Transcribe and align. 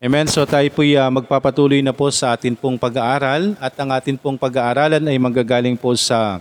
Amen. 0.00 0.24
So 0.32 0.48
tayo 0.48 0.64
po 0.72 0.80
magpapatuloy 0.80 1.84
na 1.84 1.92
po 1.92 2.08
sa 2.08 2.32
atin 2.32 2.56
pong 2.56 2.80
pag-aaral 2.80 3.52
at 3.60 3.76
ang 3.76 3.92
atin 3.92 4.16
pong 4.16 4.40
pag-aaralan 4.40 5.04
ay 5.04 5.20
manggagaling 5.20 5.76
po 5.76 5.92
sa 5.92 6.40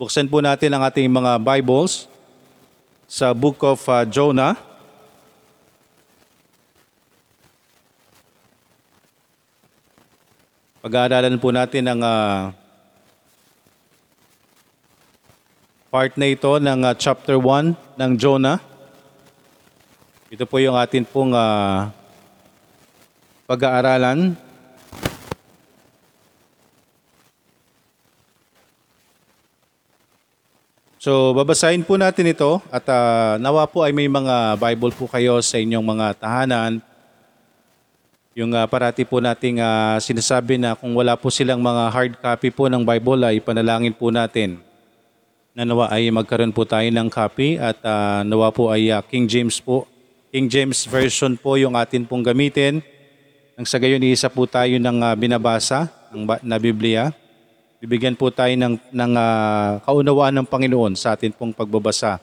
buksan 0.00 0.24
po 0.24 0.40
natin 0.40 0.72
ang 0.72 0.80
ating 0.88 1.12
mga 1.12 1.36
Bibles 1.36 2.08
sa 3.04 3.36
Book 3.36 3.60
of 3.60 3.84
uh, 3.84 4.08
Jonah. 4.08 4.56
Pag-aaralan 10.80 11.36
po 11.36 11.52
natin 11.52 11.84
ang 11.84 12.00
uh, 12.00 12.48
part 15.92 16.16
na 16.16 16.32
ito 16.32 16.56
ng 16.56 16.80
uh, 16.80 16.96
chapter 16.96 17.36
1 17.36 17.76
ng 17.76 18.12
Jonah. 18.16 18.56
Ito 20.32 20.48
po 20.48 20.56
yung 20.64 20.80
atin 20.80 21.04
pong 21.04 21.36
uh, 21.36 22.05
pag-aaralan. 23.46 24.34
So, 30.98 31.30
babasahin 31.38 31.86
po 31.86 31.94
natin 31.94 32.34
ito 32.34 32.58
at 32.66 32.82
uh, 32.90 33.38
nawa 33.38 33.62
po 33.70 33.86
ay 33.86 33.94
may 33.94 34.10
mga 34.10 34.58
Bible 34.58 34.90
po 34.90 35.06
kayo 35.06 35.38
sa 35.38 35.54
inyong 35.54 35.86
mga 35.86 36.06
tahanan. 36.18 36.82
Yung 38.34 38.50
uh, 38.50 38.66
parati 38.66 39.06
po 39.06 39.22
nating 39.22 39.62
uh, 39.62 40.02
sinasabi 40.02 40.58
na 40.58 40.74
kung 40.74 40.98
wala 40.98 41.14
po 41.14 41.30
silang 41.30 41.62
mga 41.62 41.82
hard 41.94 42.12
copy 42.18 42.50
po 42.50 42.66
ng 42.66 42.82
Bible 42.82 43.22
ay 43.22 43.38
panalangin 43.38 43.94
po 43.94 44.10
natin 44.10 44.58
na 45.54 45.62
nawa 45.62 45.88
ay 45.94 46.10
magkaroon 46.10 46.50
po 46.50 46.66
tayo 46.66 46.90
ng 46.90 47.06
copy 47.06 47.54
at 47.54 47.78
uh, 47.86 48.26
nawa 48.26 48.50
po 48.50 48.74
ay 48.74 48.90
uh, 48.90 48.98
King 49.06 49.30
James 49.30 49.62
po. 49.62 49.86
King 50.34 50.50
James 50.50 50.90
Version 50.90 51.38
po 51.38 51.54
yung 51.54 51.78
atin 51.78 52.02
pong 52.02 52.26
gamitin. 52.26 52.82
Nang 53.56 53.64
sa 53.64 53.80
gayon, 53.80 54.04
isa 54.04 54.28
po 54.28 54.44
tayo 54.44 54.76
ng 54.76 55.00
uh, 55.00 55.16
binabasa 55.16 55.88
ng, 56.12 56.28
na 56.44 56.60
Biblia. 56.60 57.08
Bibigyan 57.80 58.12
po 58.12 58.28
tayo 58.28 58.52
ng, 58.52 58.76
ng 58.92 59.12
uh, 59.16 59.80
kaunawaan 59.80 60.36
ng 60.36 60.44
Panginoon 60.44 60.92
sa 60.92 61.16
atin 61.16 61.32
pong 61.32 61.56
pagbabasa. 61.56 62.20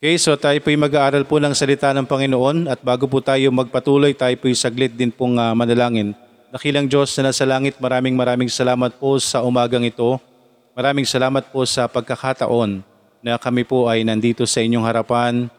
Okay, 0.00 0.16
so 0.16 0.32
tayo 0.40 0.56
po'y 0.64 0.80
mag-aaral 0.80 1.28
po 1.28 1.36
ng 1.36 1.52
salita 1.52 1.92
ng 1.92 2.08
Panginoon 2.08 2.72
at 2.72 2.80
bago 2.80 3.04
po 3.04 3.20
tayo 3.20 3.52
magpatuloy, 3.52 4.16
tayo 4.16 4.32
po'y 4.40 4.56
saglit 4.56 4.96
din 4.96 5.12
pong 5.12 5.36
uh, 5.36 5.52
manalangin. 5.52 6.16
Nakilang 6.48 6.88
Diyos 6.88 7.12
na 7.20 7.28
nasa 7.28 7.44
langit, 7.44 7.76
maraming 7.76 8.16
maraming 8.16 8.48
salamat 8.48 8.96
po 8.96 9.20
sa 9.20 9.44
umagang 9.44 9.84
ito. 9.84 10.16
Maraming 10.72 11.04
salamat 11.04 11.52
po 11.52 11.68
sa 11.68 11.84
pagkakataon 11.84 12.80
na 13.20 13.36
kami 13.36 13.68
po 13.68 13.92
ay 13.92 14.08
nandito 14.08 14.48
sa 14.48 14.64
inyong 14.64 14.88
harapan 14.88 15.52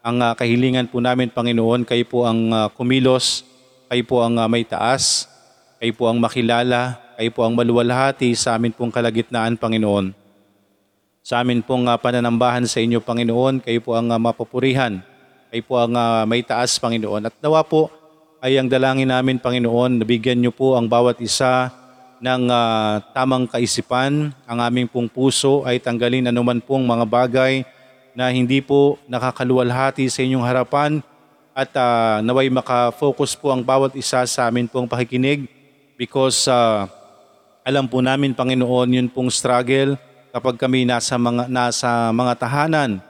ang 0.00 0.16
uh, 0.20 0.32
kahilingan 0.32 0.88
po 0.88 0.96
namin, 1.00 1.28
Panginoon, 1.28 1.84
kayo 1.84 2.04
po 2.08 2.24
ang 2.24 2.48
uh, 2.48 2.72
kumilos, 2.72 3.44
kayo 3.92 4.00
po 4.08 4.24
ang 4.24 4.40
uh, 4.40 4.48
may 4.48 4.64
taas, 4.64 5.28
kayo 5.76 5.92
po 5.92 6.08
ang 6.08 6.16
makilala, 6.16 6.96
kayo 7.20 7.28
po 7.36 7.44
ang 7.44 7.52
maluwalhati 7.52 8.32
sa 8.32 8.56
amin 8.56 8.72
pong 8.72 8.88
kalagitnaan, 8.88 9.60
Panginoon. 9.60 10.16
Sa 11.20 11.44
amin 11.44 11.60
pong 11.60 11.84
pananambahan 12.00 12.64
sa 12.64 12.80
inyo, 12.80 13.04
Panginoon, 13.04 13.60
kayo 13.60 13.80
po 13.84 13.92
ang 13.92 14.08
uh, 14.08 14.16
mapupurihan, 14.16 15.04
kayo 15.52 15.62
po 15.68 15.76
ang 15.76 15.92
may 16.24 16.40
taas, 16.48 16.80
Panginoon. 16.80 17.28
At 17.28 17.36
nawa 17.44 17.60
po 17.60 17.92
ay 18.40 18.56
ang 18.56 18.72
dalangin 18.72 19.12
namin, 19.12 19.36
Panginoon, 19.36 20.00
nabigyan 20.00 20.40
niyo 20.40 20.56
po 20.56 20.80
ang 20.80 20.88
bawat 20.88 21.20
isa 21.20 21.68
ng 22.24 22.48
uh, 22.48 23.04
tamang 23.12 23.44
kaisipan, 23.44 24.32
ang 24.48 24.58
aming 24.64 24.88
pong 24.88 25.12
puso 25.12 25.60
ay 25.68 25.76
tanggalin 25.76 26.32
anuman 26.32 26.56
pong 26.64 26.88
mga 26.88 27.04
bagay 27.04 27.54
na 28.20 28.28
hindi 28.28 28.60
po 28.60 29.00
nakakaluwalhati 29.08 30.04
sa 30.12 30.20
inyong 30.20 30.44
harapan 30.44 31.00
at 31.56 31.72
uh, 31.72 32.20
naway 32.20 32.52
makafocus 32.52 33.32
po 33.32 33.48
ang 33.48 33.64
bawat 33.64 33.96
isa 33.96 34.20
sa 34.28 34.44
amin 34.44 34.68
pong 34.68 34.84
pakikinig 34.84 35.48
because 35.96 36.44
uh, 36.44 36.84
alam 37.64 37.88
po 37.88 38.04
namin 38.04 38.36
Panginoon 38.36 38.92
yun 38.92 39.08
pong 39.08 39.32
struggle 39.32 39.96
kapag 40.36 40.60
kami 40.60 40.84
nasa 40.84 41.16
mga 41.16 41.48
nasa 41.48 42.12
mga 42.12 42.32
tahanan. 42.36 43.00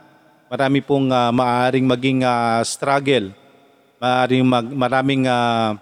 Marami 0.47 0.79
pong 0.79 1.11
uh, 1.11 1.27
maaaring 1.35 1.83
maging 1.91 2.23
uh, 2.23 2.63
struggle. 2.63 3.35
Maaaring 3.99 4.47
mag, 4.47 4.63
maraming 4.71 5.27
uh, 5.27 5.75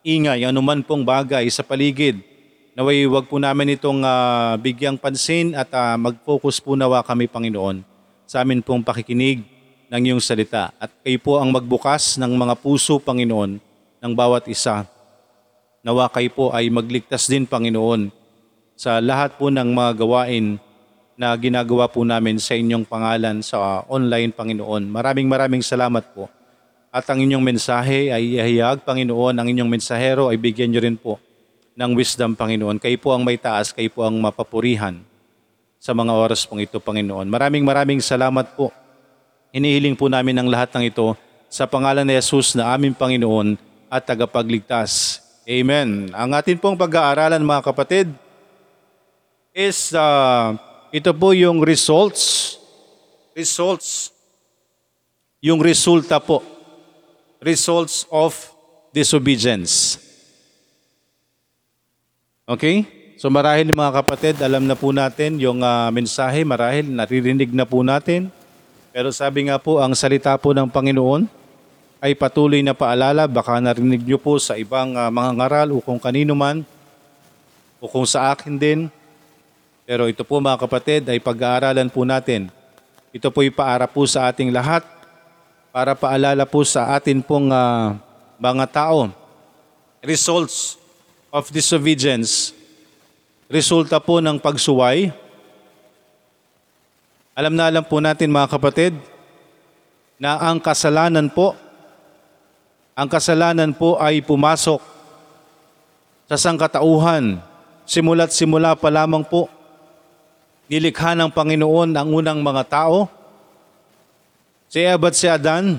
ingay 0.00 0.48
anuman 0.48 0.80
pong 0.80 1.04
bagay 1.04 1.44
sa 1.52 1.60
paligid. 1.60 2.24
Naway 2.72 3.04
wag 3.04 3.28
po 3.28 3.36
namin 3.36 3.76
itong 3.76 4.00
uh, 4.00 4.56
bigyang 4.56 4.96
pansin 4.96 5.52
at 5.52 5.68
uh, 5.76 6.00
mag-focus 6.00 6.56
po 6.56 6.72
nawa 6.72 7.04
kami 7.04 7.28
Panginoon 7.28 7.95
sa 8.26 8.42
amin 8.42 8.58
pong 8.60 8.82
pakikinig 8.82 9.46
ng 9.86 10.02
iyong 10.02 10.22
salita. 10.22 10.74
At 10.82 10.90
kayo 11.00 11.18
po 11.22 11.38
ang 11.38 11.54
magbukas 11.54 12.18
ng 12.18 12.34
mga 12.34 12.58
puso, 12.58 12.98
Panginoon, 12.98 13.62
ng 14.02 14.12
bawat 14.12 14.50
isa. 14.50 14.82
Nawa 15.86 16.10
kayo 16.10 16.28
po 16.34 16.44
ay 16.50 16.66
magligtas 16.66 17.30
din, 17.30 17.46
Panginoon, 17.46 18.10
sa 18.74 18.98
lahat 18.98 19.38
po 19.38 19.48
ng 19.48 19.70
mga 19.70 19.90
gawain 20.02 20.58
na 21.16 21.32
ginagawa 21.38 21.88
po 21.88 22.04
namin 22.04 22.36
sa 22.36 22.52
inyong 22.58 22.84
pangalan 22.84 23.40
sa 23.40 23.86
online, 23.86 24.34
Panginoon. 24.34 24.90
Maraming 24.90 25.30
maraming 25.30 25.62
salamat 25.62 26.12
po. 26.12 26.28
At 26.90 27.06
ang 27.08 27.22
inyong 27.22 27.40
mensahe 27.40 28.10
ay 28.10 28.36
ihayag, 28.36 28.82
Panginoon, 28.82 29.38
ang 29.38 29.46
inyong 29.46 29.70
mensahero 29.70 30.28
ay 30.28 30.36
bigyan 30.36 30.74
niyo 30.74 30.82
rin 30.82 30.98
po 30.98 31.22
ng 31.78 31.94
wisdom, 31.94 32.34
Panginoon. 32.34 32.82
Kayo 32.82 32.98
po 32.98 33.14
ang 33.14 33.22
may 33.22 33.38
taas, 33.38 33.70
kayo 33.70 33.88
po 33.94 34.02
ang 34.02 34.18
mapapurihan 34.18 34.98
sa 35.86 35.94
mga 35.94 36.10
oras 36.10 36.42
pong 36.42 36.66
ito, 36.66 36.82
Panginoon. 36.82 37.30
Maraming 37.30 37.62
maraming 37.62 38.02
salamat 38.02 38.58
po. 38.58 38.74
Inihiling 39.54 39.94
po 39.94 40.10
namin 40.10 40.34
ang 40.34 40.50
lahat 40.50 40.74
ng 40.74 40.90
ito 40.90 41.14
sa 41.46 41.62
pangalan 41.70 42.02
ni 42.02 42.18
Jesus 42.18 42.58
na 42.58 42.74
aming 42.74 42.90
Panginoon 42.90 43.54
at 43.86 44.02
tagapagligtas. 44.02 45.22
Amen. 45.46 46.10
Ang 46.10 46.30
atin 46.34 46.58
pong 46.58 46.74
pag-aaralan 46.74 47.38
mga 47.38 47.62
kapatid 47.70 48.10
is 49.54 49.94
uh, 49.94 50.58
ito 50.90 51.14
po 51.14 51.30
yung 51.38 51.62
results. 51.62 52.58
Results. 53.38 54.10
Yung 55.38 55.62
resulta 55.62 56.18
po. 56.18 56.42
Results 57.38 58.10
of 58.10 58.34
disobedience. 58.90 60.02
Okay? 62.42 63.05
So 63.16 63.32
marahil 63.32 63.72
mga 63.72 64.04
kapatid, 64.04 64.36
alam 64.44 64.68
na 64.68 64.76
po 64.76 64.92
natin 64.92 65.40
yung 65.40 65.64
uh, 65.64 65.88
mensahe, 65.88 66.44
marahil 66.44 66.84
naririnig 66.84 67.48
na 67.48 67.64
po 67.64 67.80
natin. 67.80 68.28
Pero 68.92 69.08
sabi 69.08 69.48
nga 69.48 69.56
po, 69.56 69.80
ang 69.80 69.96
salita 69.96 70.36
po 70.36 70.52
ng 70.52 70.68
Panginoon 70.68 71.24
ay 72.04 72.12
patuloy 72.12 72.60
na 72.60 72.76
paalala, 72.76 73.24
baka 73.24 73.56
narinig 73.56 74.04
nyo 74.04 74.20
po 74.20 74.36
sa 74.36 74.60
ibang 74.60 74.92
uh, 74.92 75.08
mga 75.08 75.30
ngaral 75.32 75.68
o 75.72 75.80
kung 75.80 75.96
kanino 75.96 76.36
man, 76.36 76.60
o 77.80 77.88
kung 77.88 78.04
sa 78.04 78.36
akin 78.36 78.60
din. 78.60 78.92
Pero 79.88 80.12
ito 80.12 80.20
po 80.20 80.36
mga 80.36 80.60
kapatid 80.68 81.08
ay 81.08 81.16
pag-aaralan 81.16 81.88
po 81.88 82.04
natin. 82.04 82.52
Ito 83.16 83.32
po 83.32 83.40
ipaara 83.40 83.88
po 83.88 84.04
sa 84.04 84.28
ating 84.28 84.52
lahat 84.52 84.84
para 85.72 85.96
paalala 85.96 86.44
po 86.44 86.68
sa 86.68 86.92
atin 86.92 87.24
pong 87.24 87.48
uh, 87.48 87.96
mga 88.36 88.64
tao. 88.68 89.08
Results 90.04 90.76
of 91.32 91.48
disobedience 91.48 92.55
resulta 93.46 94.02
po 94.02 94.18
ng 94.18 94.38
pagsuway. 94.42 95.14
Alam 97.36 97.54
na 97.54 97.68
alam 97.70 97.84
po 97.84 98.02
natin 98.02 98.32
mga 98.32 98.50
kapatid 98.58 98.96
na 100.16 100.40
ang 100.40 100.58
kasalanan 100.58 101.28
po, 101.28 101.54
ang 102.96 103.08
kasalanan 103.12 103.76
po 103.76 104.00
ay 104.00 104.24
pumasok 104.24 104.80
sa 106.26 106.36
sangkatauhan. 106.40 107.38
Simula't 107.86 108.34
simula 108.34 108.74
pa 108.74 108.90
lamang 108.90 109.22
po, 109.22 109.46
nilikha 110.66 111.14
ng 111.14 111.30
Panginoon 111.30 111.94
ang 111.94 112.08
unang 112.10 112.40
mga 112.42 112.62
tao. 112.66 113.06
Si 114.66 114.82
Eva 114.82 115.06
at 115.06 115.14
si 115.14 115.30
Adan, 115.30 115.78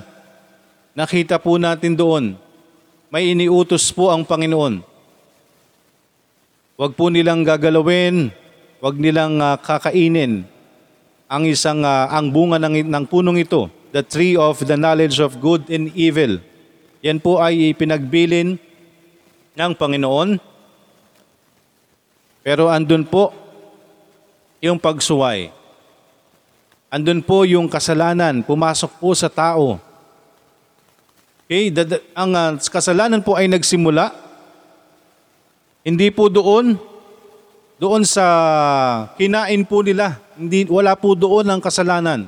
nakita 0.96 1.36
po 1.36 1.60
natin 1.60 1.98
doon, 1.98 2.40
may 3.12 3.28
iniutos 3.36 3.92
po 3.92 4.08
ang 4.08 4.24
Panginoon 4.24 4.97
Huwag 6.78 6.94
po 6.94 7.10
nilang 7.10 7.42
gagalawin, 7.42 8.30
huwag 8.78 9.02
nilang 9.02 9.42
uh, 9.42 9.58
kakainin 9.58 10.46
ang 11.26 11.50
isang 11.50 11.82
uh, 11.82 12.06
ang 12.06 12.30
bunga 12.30 12.62
ng, 12.62 12.86
ng 12.86 13.06
punong 13.10 13.42
ito, 13.42 13.66
the 13.90 14.06
tree 14.06 14.38
of 14.38 14.62
the 14.62 14.78
knowledge 14.78 15.18
of 15.18 15.42
good 15.42 15.66
and 15.74 15.90
evil. 15.98 16.38
Yan 17.02 17.18
po 17.18 17.42
ay 17.42 17.74
pinagbilin 17.74 18.62
ng 19.58 19.72
Panginoon. 19.74 20.38
Pero 22.46 22.70
andun 22.70 23.10
po 23.10 23.34
yung 24.62 24.78
pagsuway. 24.78 25.50
Andun 26.94 27.26
po 27.26 27.42
yung 27.42 27.66
kasalanan, 27.74 28.46
pumasok 28.46 29.02
po 29.02 29.18
sa 29.18 29.34
tao. 29.34 29.82
Okay, 31.50 31.74
ang 32.14 32.38
uh, 32.38 32.54
kasalanan 32.70 33.26
po 33.26 33.34
ay 33.34 33.50
nagsimula 33.50 34.27
hindi 35.88 36.12
po 36.12 36.28
doon, 36.28 36.76
doon 37.80 38.04
sa 38.04 38.26
kinain 39.16 39.64
po 39.64 39.80
nila. 39.80 40.20
Hindi, 40.36 40.68
wala 40.68 41.00
po 41.00 41.16
doon 41.16 41.48
ang 41.48 41.64
kasalanan. 41.64 42.28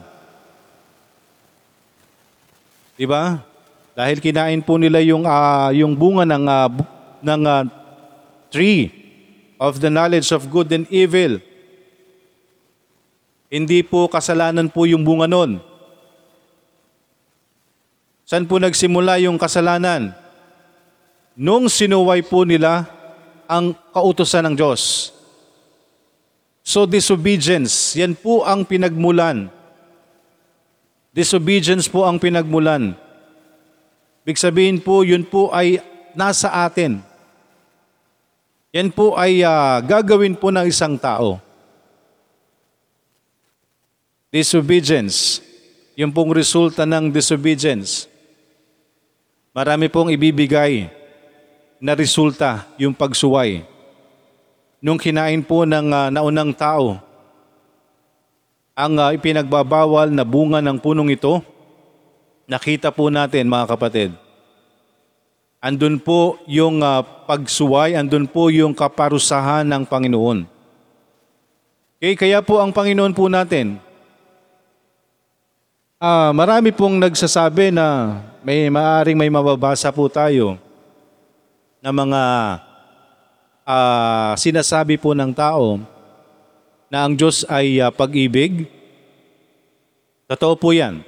Di 2.96 3.04
ba? 3.04 3.44
Dahil 4.00 4.24
kinain 4.24 4.64
po 4.64 4.80
nila 4.80 5.04
yung 5.04 5.28
ah, 5.28 5.76
yung 5.76 5.92
bunga 5.92 6.24
ng 6.24 6.46
bu- 6.72 6.88
ng 7.20 7.42
ah, 7.44 7.68
tree 8.48 8.96
of 9.60 9.84
the 9.84 9.92
knowledge 9.92 10.32
of 10.32 10.48
good 10.48 10.72
and 10.72 10.88
evil. 10.88 11.44
Hindi 13.52 13.84
po 13.84 14.08
kasalanan 14.08 14.72
po 14.72 14.88
yung 14.88 15.04
bunga 15.04 15.28
nun. 15.28 15.60
Saan 18.24 18.48
po 18.48 18.56
nagsimula 18.56 19.20
yung 19.20 19.36
kasalanan? 19.36 20.16
Nung 21.36 21.68
sinuway 21.68 22.24
po 22.24 22.48
nila 22.48 22.99
ang 23.50 23.74
kautosan 23.90 24.46
ng 24.46 24.56
Diyos. 24.56 25.10
So 26.62 26.86
disobedience, 26.86 27.98
yan 27.98 28.14
po 28.14 28.46
ang 28.46 28.62
pinagmulan. 28.62 29.50
Disobedience 31.10 31.90
po 31.90 32.06
ang 32.06 32.22
pinagmulan. 32.22 32.94
Big 34.22 34.38
sabihin 34.38 34.78
po, 34.78 35.02
yun 35.02 35.26
po 35.26 35.50
ay 35.50 35.82
nasa 36.14 36.54
atin. 36.62 37.02
Yan 38.70 38.94
po 38.94 39.18
ay 39.18 39.42
ah, 39.42 39.82
gagawin 39.82 40.38
po 40.38 40.54
ng 40.54 40.70
isang 40.70 40.94
tao. 40.94 41.42
Disobedience. 44.30 45.42
Yung 45.98 46.14
pong 46.14 46.30
resulta 46.38 46.86
ng 46.86 47.10
disobedience. 47.10 48.06
Marami 49.58 49.90
pong 49.90 50.14
ibibigay 50.14 50.99
na 51.80 51.96
resulta 51.96 52.68
yung 52.76 52.92
pagsuway. 52.92 53.64
Nung 54.84 55.00
kinain 55.00 55.40
po 55.40 55.64
ng 55.64 55.88
ah, 55.92 56.08
naunang 56.12 56.52
tao, 56.52 57.00
ang 58.76 58.94
ah, 59.00 59.12
ipinagbabawal 59.16 60.12
na 60.12 60.24
bunga 60.28 60.60
ng 60.60 60.76
punong 60.80 61.12
ito, 61.12 61.40
nakita 62.48 62.92
po 62.92 63.08
natin 63.08 63.48
mga 63.48 63.76
kapatid, 63.76 64.12
andun 65.64 66.00
po 66.00 66.40
yung 66.48 66.84
ah, 66.84 67.04
pagsuway, 67.04 67.96
andun 67.96 68.28
po 68.28 68.52
yung 68.52 68.76
kaparusahan 68.76 69.68
ng 69.68 69.84
Panginoon. 69.88 70.48
Okay, 72.00 72.16
kaya 72.16 72.40
po 72.40 72.64
ang 72.64 72.72
Panginoon 72.72 73.12
po 73.12 73.28
natin, 73.28 73.80
ah, 76.00 76.32
marami 76.32 76.72
pong 76.72 77.00
nagsasabi 77.00 77.72
na 77.72 78.20
may 78.40 78.72
maaring 78.72 79.20
may 79.20 79.28
mababasa 79.28 79.92
po 79.92 80.08
tayo 80.08 80.69
na 81.80 81.92
mga 81.96 82.24
ah, 83.64 84.34
sinasabi 84.36 85.00
po 85.00 85.16
ng 85.16 85.32
tao 85.32 85.80
na 86.92 87.08
ang 87.08 87.16
Diyos 87.16 87.48
ay 87.48 87.80
ah, 87.80 87.92
pag-ibig. 87.92 88.68
Totoo 90.30 90.54
po 90.60 90.76
yan. 90.76 91.02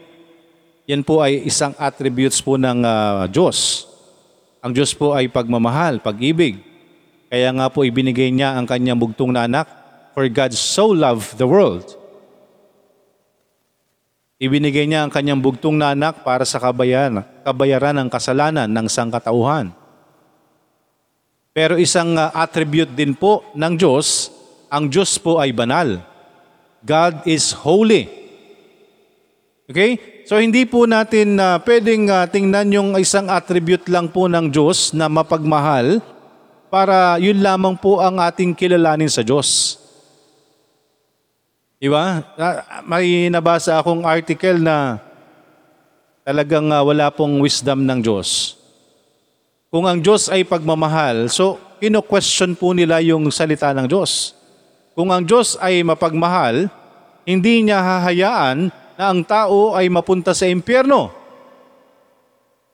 Yan 0.89 1.05
po 1.05 1.21
ay 1.21 1.45
isang 1.45 1.75
attributes 1.77 2.39
po 2.39 2.55
ng 2.55 2.79
ah, 2.83 3.27
Diyos. 3.27 3.87
Ang 4.63 4.71
Diyos 4.71 4.95
po 4.95 5.11
ay 5.11 5.27
pagmamahal, 5.27 5.99
pag-ibig. 5.99 6.61
Kaya 7.31 7.49
nga 7.55 7.67
po 7.71 7.83
ibinigay 7.83 8.29
niya 8.29 8.55
ang 8.55 8.67
kanyang 8.67 8.99
bugtong 8.99 9.31
na 9.31 9.47
anak, 9.47 9.67
for 10.11 10.27
God 10.27 10.51
so 10.51 10.91
loved 10.91 11.39
the 11.39 11.47
world. 11.47 11.87
Ibinigay 14.41 14.89
niya 14.89 15.05
ang 15.05 15.11
kanyang 15.13 15.39
bugtong 15.39 15.77
na 15.77 15.93
anak 15.93 16.25
para 16.25 16.43
sa 16.43 16.57
kabayaran, 16.57 17.23
kabayaran 17.45 17.95
ng 18.01 18.09
kasalanan 18.09 18.67
ng 18.67 18.87
sangkatauhan. 18.89 19.80
Pero 21.51 21.75
isang 21.75 22.15
ah, 22.15 22.31
attribute 22.31 22.95
din 22.95 23.11
po 23.11 23.43
ng 23.51 23.75
Diyos, 23.75 24.31
ang 24.71 24.87
Diyos 24.87 25.19
po 25.19 25.35
ay 25.35 25.51
banal. 25.51 25.99
God 26.79 27.27
is 27.27 27.51
holy. 27.51 28.07
Okay? 29.67 30.23
So 30.23 30.39
hindi 30.39 30.63
po 30.63 30.87
natin 30.87 31.35
na 31.35 31.59
pwedeng 31.59 32.07
ah, 32.07 32.23
tingnan 32.23 32.71
yung 32.71 32.89
isang 32.95 33.27
attribute 33.27 33.83
lang 33.91 34.07
po 34.07 34.31
ng 34.31 34.47
Diyos 34.47 34.95
na 34.95 35.11
mapagmahal 35.11 35.99
para 36.71 37.19
yun 37.19 37.43
lamang 37.43 37.75
po 37.75 37.99
ang 37.99 38.23
ating 38.23 38.55
kilalanin 38.55 39.11
sa 39.11 39.19
Diyos. 39.19 39.75
Di 41.81 41.91
May 42.87 43.27
nabasa 43.27 43.75
akong 43.75 44.07
article 44.07 44.63
na 44.63 45.03
talagang 46.23 46.71
ah, 46.71 46.79
wala 46.79 47.11
pong 47.11 47.43
wisdom 47.43 47.83
ng 47.83 47.99
Diyos. 47.99 48.60
Kung 49.71 49.87
ang 49.87 50.03
Diyos 50.03 50.27
ay 50.27 50.43
pagmamahal, 50.43 51.31
so 51.31 51.55
kino-question 51.79 52.59
po 52.59 52.75
nila 52.75 52.99
yung 52.99 53.31
salita 53.31 53.71
ng 53.71 53.87
Diyos. 53.87 54.35
Kung 54.91 55.07
ang 55.15 55.23
Diyos 55.23 55.55
ay 55.63 55.79
mapagmahal, 55.87 56.67
hindi 57.23 57.63
niya 57.63 57.79
hahayaan 57.79 58.67
na 58.99 59.03
ang 59.07 59.23
tao 59.23 59.71
ay 59.71 59.87
mapunta 59.87 60.35
sa 60.35 60.43
impyerno. 60.43 61.15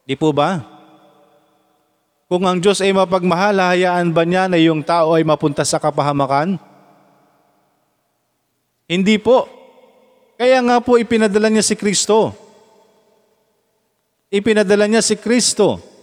Di 0.10 0.18
po 0.18 0.34
ba? 0.34 0.58
Kung 2.26 2.42
ang 2.50 2.58
Diyos 2.58 2.82
ay 2.82 2.90
mapagmahal, 2.98 3.62
hahayaan 3.62 4.10
ba 4.10 4.26
niya 4.26 4.50
na 4.50 4.58
yung 4.58 4.82
tao 4.82 5.14
ay 5.14 5.22
mapunta 5.22 5.62
sa 5.62 5.78
kapahamakan? 5.78 6.58
Hindi 8.90 9.22
po. 9.22 9.46
Kaya 10.34 10.66
nga 10.66 10.82
po 10.82 10.98
ipinadala 10.98 11.54
niya 11.54 11.62
si 11.62 11.78
Kristo. 11.78 12.34
Ipinadala 14.34 14.90
niya 14.90 15.06
si 15.06 15.14
Kristo. 15.14 15.97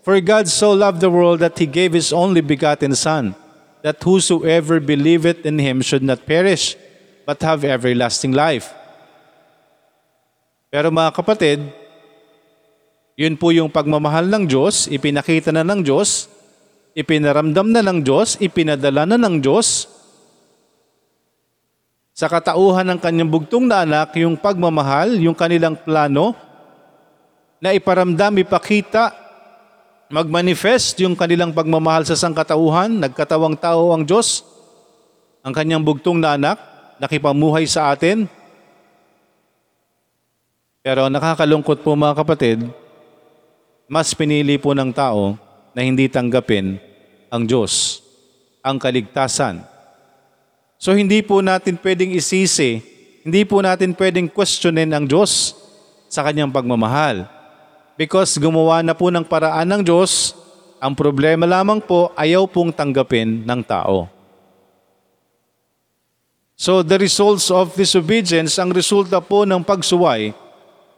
For 0.00 0.16
God 0.24 0.48
so 0.48 0.72
loved 0.72 1.04
the 1.04 1.12
world 1.12 1.44
that 1.44 1.60
He 1.60 1.68
gave 1.68 1.92
His 1.92 2.08
only 2.08 2.40
begotten 2.40 2.96
Son, 2.96 3.36
that 3.84 4.00
whosoever 4.00 4.80
believeth 4.80 5.44
in 5.44 5.60
Him 5.60 5.84
should 5.84 6.00
not 6.00 6.24
perish, 6.24 6.76
but 7.28 7.40
have 7.44 7.68
everlasting 7.68 8.32
life. 8.32 8.72
Pero 10.72 10.88
mga 10.88 11.12
kapatid, 11.12 11.60
yun 13.20 13.36
po 13.36 13.52
yung 13.52 13.68
pagmamahal 13.68 14.24
ng 14.24 14.48
Diyos, 14.48 14.88
ipinakita 14.88 15.52
na 15.52 15.60
ng 15.60 15.84
Diyos, 15.84 16.32
ipinaramdam 16.96 17.68
na 17.68 17.84
ng 17.84 18.00
Diyos, 18.00 18.40
ipinadala 18.40 19.04
na 19.04 19.20
ng 19.20 19.36
Diyos, 19.36 19.84
sa 22.16 22.28
katauhan 22.28 22.88
ng 22.88 23.00
kanyang 23.00 23.28
bugtong 23.28 23.68
na 23.68 23.84
anak, 23.84 24.16
yung 24.16 24.40
pagmamahal, 24.40 25.20
yung 25.20 25.36
kanilang 25.36 25.76
plano, 25.76 26.32
na 27.60 27.76
iparamdam, 27.76 28.40
ipakita, 28.40 29.29
magmanifest 30.10 30.98
yung 31.06 31.14
kanilang 31.14 31.54
pagmamahal 31.54 32.02
sa 32.02 32.18
sangkatauhan, 32.18 32.98
nagkatawang 32.98 33.54
tao 33.54 33.94
ang 33.94 34.02
Diyos, 34.02 34.42
ang 35.40 35.54
kanyang 35.54 35.86
bugtong 35.86 36.18
na 36.18 36.34
anak, 36.34 36.58
nakipamuhay 36.98 37.64
sa 37.70 37.94
atin. 37.94 38.26
Pero 40.82 41.06
nakakalungkot 41.06 41.86
po 41.86 41.94
mga 41.94 42.18
kapatid, 42.18 42.58
mas 43.86 44.10
pinili 44.10 44.58
po 44.58 44.74
ng 44.74 44.90
tao 44.90 45.38
na 45.78 45.86
hindi 45.86 46.10
tanggapin 46.10 46.82
ang 47.30 47.46
Diyos, 47.46 48.02
ang 48.66 48.82
kaligtasan. 48.82 49.62
So 50.74 50.90
hindi 50.90 51.22
po 51.22 51.38
natin 51.38 51.78
pwedeng 51.78 52.10
isisi, 52.10 52.82
hindi 53.22 53.46
po 53.46 53.62
natin 53.62 53.94
pwedeng 53.94 54.26
questionin 54.26 54.90
ang 54.90 55.06
Diyos 55.06 55.54
sa 56.10 56.26
kanyang 56.26 56.50
pagmamahal. 56.50 57.39
Because 58.00 58.40
gumawa 58.40 58.80
na 58.80 58.96
po 58.96 59.12
ng 59.12 59.20
paraan 59.20 59.68
ng 59.68 59.82
Diyos, 59.84 60.32
ang 60.80 60.96
problema 60.96 61.44
lamang 61.44 61.84
po 61.84 62.08
ayaw 62.16 62.48
pong 62.48 62.72
tanggapin 62.72 63.44
ng 63.44 63.60
tao. 63.60 64.08
So 66.56 66.80
the 66.80 66.96
results 66.96 67.52
of 67.52 67.76
disobedience, 67.76 68.56
ang 68.56 68.72
resulta 68.72 69.20
po 69.20 69.44
ng 69.44 69.60
pagsuway 69.60 70.32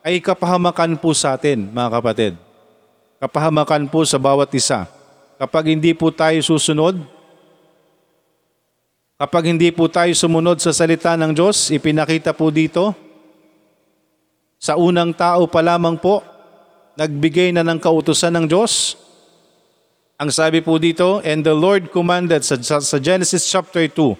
ay 0.07 0.23
kapahamakan 0.23 0.95
po 0.95 1.11
sa 1.11 1.35
atin, 1.35 1.75
mga 1.75 1.91
kapatid. 1.91 2.33
Kapahamakan 3.19 3.91
po 3.91 4.07
sa 4.07 4.23
bawat 4.23 4.55
isa. 4.55 4.87
Kapag 5.43 5.75
hindi 5.75 5.91
po 5.99 6.15
tayo 6.15 6.39
susunod, 6.39 7.03
kapag 9.19 9.51
hindi 9.51 9.75
po 9.75 9.91
tayo 9.91 10.15
sumunod 10.15 10.63
sa 10.63 10.71
salita 10.71 11.19
ng 11.19 11.35
Diyos, 11.35 11.67
ipinakita 11.75 12.31
po 12.31 12.55
dito, 12.55 12.95
sa 14.63 14.79
unang 14.79 15.11
tao 15.11 15.51
pa 15.51 15.59
lamang 15.59 15.99
po, 15.99 16.32
nagbigay 16.97 17.55
na 17.55 17.65
ng 17.65 17.81
kautusan 17.81 18.33
ng 18.37 18.47
Diyos. 18.49 18.97
Ang 20.21 20.31
sabi 20.31 20.63
po 20.63 20.79
dito, 20.79 21.19
and 21.27 21.43
the 21.43 21.57
Lord 21.57 21.91
commanded 21.91 22.47
sa, 22.47 22.61
sa, 22.61 22.97
Genesis 23.01 23.49
chapter 23.49 23.89
2, 23.89 24.15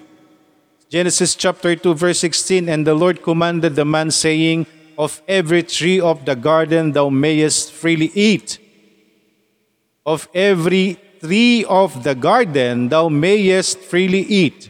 Genesis 0.91 1.33
chapter 1.33 1.73
2 1.79 1.95
verse 1.95 2.19
16, 2.21 2.67
and 2.67 2.83
the 2.83 2.93
Lord 2.93 3.23
commanded 3.23 3.73
the 3.73 3.87
man 3.87 4.11
saying, 4.11 4.67
of 4.97 5.21
every 5.25 5.65
tree 5.65 5.97
of 5.97 6.25
the 6.25 6.37
garden 6.37 6.93
thou 6.93 7.09
mayest 7.09 7.73
freely 7.73 8.11
eat. 8.13 8.61
Of 10.05 10.27
every 10.35 10.99
tree 11.23 11.65
of 11.65 12.03
the 12.03 12.13
garden 12.13 12.89
thou 12.91 13.09
mayest 13.09 13.79
freely 13.79 14.21
eat. 14.27 14.69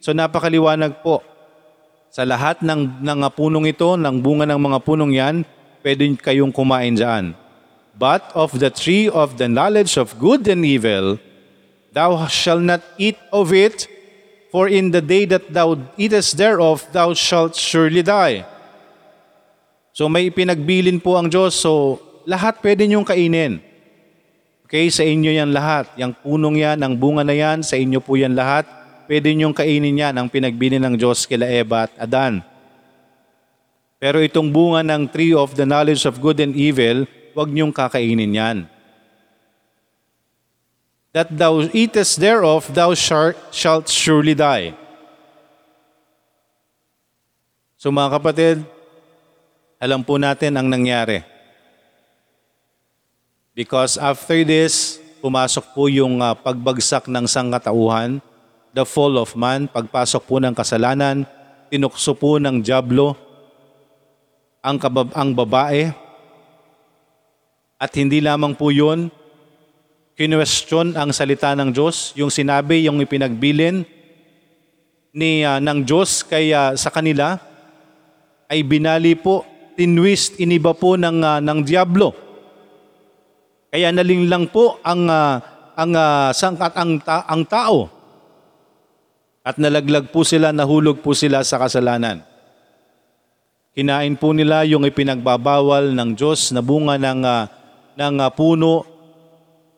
So 0.00 0.10
napakaliwanag 0.16 1.04
po. 1.04 1.22
Sa 2.10 2.26
lahat 2.26 2.64
ng, 2.66 3.04
ng 3.04 3.20
punong 3.30 3.70
ito, 3.70 3.94
ng 3.94 4.16
bunga 4.18 4.48
ng 4.48 4.58
mga 4.58 4.78
punong 4.82 5.12
yan, 5.14 5.46
pwede 5.80 6.16
kayong 6.16 6.52
kumain 6.52 6.96
dyan. 6.96 7.36
But 8.00 8.32
of 8.32 8.56
the 8.56 8.72
tree 8.72 9.12
of 9.12 9.36
the 9.36 9.44
knowledge 9.44 10.00
of 10.00 10.16
good 10.16 10.48
and 10.48 10.64
evil, 10.64 11.20
thou 11.92 12.24
shalt 12.32 12.64
not 12.64 12.80
eat 12.96 13.20
of 13.28 13.52
it, 13.52 13.84
for 14.48 14.72
in 14.72 14.88
the 14.88 15.04
day 15.04 15.28
that 15.28 15.52
thou 15.52 15.76
eatest 16.00 16.40
thereof, 16.40 16.88
thou 16.96 17.12
shalt 17.12 17.52
surely 17.54 18.00
die. 18.00 18.48
So 19.92 20.08
may 20.08 20.32
ipinagbilin 20.32 21.02
po 21.02 21.20
ang 21.20 21.28
Diyos. 21.28 21.60
So 21.60 22.00
lahat 22.24 22.64
pwede 22.64 22.88
niyong 22.88 23.04
kainin. 23.04 23.60
Okay, 24.64 24.86
sa 24.88 25.02
inyo 25.02 25.34
yan 25.34 25.50
lahat. 25.50 25.90
Yang 25.98 26.22
punong 26.22 26.56
yan, 26.56 26.78
ang 26.78 26.94
bunga 26.94 27.26
na 27.26 27.34
yan, 27.34 27.66
sa 27.66 27.74
inyo 27.74 27.98
po 27.98 28.14
yan 28.14 28.38
lahat. 28.38 28.64
Pwede 29.10 29.34
niyong 29.34 29.50
kainin 29.50 29.98
yan 29.98 30.14
ang 30.14 30.30
pinagbili 30.30 30.78
ng 30.78 30.94
Diyos 30.94 31.26
kila 31.26 31.50
Eva 31.50 31.90
at 31.90 31.92
Adan. 31.98 32.46
Pero 34.00 34.16
itong 34.24 34.48
bunga 34.48 34.80
ng 34.80 35.04
tree 35.12 35.36
of 35.36 35.52
the 35.52 35.68
knowledge 35.68 36.08
of 36.08 36.24
good 36.24 36.40
and 36.40 36.56
evil, 36.56 37.04
huwag 37.36 37.52
niyong 37.52 37.68
kakainin 37.68 38.32
yan. 38.32 38.58
That 41.12 41.28
thou 41.28 41.68
eatest 41.76 42.16
thereof, 42.16 42.72
thou 42.72 42.96
shalt 42.96 43.86
surely 43.92 44.32
die. 44.32 44.72
So 47.76 47.92
mga 47.92 48.16
kapatid, 48.16 48.56
alam 49.76 50.00
po 50.00 50.16
natin 50.16 50.56
ang 50.56 50.72
nangyari. 50.72 51.20
Because 53.52 54.00
after 54.00 54.40
this, 54.48 54.96
pumasok 55.20 55.76
po 55.76 55.92
yung 55.92 56.24
uh, 56.24 56.32
pagbagsak 56.32 57.04
ng 57.04 57.28
sangkatauhan, 57.28 58.24
the 58.72 58.88
fall 58.88 59.20
of 59.20 59.36
man, 59.36 59.68
pagpasok 59.68 60.24
po 60.24 60.40
ng 60.40 60.56
kasalanan, 60.56 61.28
tinukso 61.68 62.16
po 62.16 62.40
ng 62.40 62.64
Diablo 62.64 63.29
ang, 64.60 64.76
kabab- 64.76 65.16
ang 65.16 65.32
babae. 65.32 65.92
At 67.80 67.92
hindi 67.96 68.20
lamang 68.20 68.56
po 68.56 68.68
yun, 68.68 69.08
kinwestiyon 70.20 71.00
ang 71.00 71.16
salita 71.16 71.56
ng 71.56 71.72
Diyos, 71.72 72.12
yung 72.12 72.28
sinabi, 72.28 72.84
yung 72.84 73.00
ipinagbilin 73.00 73.88
ni 75.10 75.42
uh, 75.42 75.58
ng 75.58 75.82
Diyos 75.82 76.22
kaya 76.22 76.78
sa 76.78 76.92
kanila 76.92 77.40
ay 78.46 78.62
binali 78.62 79.16
po, 79.16 79.42
tinwist, 79.74 80.38
iniba 80.38 80.76
po 80.76 80.94
ng 81.00 81.18
uh, 81.24 81.40
ng 81.40 81.58
diablo. 81.64 82.12
Kaya 83.70 83.94
nalinglang 83.94 84.50
po 84.50 84.82
ang 84.82 85.06
uh, 85.08 85.38
ang 85.78 85.92
uh, 85.94 86.30
sangkat 86.34 86.74
ang 86.76 87.00
ta- 87.00 87.24
ang 87.24 87.42
tao. 87.48 87.88
At 89.40 89.56
nalaglag 89.56 90.12
po 90.12 90.20
sila, 90.20 90.52
nahulog 90.52 91.00
po 91.00 91.16
sila 91.16 91.40
sa 91.40 91.56
kasalanan. 91.56 92.29
Kinain 93.70 94.18
po 94.18 94.34
nila 94.34 94.66
yung 94.66 94.82
ipinagbabawal 94.82 95.94
ng 95.94 96.18
Diyos 96.18 96.50
na 96.50 96.58
bunga 96.58 96.98
ng 96.98 97.22
uh, 97.22 97.46
ng 97.94 98.14
uh, 98.18 98.30
puno 98.34 98.82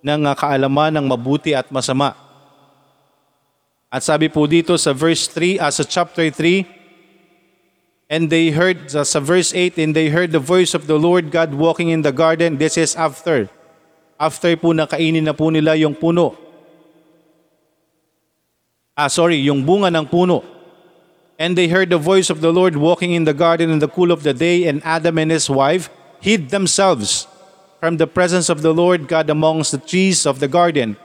ng 0.01 0.23
uh, 0.25 0.33
kaalaman 0.33 0.97
ng 0.97 1.07
mabuti 1.13 1.53
at 1.53 1.69
masama. 1.69 2.17
At 3.93 4.01
sabi 4.01 4.33
po 4.33 4.49
dito 4.49 4.73
sa 4.81 4.97
verse 4.97 5.29
3, 5.29 5.61
uh, 5.61 5.69
sa 5.69 5.85
chapter 5.85 6.25
3, 6.33 6.65
and 8.09 8.33
they 8.33 8.49
heard, 8.49 8.89
sa 8.89 9.21
verse 9.21 9.53
8, 9.53 9.77
and 9.77 9.93
they 9.93 10.09
heard 10.09 10.33
the 10.33 10.41
voice 10.41 10.73
of 10.73 10.89
the 10.89 10.97
Lord 10.97 11.29
God 11.29 11.53
walking 11.53 11.93
in 11.93 12.01
the 12.01 12.13
garden. 12.13 12.57
This 12.57 12.81
is 12.81 12.97
after. 12.97 13.53
After 14.17 14.57
po 14.57 14.73
nakainin 14.73 15.29
na 15.29 15.37
po 15.37 15.53
nila 15.53 15.77
yung 15.77 15.93
puno. 15.93 16.33
Ah, 18.97 19.13
sorry, 19.13 19.45
yung 19.45 19.61
bunga 19.61 19.93
ng 19.93 20.09
puno. 20.09 20.41
And 21.43 21.59
they 21.59 21.67
heard 21.67 21.91
the 21.91 21.99
voice 21.99 22.31
of 22.31 22.41
the 22.41 22.53
Lord 22.55 22.77
walking 22.77 23.11
in 23.19 23.25
the 23.25 23.35
garden 23.35 23.69
in 23.69 23.81
the 23.81 23.91
cool 23.91 24.13
of 24.13 24.23
the 24.23 24.31
day, 24.31 24.63
and 24.71 24.79
Adam 24.87 25.19
and 25.19 25.29
his 25.29 25.51
wife 25.51 25.91
hid 26.21 26.51
themselves 26.51 27.27
from 27.81 27.97
the 27.97 28.07
presence 28.07 28.47
of 28.49 28.63
the 28.63 28.71
Lord 28.71 29.09
God 29.09 29.29
amongst 29.29 29.73
the 29.73 29.83
trees 29.83 30.23
of 30.25 30.39
the 30.39 30.47
garden. 30.47 30.97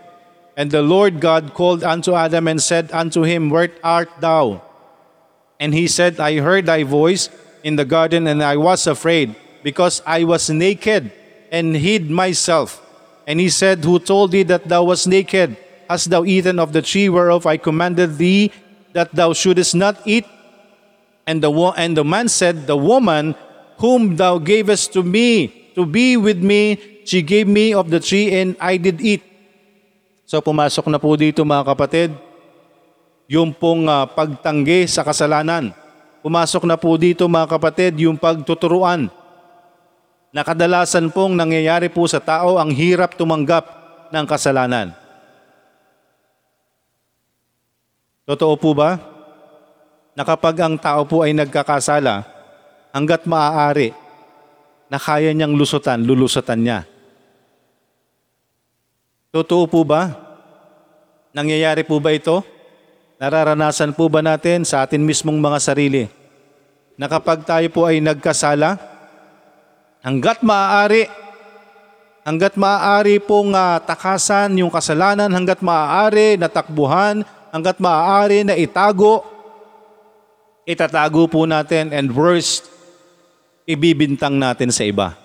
And 0.56 0.70
the 0.70 0.84
Lord 0.84 1.20
God 1.20 1.56
called 1.56 1.84
unto 1.84 2.13
Adam 2.13 2.48
and 2.48 2.62
said 2.62 2.91
unto 2.94 3.24
him, 3.24 3.50
Where 3.50 3.74
art 3.84 4.13
thou? 4.20 4.62
And 5.60 5.74
he 5.74 5.88
said, 5.88 6.20
I 6.20 6.38
heard 6.38 6.67
thy 6.67 6.84
voice 6.84 7.34
in 7.63 7.75
the 7.75 7.86
garden, 7.86 8.27
and 8.27 8.44
I 8.44 8.58
was 8.58 8.86
afraid, 8.86 9.34
because 9.63 10.03
I 10.06 10.24
was 10.24 10.51
naked 10.51 11.12
and 11.51 11.75
hid 11.75 12.12
myself. 12.12 12.77
And 13.25 13.39
he 13.39 13.50
said, 13.50 13.84
Who 13.84 13.98
told 13.98 14.34
thee 14.38 14.44
that 14.44 14.70
thou 14.70 14.84
wast 14.84 15.08
naked? 15.08 15.58
Hast 15.89 16.12
thou 16.12 16.25
eaten 16.25 16.60
of 16.60 16.74
the 16.74 16.84
tree 16.84 17.10
whereof 17.10 17.48
I 17.48 17.58
commanded 17.58 18.20
thee 18.20 18.51
that 18.98 19.13
thou 19.13 19.38
shouldest 19.38 19.77
not 19.77 20.01
eat? 20.10 20.25
And 21.30 21.38
the, 21.38 21.54
wo- 21.54 21.77
and 21.77 21.94
the 21.94 22.01
man 22.01 22.25
said, 22.25 22.66
The 22.66 22.74
woman 22.74 23.38
whom 23.77 24.18
thou 24.18 24.42
gavest 24.42 24.98
to 24.98 25.06
me 25.06 25.54
to 25.77 25.86
be 25.86 26.18
with 26.18 26.42
me, 26.42 26.82
she 27.06 27.22
gave 27.22 27.46
me 27.46 27.77
of 27.77 27.94
the 27.94 28.01
tree, 28.01 28.34
and 28.34 28.58
I 28.58 28.82
did 28.82 28.98
eat. 28.98 29.22
So 30.25 30.42
pumasok 30.42 30.89
na 30.89 30.98
po 30.98 31.13
dito 31.13 31.46
mga 31.46 31.77
kapatid, 31.77 32.10
yung 33.30 33.54
pong 33.54 33.86
uh, 33.86 34.10
pagtanggi 34.10 34.89
sa 34.89 35.06
kasalanan. 35.06 35.72
Pumasok 36.25 36.66
na 36.66 36.75
po 36.75 36.98
dito 36.98 37.30
mga 37.30 37.48
kapatid, 37.56 37.96
yung 38.01 38.18
pagtuturuan. 38.18 39.08
Nakadalasan 40.34 41.13
pong 41.13 41.38
nangyayari 41.38 41.88
po 41.88 42.04
sa 42.10 42.20
tao 42.20 42.60
ang 42.60 42.74
hirap 42.74 43.16
tumanggap 43.16 43.63
ng 44.12 44.25
kasalanan. 44.27 44.92
Totoo 48.27 48.60
po 48.60 48.75
ba? 48.75 49.00
Na 50.12 50.27
kapag 50.27 50.60
ang 50.60 50.75
tao 50.75 51.07
po 51.07 51.24
ay 51.24 51.31
nagkakasala, 51.31 52.27
hanggat 52.91 53.24
maaari, 53.24 53.96
na 54.91 55.00
kaya 55.00 55.31
niyang 55.31 55.55
lusutan, 55.55 56.03
lulusutan 56.03 56.60
niya. 56.60 56.79
Totoo 59.31 59.63
po 59.72 59.88
ba? 59.88 60.12
Nangyayari 61.31 61.88
po 61.88 62.03
ba 62.03 62.12
ito? 62.12 62.43
Nararanasan 63.15 63.96
po 63.96 64.12
ba 64.12 64.19
natin 64.19 64.67
sa 64.67 64.84
atin 64.84 65.07
mismong 65.07 65.39
mga 65.39 65.60
sarili 65.63 66.03
na 67.00 67.07
kapag 67.07 67.48
tayo 67.48 67.67
po 67.72 67.88
ay 67.88 68.01
nagkasala, 68.03 68.75
hanggat 70.03 70.43
maaari, 70.43 71.05
hanggat 72.27 72.60
maaari 72.60 73.22
pong 73.22 73.53
uh, 73.55 73.79
takasan 73.79 74.57
yung 74.57 74.74
kasalanan, 74.74 75.29
hanggat 75.29 75.62
maaari 75.62 76.36
natakbuhan, 76.36 77.22
hanggat 77.57 77.81
maaari 77.81 78.45
na 78.45 78.53
itago, 78.53 79.25
itatago 80.61 81.25
po 81.25 81.49
natin 81.49 81.89
and 81.89 82.13
worst, 82.13 82.69
ibibintang 83.65 84.37
natin 84.37 84.69
sa 84.69 84.85
iba. 84.85 85.17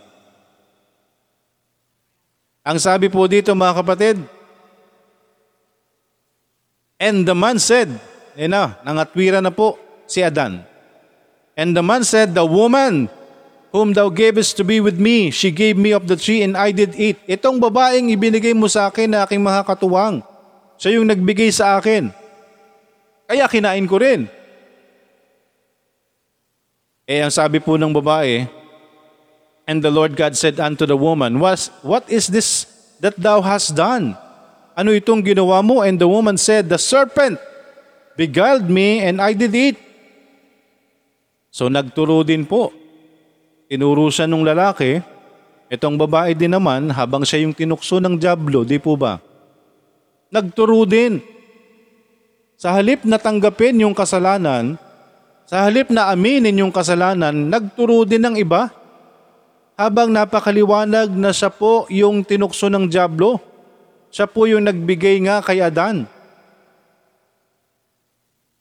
Ang 2.64 2.80
sabi 2.80 3.12
po 3.12 3.28
dito 3.28 3.52
mga 3.52 3.84
kapatid, 3.84 4.16
And 7.02 7.26
the 7.26 7.34
man 7.34 7.58
said, 7.58 7.90
eh 8.38 8.46
na, 8.46 8.78
nangatwira 8.86 9.42
na 9.42 9.50
po 9.50 9.74
si 10.06 10.22
Adan. 10.22 10.62
And 11.58 11.74
the 11.74 11.82
man 11.82 12.06
said, 12.06 12.30
The 12.30 12.46
woman 12.46 13.10
whom 13.74 13.90
thou 13.90 14.06
gavest 14.06 14.54
to 14.60 14.64
be 14.64 14.78
with 14.78 15.02
me, 15.02 15.34
she 15.34 15.50
gave 15.50 15.74
me 15.74 15.90
of 15.90 16.06
the 16.06 16.14
tree 16.14 16.46
and 16.46 16.54
I 16.54 16.70
did 16.70 16.94
eat. 16.94 17.18
Itong 17.26 17.58
babaeng 17.58 18.14
ibinigay 18.14 18.54
mo 18.54 18.70
sa 18.70 18.86
akin 18.86 19.10
na 19.10 19.26
aking 19.26 19.42
mga 19.42 19.66
katuwang. 19.66 20.22
Siya 20.78 21.02
yung 21.02 21.10
nagbigay 21.10 21.50
sa 21.50 21.82
akin. 21.82 22.22
Kaya 23.32 23.48
kinain 23.48 23.88
ko 23.88 23.96
rin. 23.96 24.28
Eh 27.08 27.24
ang 27.24 27.32
sabi 27.32 27.64
po 27.64 27.80
ng 27.80 27.88
babae, 27.88 28.44
And 29.64 29.80
the 29.80 29.88
Lord 29.88 30.20
God 30.20 30.36
said 30.36 30.60
unto 30.60 30.84
the 30.84 31.00
woman, 31.00 31.40
What 31.40 32.04
is 32.12 32.28
this 32.28 32.68
that 33.00 33.16
thou 33.16 33.40
hast 33.40 33.72
done? 33.72 34.20
Ano 34.76 34.92
itong 34.92 35.24
ginawa 35.24 35.64
mo? 35.64 35.80
And 35.80 35.96
the 35.96 36.04
woman 36.04 36.36
said, 36.36 36.68
The 36.68 36.76
serpent 36.76 37.40
beguiled 38.20 38.68
me 38.68 39.00
and 39.00 39.16
I 39.16 39.32
did 39.32 39.56
eat. 39.56 39.80
So 41.48 41.72
nagturo 41.72 42.28
din 42.28 42.44
po. 42.44 42.68
Tinuro 43.64 44.12
siya 44.12 44.28
nung 44.28 44.44
lalaki. 44.44 45.00
Itong 45.72 45.96
babae 45.96 46.36
din 46.36 46.52
naman, 46.52 46.92
habang 46.92 47.24
siya 47.24 47.48
yung 47.48 47.56
tinukso 47.56 47.96
ng 47.96 48.20
Diablo, 48.20 48.60
di 48.60 48.76
po 48.76 48.92
ba? 48.92 49.24
Nagturo 50.28 50.84
din. 50.84 51.40
Sa 52.62 52.71
halip 52.71 53.02
na 53.02 53.19
tanggapin 53.19 53.75
yung 53.83 53.90
kasalanan, 53.90 54.78
sa 55.50 55.66
halip 55.66 55.90
na 55.90 56.14
aminin 56.14 56.62
yung 56.62 56.71
kasalanan, 56.71 57.35
nagturo 57.35 58.07
din 58.07 58.23
ng 58.23 58.38
iba. 58.38 58.71
Habang 59.75 60.14
napakaliwanag 60.14 61.11
na 61.11 61.35
siya 61.35 61.50
po 61.50 61.90
yung 61.90 62.23
tinukso 62.23 62.71
ng 62.71 62.87
Diablo. 62.87 63.42
Siya 64.14 64.31
po 64.31 64.47
yung 64.47 64.62
nagbigay 64.62 65.26
nga 65.26 65.42
kay 65.42 65.59
Adan. 65.59 66.07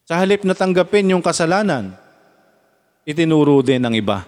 Sa 0.09 0.17
halip 0.17 0.49
na 0.49 0.57
tanggapin 0.57 1.13
yung 1.13 1.21
kasalanan, 1.21 1.93
itinuro 3.05 3.61
din 3.61 3.85
ng 3.85 3.93
iba. 4.01 4.25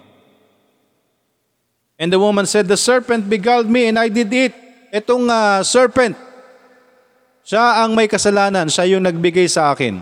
And 1.98 2.14
the 2.14 2.22
woman 2.22 2.46
said, 2.46 2.70
The 2.70 2.78
serpent 2.78 3.26
beguiled 3.26 3.66
me 3.66 3.90
and 3.90 3.98
I 3.98 4.06
did 4.06 4.30
it. 4.30 4.54
Itong 4.94 5.26
uh, 5.26 5.66
serpent, 5.66 6.14
siya 7.44 7.84
ang 7.84 7.92
may 7.92 8.08
kasalanan, 8.08 8.72
siya 8.72 8.96
yung 8.96 9.04
nagbigay 9.04 9.44
sa 9.52 9.76
akin. 9.76 10.00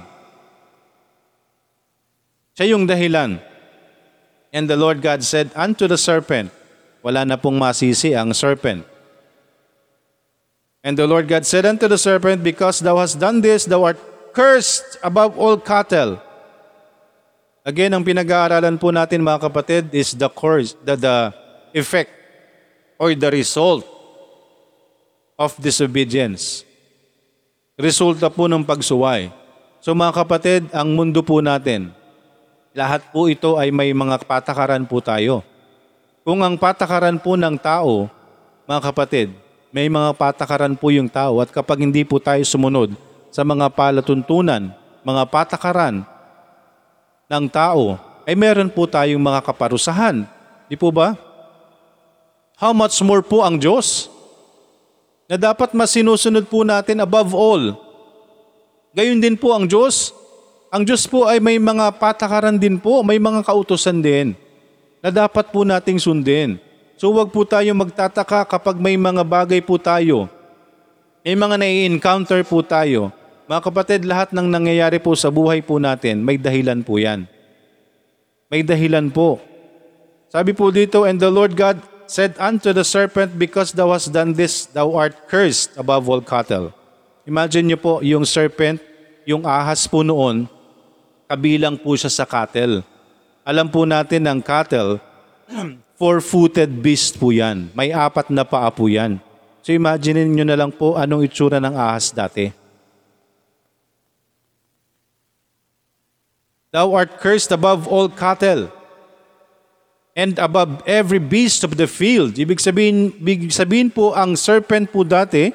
Siya 2.55 2.79
yung 2.79 2.87
dahilan. 2.87 3.43
And 4.55 4.71
the 4.71 4.79
Lord 4.79 5.03
God 5.03 5.27
said 5.27 5.51
unto 5.59 5.91
the 5.91 5.99
serpent, 5.99 6.55
wala 7.03 7.27
na 7.27 7.35
pong 7.35 7.59
masisi 7.59 8.15
ang 8.15 8.31
serpent. 8.31 8.87
And 10.87 10.95
the 10.95 11.07
Lord 11.07 11.27
God 11.27 11.43
said 11.43 11.67
unto 11.67 11.91
the 11.91 11.99
serpent, 11.99 12.47
Because 12.47 12.79
thou 12.79 13.03
hast 13.03 13.19
done 13.19 13.43
this, 13.43 13.67
thou 13.67 13.87
art 13.91 13.99
cursed 14.35 14.99
above 15.03 15.35
all 15.39 15.59
cattle. 15.59 16.23
Again, 17.63 17.95
ang 17.95 18.03
pinag-aaralan 18.03 18.79
po 18.79 18.91
natin 18.91 19.23
mga 19.23 19.51
kapatid 19.51 19.91
is 19.95 20.15
the 20.15 20.27
curse, 20.27 20.75
the, 20.83 20.99
the 20.99 21.17
effect 21.75 22.11
or 22.99 23.15
the 23.15 23.31
result 23.31 23.87
of 25.39 25.55
disobedience. 25.63 26.67
Resulta 27.83 28.31
po 28.31 28.47
ng 28.47 28.63
pagsuway. 28.63 29.35
So 29.83 29.91
mga 29.91 30.15
kapatid, 30.23 30.71
ang 30.71 30.95
mundo 30.95 31.19
po 31.19 31.43
natin, 31.43 31.91
lahat 32.71 33.03
po 33.11 33.27
ito 33.27 33.59
ay 33.59 33.75
may 33.75 33.91
mga 33.91 34.23
patakaran 34.23 34.87
po 34.87 35.03
tayo. 35.03 35.43
Kung 36.23 36.47
ang 36.47 36.55
patakaran 36.55 37.19
po 37.19 37.35
ng 37.35 37.59
tao, 37.59 38.07
mga 38.71 38.81
kapatid, 38.87 39.35
may 39.75 39.91
mga 39.91 40.15
patakaran 40.15 40.79
po 40.79 40.95
yung 40.95 41.11
tao 41.11 41.43
at 41.43 41.51
kapag 41.51 41.83
hindi 41.83 42.07
po 42.07 42.23
tayo 42.23 42.47
sumunod 42.47 42.95
sa 43.35 43.43
mga 43.43 43.67
palatuntunan, 43.75 44.71
mga 45.03 45.23
patakaran 45.27 46.07
ng 47.27 47.47
tao, 47.51 47.99
ay 48.23 48.39
meron 48.39 48.71
po 48.71 48.87
tayong 48.87 49.19
mga 49.19 49.43
kaparusahan. 49.43 50.23
Di 50.71 50.79
po 50.79 50.95
ba? 50.95 51.19
How 52.63 52.71
much 52.71 52.95
more 53.03 53.27
po 53.27 53.43
ang 53.43 53.59
Diyos? 53.59 54.07
Na 55.31 55.37
dapat 55.39 55.73
masinusunod 55.73 56.47
po 56.51 56.67
natin 56.67 57.03
above 57.03 57.33
all. 57.33 57.79
Gayon 58.93 59.23
din 59.23 59.39
po 59.39 59.57
ang 59.57 59.65
Diyos. 59.65 60.13
Ang 60.73 60.89
Diyos 60.89 61.05
po 61.05 61.29
ay 61.29 61.41
may 61.41 61.61
mga 61.61 62.01
patakaran 62.01 62.57
din 62.57 62.81
po, 62.81 63.05
may 63.05 63.21
mga 63.21 63.45
kautosan 63.45 64.01
din 64.01 64.33
na 65.03 65.13
dapat 65.13 65.51
po 65.53 65.67
nating 65.67 66.01
sundin. 66.01 66.57
So 66.97 67.11
wag 67.13 67.35
po 67.35 67.43
tayo 67.43 67.75
magtataka 67.75 68.47
kapag 68.47 68.79
may 68.79 68.95
mga 68.95 69.27
bagay 69.27 69.61
po 69.61 69.77
tayo, 69.77 70.31
may 71.27 71.35
mga 71.35 71.59
nai-encounter 71.59 72.41
po 72.47 72.63
tayo. 72.63 73.11
Mga 73.51 73.61
kapatid, 73.69 74.01
lahat 74.07 74.31
ng 74.31 74.47
nangyayari 74.47 75.03
po 75.03 75.13
sa 75.19 75.29
buhay 75.29 75.61
po 75.61 75.77
natin, 75.77 76.23
may 76.23 76.39
dahilan 76.39 76.81
po 76.81 76.97
yan. 76.97 77.27
May 78.49 78.63
dahilan 78.63 79.11
po. 79.11 79.43
Sabi 80.33 80.57
po 80.57 80.73
dito, 80.73 81.05
And 81.05 81.21
the 81.21 81.29
Lord 81.29 81.53
God 81.53 81.83
said 82.13 82.37
unto 82.37 82.77
the 82.77 82.85
serpent, 82.85 83.41
Because 83.41 83.73
thou 83.73 83.97
hast 83.97 84.13
done 84.13 84.37
this, 84.37 84.69
thou 84.69 84.93
art 84.93 85.17
cursed 85.33 85.73
above 85.81 86.05
all 86.13 86.21
cattle. 86.21 86.77
Imagine 87.25 87.73
niyo 87.73 87.79
po, 87.81 88.05
yung 88.05 88.29
serpent, 88.29 88.85
yung 89.25 89.49
ahas 89.49 89.89
po 89.89 90.05
noon, 90.05 90.45
kabilang 91.25 91.81
po 91.81 91.97
siya 91.97 92.13
sa 92.13 92.29
cattle. 92.29 92.85
Alam 93.49 93.73
po 93.73 93.89
natin 93.89 94.29
ang 94.29 94.45
cattle, 94.45 95.01
four-footed 96.01 96.85
beast 96.85 97.17
po 97.17 97.33
yan. 97.33 97.73
May 97.73 97.97
apat 97.97 98.29
na 98.29 98.45
paa 98.45 98.69
po 98.69 98.93
yan. 98.93 99.17
So 99.65 99.73
imagine 99.73 100.29
niyo 100.29 100.45
na 100.45 100.59
lang 100.59 100.75
po 100.75 101.01
anong 101.01 101.25
itsura 101.25 101.63
ng 101.63 101.73
ahas 101.73 102.13
dati. 102.13 102.53
Thou 106.75 106.93
art 106.93 107.17
cursed 107.23 107.55
above 107.55 107.89
all 107.89 108.13
cattle 108.13 108.82
and 110.13 110.37
above 110.37 110.85
every 110.85 111.21
beast 111.21 111.65
of 111.65 111.81
the 111.81 111.89
field. 111.89 112.37
Ibig 112.37 112.61
sabihin, 112.61 113.17
ibig 113.17 113.49
sabihin 113.53 113.89
po 113.89 114.13
ang 114.13 114.37
serpent 114.37 114.93
po 114.93 115.05
dati 115.05 115.53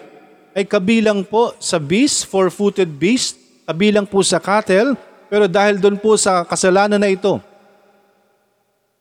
ay 0.57 0.65
kabilang 0.65 1.21
po 1.21 1.53
sa 1.61 1.77
beast, 1.77 2.25
four-footed 2.25 2.97
beast, 2.97 3.37
kabilang 3.69 4.09
po 4.09 4.25
sa 4.25 4.41
cattle, 4.41 4.97
pero 5.29 5.45
dahil 5.45 5.77
doon 5.77 6.01
po 6.01 6.17
sa 6.17 6.41
kasalanan 6.41 6.97
na 6.97 7.13
ito, 7.13 7.37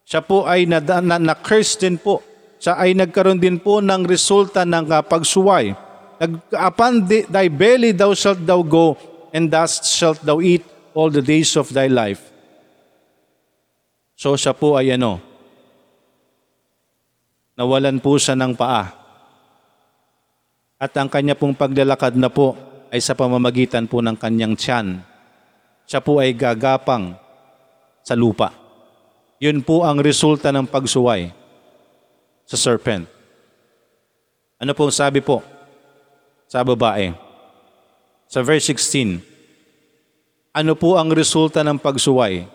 siya 0.06 0.20
po 0.20 0.44
ay 0.44 0.68
na, 0.68 0.78
na, 0.78 1.16
na 1.18 1.34
curse 1.34 1.74
din 1.80 1.96
po. 1.96 2.20
Siya 2.60 2.76
ay 2.78 2.94
nagkaroon 2.94 3.40
din 3.40 3.58
po 3.58 3.80
ng 3.82 4.06
resulta 4.06 4.62
ng 4.62 4.86
uh, 4.86 5.02
pagsuway. 5.02 5.74
Nag, 6.16 6.32
upon 6.52 7.04
thy 7.08 7.48
belly 7.48 7.92
thou 7.92 8.12
shalt 8.12 8.40
thou 8.44 8.60
go, 8.60 8.96
and 9.32 9.48
thus 9.48 9.82
shalt 9.88 10.20
thou 10.22 10.40
eat 10.40 10.64
all 10.96 11.12
the 11.12 11.20
days 11.20 11.56
of 11.56 11.68
thy 11.72 11.88
life. 11.88 12.32
So 14.16 14.32
siya 14.38 14.56
po 14.56 14.80
ay 14.80 14.96
ano, 14.96 15.20
nawalan 17.56 17.98
po 17.98 18.20
siya 18.20 18.36
ng 18.36 18.52
paa. 18.52 18.92
At 20.76 20.92
ang 21.00 21.08
kanya 21.08 21.32
pong 21.32 21.56
paglalakad 21.56 22.14
na 22.20 22.28
po 22.28 22.52
ay 22.92 23.00
sa 23.00 23.16
pamamagitan 23.16 23.88
po 23.88 24.04
ng 24.04 24.14
kanyang 24.14 24.54
tiyan. 24.54 25.00
Siya 25.88 26.04
po 26.04 26.20
ay 26.20 26.36
gagapang 26.36 27.16
sa 28.04 28.12
lupa. 28.12 28.52
Yun 29.40 29.64
po 29.64 29.82
ang 29.88 29.98
resulta 30.00 30.52
ng 30.52 30.68
pagsuway 30.68 31.32
sa 32.44 32.56
serpent. 32.60 33.08
Ano 34.56 34.72
pong 34.72 34.92
sabi 34.92 35.20
po 35.24 35.40
sa 36.48 36.60
babae? 36.64 37.12
Sa 38.28 38.40
verse 38.40 38.72
16, 38.72 39.20
ano 40.56 40.72
po 40.72 40.96
ang 40.96 41.12
resulta 41.12 41.60
ng 41.60 41.76
pagsuway? 41.76 42.48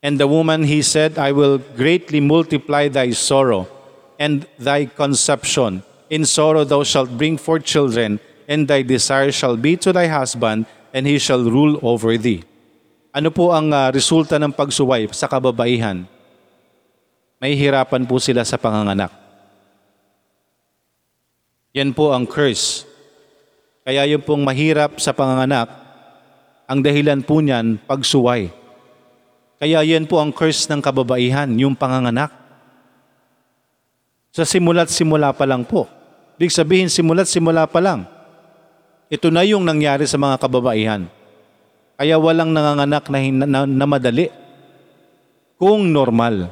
And 0.00 0.16
the 0.16 0.26
woman, 0.26 0.64
he 0.64 0.80
said, 0.80 1.20
I 1.20 1.32
will 1.32 1.60
greatly 1.60 2.20
multiply 2.20 2.88
thy 2.88 3.12
sorrow 3.12 3.68
and 4.16 4.48
thy 4.56 4.88
conception. 4.88 5.84
In 6.08 6.24
sorrow 6.24 6.64
thou 6.64 6.82
shalt 6.84 7.12
bring 7.20 7.36
forth 7.36 7.68
children, 7.68 8.18
and 8.48 8.64
thy 8.64 8.80
desire 8.80 9.30
shall 9.30 9.60
be 9.60 9.76
to 9.76 9.92
thy 9.92 10.08
husband, 10.08 10.64
and 10.96 11.04
he 11.06 11.20
shall 11.20 11.44
rule 11.44 11.76
over 11.84 12.16
thee. 12.16 12.42
Ano 13.12 13.28
po 13.28 13.52
ang 13.52 13.70
uh, 13.70 13.92
resulta 13.92 14.40
ng 14.40 14.56
pagsuway 14.56 15.06
sa 15.12 15.28
kababaihan? 15.28 16.08
May 17.40 17.56
hirapan 17.56 18.08
po 18.08 18.16
sila 18.20 18.44
sa 18.44 18.56
panganganak. 18.56 19.12
Yan 21.76 21.94
po 21.94 22.10
ang 22.10 22.26
curse. 22.26 22.88
Kaya 23.86 24.04
yung 24.08 24.24
pong 24.24 24.42
mahirap 24.42 24.98
sa 24.98 25.12
panganganak, 25.12 25.68
ang 26.66 26.80
dahilan 26.84 27.20
po 27.22 27.40
niyan, 27.40 27.78
pagsuway. 27.84 28.59
Kaya 29.60 29.84
yan 29.84 30.08
po 30.08 30.16
ang 30.16 30.32
curse 30.32 30.64
ng 30.72 30.80
kababaihan, 30.80 31.52
yung 31.60 31.76
panganganak. 31.76 32.32
Sa 34.32 34.48
simula't 34.48 34.88
simula 34.88 35.36
pa 35.36 35.44
lang 35.44 35.68
po. 35.68 35.84
Ibig 36.40 36.48
sabihin, 36.48 36.88
simula't 36.88 37.28
simula 37.28 37.68
pa 37.68 37.76
lang. 37.76 38.08
Ito 39.12 39.28
na 39.28 39.44
yung 39.44 39.60
nangyari 39.60 40.08
sa 40.08 40.16
mga 40.16 40.40
kababaihan. 40.40 41.04
Kaya 42.00 42.16
walang 42.16 42.56
nanganganak 42.56 43.04
na, 43.12 43.18
na, 43.44 43.58
na 43.68 43.84
madali 43.84 44.32
kung 45.60 45.92
normal. 45.92 46.48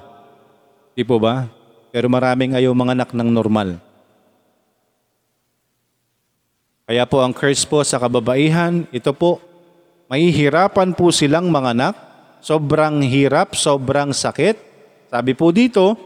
Di 0.92 1.01
po 1.01 1.16
ba? 1.16 1.49
Pero 1.88 2.12
maraming 2.12 2.53
ayaw 2.61 2.77
manganak 2.77 3.16
ng 3.16 3.31
normal. 3.33 3.81
Kaya 6.85 7.09
po 7.09 7.25
ang 7.25 7.33
curse 7.33 7.64
po 7.64 7.81
sa 7.85 7.97
kababaihan, 7.97 8.85
ito 8.92 9.12
po, 9.16 9.40
mahihirapan 10.12 10.92
po 10.92 11.09
silang 11.09 11.49
manganak, 11.49 12.08
sobrang 12.40 13.03
hirap, 13.05 13.55
sobrang 13.55 14.14
sakit. 14.14 14.57
Sabi 15.09 15.33
po 15.33 15.51
dito, 15.55 15.96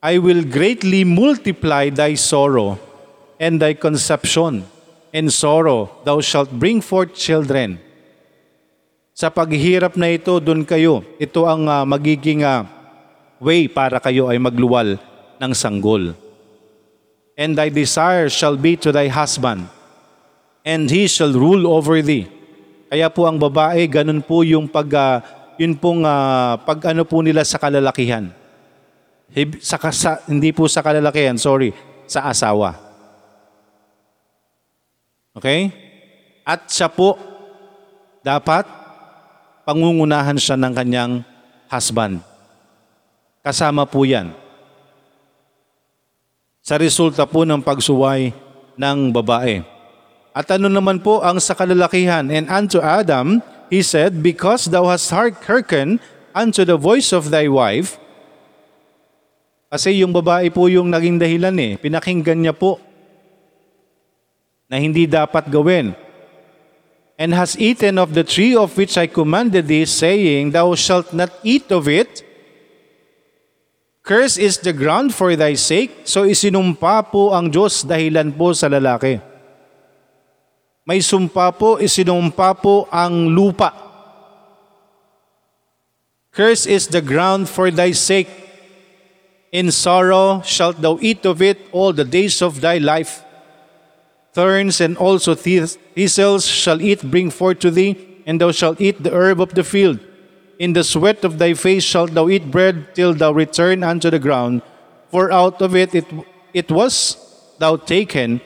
I 0.00 0.16
will 0.16 0.46
greatly 0.46 1.04
multiply 1.04 1.92
thy 1.92 2.16
sorrow 2.16 2.80
and 3.36 3.60
thy 3.60 3.76
conception 3.76 4.64
and 5.12 5.28
sorrow, 5.28 5.90
thou 6.06 6.22
shalt 6.22 6.50
bring 6.50 6.80
forth 6.80 7.14
children. 7.14 7.82
Sa 9.12 9.28
paghihirap 9.28 9.98
na 10.00 10.16
ito, 10.16 10.40
doon 10.40 10.64
kayo. 10.64 11.04
Ito 11.20 11.44
ang 11.44 11.68
uh, 11.68 11.84
magiging 11.84 12.46
uh, 12.46 12.64
way 13.42 13.68
para 13.68 14.00
kayo 14.00 14.30
ay 14.32 14.40
magluwal 14.40 14.96
ng 15.36 15.52
sanggol. 15.52 16.16
And 17.36 17.56
thy 17.56 17.68
desire 17.68 18.32
shall 18.32 18.56
be 18.56 18.76
to 18.80 18.92
thy 18.92 19.08
husband, 19.08 19.68
and 20.64 20.88
he 20.88 21.08
shall 21.08 21.32
rule 21.32 21.68
over 21.68 22.00
thee. 22.00 22.28
Kaya 22.90 23.06
po 23.06 23.30
ang 23.30 23.38
babae, 23.38 23.86
ganun 23.86 24.18
po 24.18 24.42
yung 24.42 24.66
pag, 24.66 24.90
uh, 24.90 25.22
yun 25.54 25.78
pong 25.78 26.02
uh, 26.02 26.58
pag 26.58 26.90
ano 26.90 27.06
po 27.06 27.22
nila 27.22 27.46
sa 27.46 27.54
kalalakihan. 27.54 28.34
Sa, 29.62 29.78
sa, 29.94 30.18
hindi 30.26 30.50
po 30.50 30.66
sa 30.66 30.82
kalalakihan, 30.82 31.38
sorry, 31.38 31.70
sa 32.10 32.26
asawa. 32.26 32.74
Okay? 35.38 35.70
At 36.42 36.66
siya 36.66 36.90
po, 36.90 37.14
dapat 38.26 38.66
pangungunahan 39.62 40.34
siya 40.34 40.58
ng 40.58 40.74
kanyang 40.74 41.12
husband. 41.70 42.18
Kasama 43.38 43.86
po 43.86 44.02
yan. 44.02 44.34
Sa 46.58 46.74
resulta 46.74 47.22
po 47.22 47.46
ng 47.46 47.62
pagsuway 47.62 48.34
ng 48.74 48.98
babae. 49.14 49.79
At 50.30 50.46
ano 50.54 50.70
naman 50.70 51.02
po 51.02 51.18
ang 51.22 51.42
sa 51.42 51.58
kalalakihan? 51.58 52.30
And 52.30 52.46
unto 52.46 52.78
Adam, 52.78 53.42
he 53.66 53.82
said, 53.82 54.22
Because 54.22 54.70
thou 54.70 54.86
hast 54.86 55.10
hearkened 55.10 55.98
unto 56.30 56.62
the 56.62 56.78
voice 56.78 57.10
of 57.10 57.34
thy 57.34 57.50
wife, 57.50 57.98
kasi 59.70 60.02
yung 60.02 60.10
babae 60.10 60.50
po 60.50 60.66
yung 60.66 60.90
naging 60.90 61.22
dahilan 61.22 61.54
eh. 61.58 61.72
Pinakinggan 61.78 62.42
niya 62.42 62.54
po 62.54 62.82
na 64.66 64.82
hindi 64.82 65.06
dapat 65.06 65.46
gawin. 65.46 65.94
And 67.14 67.30
has 67.34 67.54
eaten 67.54 67.98
of 67.98 68.10
the 68.14 68.26
tree 68.26 68.58
of 68.58 68.74
which 68.74 68.98
I 68.98 69.06
commanded 69.06 69.70
thee, 69.70 69.86
saying, 69.86 70.50
Thou 70.50 70.74
shalt 70.74 71.14
not 71.14 71.30
eat 71.46 71.70
of 71.70 71.86
it. 71.86 72.26
Curse 74.02 74.40
is 74.40 74.58
the 74.58 74.74
ground 74.74 75.14
for 75.14 75.38
thy 75.38 75.54
sake. 75.54 76.02
So 76.02 76.26
isinumpa 76.26 77.14
po 77.14 77.30
ang 77.30 77.46
Diyos 77.52 77.86
dahilan 77.86 78.34
po 78.34 78.50
sa 78.56 78.66
lalaki. 78.66 79.29
May 80.90 80.98
sumpa 80.98 81.54
po, 81.54 81.78
isinumpa 81.78 82.50
po 82.58 82.90
ang 82.90 83.30
lupa. 83.30 83.70
Curse 86.34 86.66
is 86.66 86.90
the 86.90 86.98
ground 86.98 87.46
for 87.46 87.70
thy 87.70 87.94
sake. 87.94 88.26
In 89.54 89.70
sorrow 89.70 90.42
shalt 90.42 90.82
thou 90.82 90.98
eat 90.98 91.22
of 91.22 91.38
it 91.38 91.62
all 91.70 91.94
the 91.94 92.02
days 92.02 92.42
of 92.42 92.58
thy 92.58 92.82
life. 92.82 93.22
Thorns 94.34 94.82
and 94.82 94.98
also 94.98 95.38
thistles 95.38 96.50
shall 96.50 96.82
it 96.82 97.06
bring 97.06 97.30
forth 97.30 97.62
to 97.62 97.70
thee, 97.70 97.94
and 98.26 98.42
thou 98.42 98.50
shalt 98.50 98.82
eat 98.82 98.98
the 98.98 99.14
herb 99.14 99.38
of 99.38 99.54
the 99.54 99.62
field. 99.62 100.02
In 100.58 100.74
the 100.74 100.82
sweat 100.82 101.22
of 101.22 101.38
thy 101.38 101.54
face 101.54 101.86
shalt 101.86 102.18
thou 102.18 102.26
eat 102.26 102.50
bread 102.50 102.98
till 102.98 103.14
thou 103.14 103.30
return 103.30 103.86
unto 103.86 104.10
the 104.10 104.18
ground, 104.18 104.66
for 105.06 105.30
out 105.30 105.62
of 105.62 105.78
it 105.78 105.94
it, 105.94 106.10
it 106.50 106.66
was 106.66 107.14
thou 107.62 107.78
taken, 107.78 108.42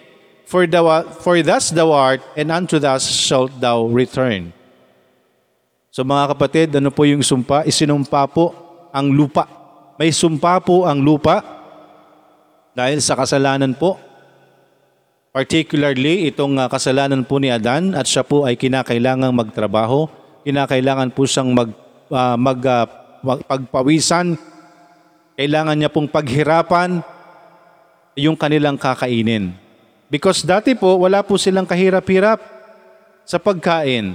for, 0.54 0.70
thou, 0.70 0.86
for 1.18 1.42
thus 1.42 1.74
thou 1.74 1.90
art, 1.90 2.22
and 2.38 2.54
unto 2.54 2.78
thus 2.78 3.02
shalt 3.10 3.50
thou 3.58 3.90
return. 3.90 4.54
So 5.90 6.06
mga 6.06 6.30
kapatid, 6.30 6.68
ano 6.78 6.94
po 6.94 7.02
yung 7.02 7.26
sumpa? 7.26 7.66
Isinumpa 7.66 8.22
po 8.30 8.54
ang 8.94 9.10
lupa. 9.10 9.50
May 9.98 10.14
sumpa 10.14 10.62
po 10.62 10.86
ang 10.86 11.02
lupa 11.02 11.42
dahil 12.70 13.02
sa 13.02 13.18
kasalanan 13.18 13.74
po. 13.74 13.98
Particularly, 15.34 16.30
itong 16.30 16.54
ah, 16.62 16.70
kasalanan 16.70 17.26
po 17.26 17.42
ni 17.42 17.50
Adan 17.50 17.90
at 17.98 18.06
siya 18.06 18.22
po 18.22 18.46
ay 18.46 18.54
kinakailangang 18.54 19.34
magtrabaho. 19.34 20.06
Kinakailangan 20.46 21.10
po 21.10 21.26
siyang 21.26 21.50
mag, 21.50 21.74
ah, 22.14 22.38
mag, 22.38 22.62
mag- 23.26 23.42
pagpawisan. 23.42 24.38
Kailangan 25.34 25.74
niya 25.74 25.90
pong 25.90 26.06
paghirapan 26.06 27.02
yung 28.14 28.38
kanilang 28.38 28.78
kakainin. 28.78 29.63
Because 30.14 30.46
dati 30.46 30.78
po, 30.78 30.94
wala 31.02 31.26
po 31.26 31.34
silang 31.34 31.66
kahirap-hirap 31.66 32.38
sa 33.26 33.34
pagkain. 33.34 34.14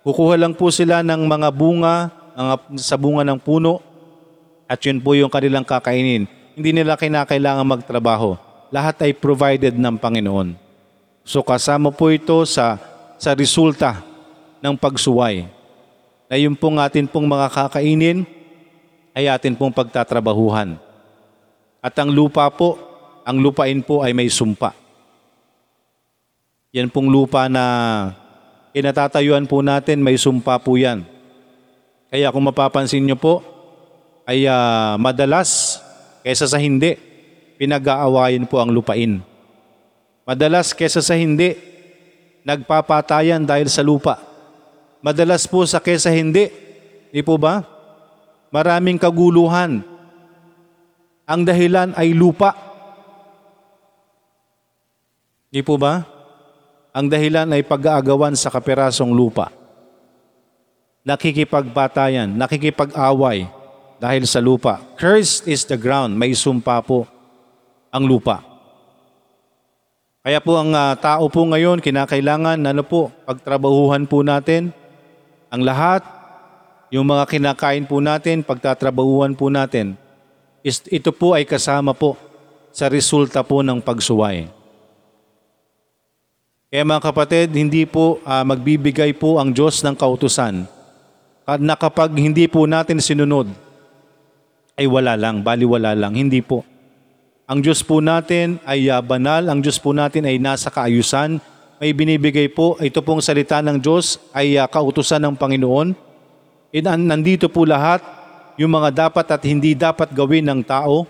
Kukuha 0.00 0.40
lang 0.40 0.56
po 0.56 0.72
sila 0.72 1.04
ng 1.04 1.28
mga 1.28 1.52
bunga, 1.52 2.08
mga, 2.32 2.56
sa 2.80 2.96
bunga 2.96 3.20
ng 3.20 3.36
puno, 3.36 3.84
at 4.64 4.80
yun 4.80 5.04
po 5.04 5.12
yung 5.12 5.28
kanilang 5.28 5.68
kakainin. 5.68 6.24
Hindi 6.56 6.70
nila 6.72 6.96
kinakailangan 6.96 7.60
magtrabaho. 7.60 8.40
Lahat 8.72 8.96
ay 9.04 9.12
provided 9.12 9.76
ng 9.76 10.00
Panginoon. 10.00 10.56
So 11.28 11.44
kasama 11.44 11.92
po 11.92 12.08
ito 12.08 12.48
sa, 12.48 12.80
sa 13.20 13.36
resulta 13.36 14.00
ng 14.64 14.80
pagsuway. 14.80 15.44
Na 16.24 16.40
yung 16.40 16.56
pong 16.56 16.80
atin 16.80 17.04
pong 17.04 17.28
mga 17.28 17.52
kakainin 17.52 18.24
ay 19.12 19.28
atin 19.28 19.52
pong 19.60 19.76
pagtatrabahuhan. 19.76 20.80
At 21.84 21.92
ang 22.00 22.08
lupa 22.08 22.48
po, 22.48 22.80
ang 23.28 23.36
lupain 23.44 23.84
po 23.84 24.00
ay 24.00 24.16
may 24.16 24.32
sumpa. 24.32 24.81
Yan 26.72 26.88
pong 26.88 27.12
lupa 27.12 27.52
na 27.52 27.64
kinatatayuan 28.72 29.44
po 29.44 29.60
natin, 29.60 30.00
may 30.00 30.16
sumpa 30.16 30.56
po 30.56 30.80
yan. 30.80 31.04
Kaya 32.08 32.32
kung 32.32 32.48
mapapansin 32.48 33.04
nyo 33.04 33.16
po, 33.20 33.44
ay 34.24 34.48
ah, 34.48 34.96
madalas 34.96 35.80
kesa 36.24 36.48
sa 36.48 36.56
hindi, 36.56 36.96
pinag-aawayan 37.60 38.48
po 38.48 38.56
ang 38.56 38.72
lupain. 38.72 39.20
Madalas 40.24 40.72
kesa 40.72 41.04
sa 41.04 41.12
hindi, 41.12 41.60
nagpapatayan 42.40 43.44
dahil 43.44 43.68
sa 43.68 43.84
lupa. 43.84 44.16
Madalas 45.04 45.44
po 45.44 45.68
sa 45.68 45.76
kesa 45.76 46.08
hindi, 46.08 46.48
di 47.12 47.20
po 47.20 47.36
ba? 47.36 47.60
Maraming 48.48 48.96
kaguluhan. 48.96 49.84
Ang 51.28 51.40
dahilan 51.44 51.92
ay 52.00 52.16
lupa. 52.16 52.56
Di 55.52 55.60
po 55.60 55.76
ba? 55.76 56.11
Ang 56.92 57.08
dahilan 57.08 57.48
ay 57.56 57.64
pag-aagawan 57.64 58.36
sa 58.36 58.52
kaperasong 58.52 59.16
lupa. 59.16 59.48
Nakikipagbatayan, 61.08 62.28
nakikipag-away 62.36 63.48
dahil 63.96 64.28
sa 64.28 64.44
lupa. 64.44 64.84
Cursed 65.00 65.48
is 65.48 65.64
the 65.64 65.80
ground, 65.80 66.12
may 66.20 66.36
sumpa 66.36 66.84
po 66.84 67.08
ang 67.88 68.04
lupa. 68.04 68.44
Kaya 70.20 70.38
po 70.38 70.60
ang 70.60 70.70
ah, 70.76 70.92
tao 70.94 71.26
po 71.32 71.42
ngayon, 71.48 71.80
kinakailangan, 71.80 72.60
ano 72.60 72.84
po, 72.84 73.08
pagtrabahuhan 73.24 74.04
po 74.04 74.20
natin, 74.20 74.70
ang 75.48 75.64
lahat, 75.64 76.04
yung 76.92 77.08
mga 77.08 77.24
kinakain 77.24 77.88
po 77.88 78.04
natin, 78.04 78.44
pagtatrabahuhan 78.44 79.32
po 79.32 79.48
natin, 79.48 79.96
ito 80.62 81.10
po 81.10 81.34
ay 81.34 81.48
kasama 81.48 81.96
po 81.96 82.20
sa 82.70 82.86
resulta 82.86 83.40
po 83.40 83.64
ng 83.64 83.80
pagsuway. 83.80 84.61
Kaya 86.72 86.88
mga 86.88 87.04
kapatid, 87.04 87.52
hindi 87.52 87.84
po 87.84 88.16
ah, 88.24 88.40
magbibigay 88.48 89.12
po 89.12 89.36
ang 89.36 89.52
Diyos 89.52 89.84
ng 89.84 89.92
kautusan 89.92 90.64
Ka- 91.44 91.60
na 91.60 91.76
kapag 91.76 92.16
hindi 92.16 92.48
po 92.48 92.64
natin 92.64 92.96
sinunod, 92.96 93.52
ay 94.80 94.88
wala 94.88 95.12
lang, 95.20 95.44
baliwala 95.44 95.92
lang. 95.92 96.16
Hindi 96.16 96.40
po. 96.40 96.64
Ang 97.44 97.60
Diyos 97.60 97.84
po 97.84 98.00
natin 98.00 98.56
ay 98.64 98.88
ah, 98.88 99.04
banal, 99.04 99.52
ang 99.52 99.60
Diyos 99.60 99.76
po 99.76 99.92
natin 99.92 100.24
ay 100.24 100.40
nasa 100.40 100.72
kaayusan. 100.72 101.44
May 101.76 101.92
binibigay 101.92 102.48
po, 102.48 102.80
ito 102.80 103.04
pong 103.04 103.20
salita 103.20 103.60
ng 103.60 103.76
Diyos 103.76 104.16
ay 104.32 104.56
ah, 104.56 104.64
kautusan 104.64 105.20
ng 105.28 105.36
Panginoon. 105.36 105.92
And 106.72 106.86
an- 106.88 107.04
nandito 107.04 107.52
po 107.52 107.68
lahat 107.68 108.00
yung 108.56 108.72
mga 108.72 109.12
dapat 109.12 109.28
at 109.28 109.44
hindi 109.44 109.76
dapat 109.76 110.08
gawin 110.16 110.48
ng 110.48 110.64
tao. 110.64 111.04